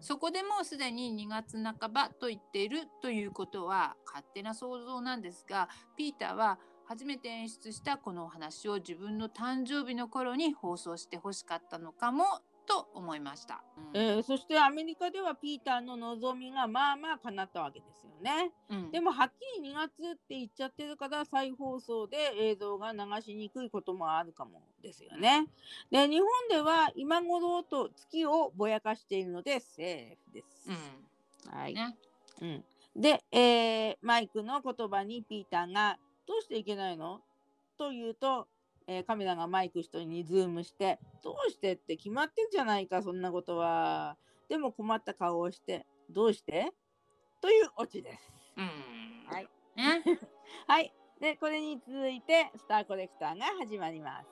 [0.00, 12.24] そこでもうすでに2月半ばと言っているということは勝手な想像なんですがピーターは初めて演出したこのお話を自分の誕生日の頃に放送してほしかったのかも
[12.66, 13.62] と思いました。
[13.76, 18.52] うんえーそしてアメリカではピーターの望みがまあまあ叶ったわけですよね。
[18.68, 25.46] うんでもはっきり2月って言っちゃってるから再放送で映像が流しにくいこともあるかもですよね。
[25.90, 30.70] で日本では今頃と月をぼやかしているのでセーフです。
[30.70, 31.10] うん
[31.52, 31.96] はいね、
[32.42, 32.64] うん、
[32.94, 37.22] で、えーマイクの言葉にピーターが「どうしていけないの?」
[37.78, 38.46] と言うと、
[38.90, 44.16] えーカメラがマイク一人にズームして「どうして?」って決まってんじゃないかそんなことは。
[44.48, 46.72] でも困った顔をして「どうして?」
[47.40, 48.32] というオチです。
[48.56, 50.02] うんはいね、
[50.66, 50.92] はい。
[51.20, 54.28] で、これに続いて、スターコレクターが始まります。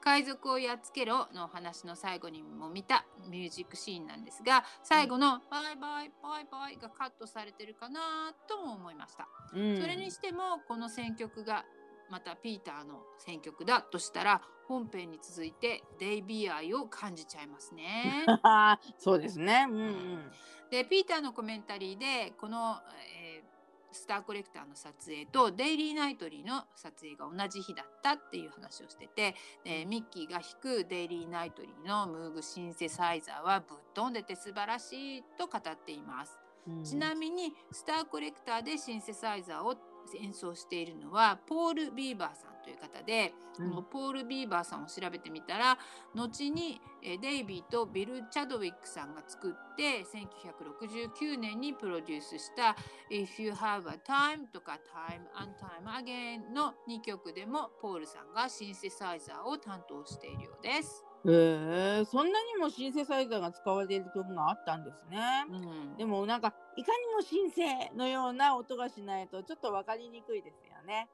[0.00, 9.26] 海賊をやっつけろのお話の最後にも見たミュージックシーンなんですが最後のバイバイバイバイがカットされてるかなとも思いました。
[9.52, 11.64] うんそれにしてもこの選曲が
[12.10, 18.24] またピーターの選曲だとしたら本編に続いてデイビー愛を感じちゃいますね。
[18.98, 19.66] そうですね。
[19.68, 20.32] うんうん。
[20.70, 22.80] でピーターのコメンタリーでこの、
[23.12, 23.56] えー
[23.96, 29.34] スターコレクターの撮影とデイリーナイトリーの撮影が同じ日だったっていう話をしてて、
[29.64, 36.38] えーミッキーが弾くデイリーナイトリーのムーグシンセサイザーはぶっ飛んでて素晴らしいと語っています。
[36.68, 39.76] うんちなみにスターコレクターでシンセサイザーを
[40.14, 45.78] 演奏しているのはポール・ビーバーさんという方で、うんこのポール・ビーバーさんを調べてみたら
[46.14, 52.76] 後にえーデイビーとビル・チャドウィックさんが作って1969年にプロデュースした
[53.10, 61.05] 「If You Have a Time」とか「Time and Time Again」の2曲でもポールさんがシンセサイザーを担当しているようです。
[61.28, 65.46] へえそんなにもシンセサイザーが使われる曲があったんですね。
[65.50, 65.56] う
[65.94, 71.08] んでもなんかいかにもシンセのような音がしないとちょっと分かりにくいですよね。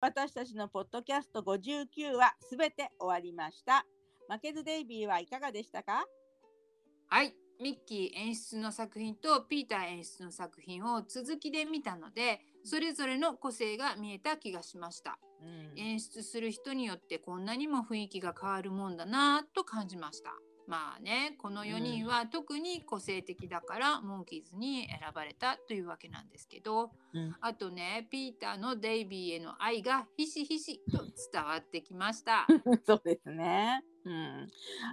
[0.00, 3.86] 私たちのポッドキャスト59はすべて終わりました。
[4.28, 6.04] 負けずデイビーはいかがでしたか？
[7.08, 15.18] はい、ミッキー演出の作品とピーター演出の作品を続きで見たのでそれぞれの個性が見えた気がしました。
[15.42, 15.78] うん。
[15.78, 20.32] 演出する人によってこんなにも雰囲気が変わるもんだなぁと感じました。
[20.66, 27.36] まあねこの4人は特に個性的だからモンキーズに選ばれたというわけなんですけど、うん。
[27.40, 32.46] あとねピーターのデイビーへの愛がひしひしと伝わってきました。
[32.86, 33.84] そうですね。
[34.06, 34.48] うん、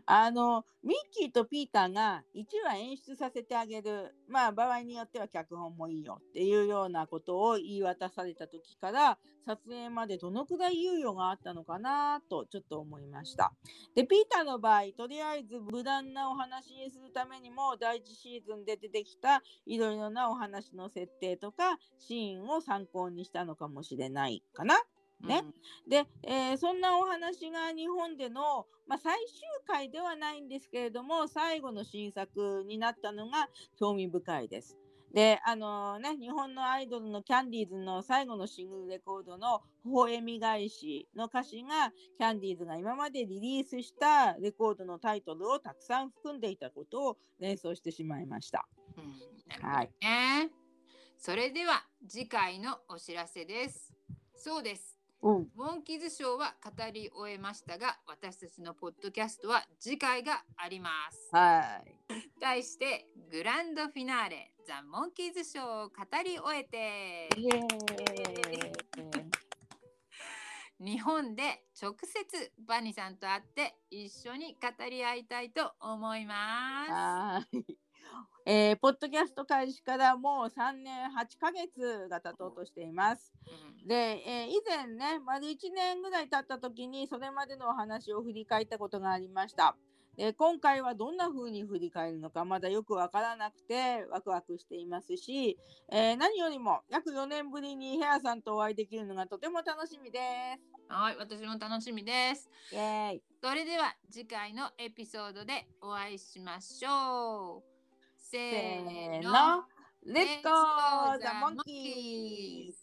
[0.06, 13.52] あのミッキーとピーターが1話演出させてあげるまあ場合によっては脚本もいいよっていうようなことを言い渡された時から撮影までどのくらい猶予があったのかなとちょっと思いました。
[13.96, 24.76] でピーターの場合とりあえず無難なお話にするためにも第1シーズンで出てきたいろいろなお話の設定とかシーンを参考にしたのかもしれないかな。
[25.24, 25.44] ね
[25.88, 33.50] で、えーそんなお話が日本での、まあ、最終回ではないんですけれども最後の新作になったのが
[33.80, 34.78] 興味深いです。
[35.14, 48.68] であのね日本のアイドルのキャンディーズの最後のシングルレコードの「微笑み返し」の歌詞がキャンディーズが今までリリースしたレコードのタイトルをたくさん含んでいたことを連想してしまいました。
[48.98, 49.20] うん
[49.62, 50.52] なるほどね
[51.18, 53.94] それでは次回のお知らせです。
[54.34, 54.91] そうです。
[55.24, 61.30] うん、モンキーズショーは語り終えましたが、私たちのポッドキャストは次回があります。
[61.32, 62.02] はい
[62.40, 65.96] 題してグランドフィナーレザ・モンキーズショーを語
[66.26, 67.30] り終えて
[70.80, 76.92] 日本で直接バニさんと会って一緒に語り合いたいと思います。
[76.92, 77.78] はーい。
[78.46, 83.32] えー、ポッドキャスト開始からもう3年8ヶ月が経とうとしています。
[83.48, 83.96] うんで、
[84.28, 89.76] えー以前ね、丸1年ぐらい経った時にそれまでのお話を振り返ったことがありました。
[90.18, 95.58] で今回はどんな風に振り返るのかまだよくわからなくてワクワクしていますし、
[95.92, 100.20] えー何よりも約4年ぶりにヘアさんとお会いできるのがとても楽しみで
[100.90, 102.50] はい、私も楽しみです。
[102.70, 102.76] す。
[102.76, 107.71] イエーイそれでは次回のエピソードでお会いしましょう。
[108.32, 109.30] せせーーの。
[109.30, 109.66] の。
[110.08, 110.50] Let's go!
[111.20, 112.80] The Monkeys!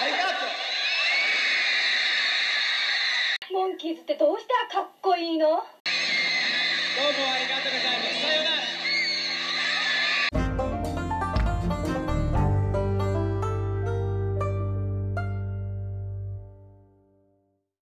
[0.00, 0.22] ありがと
[3.50, 5.48] うモンキーズってどうしたらかっこいいの？
[5.48, 5.60] どうも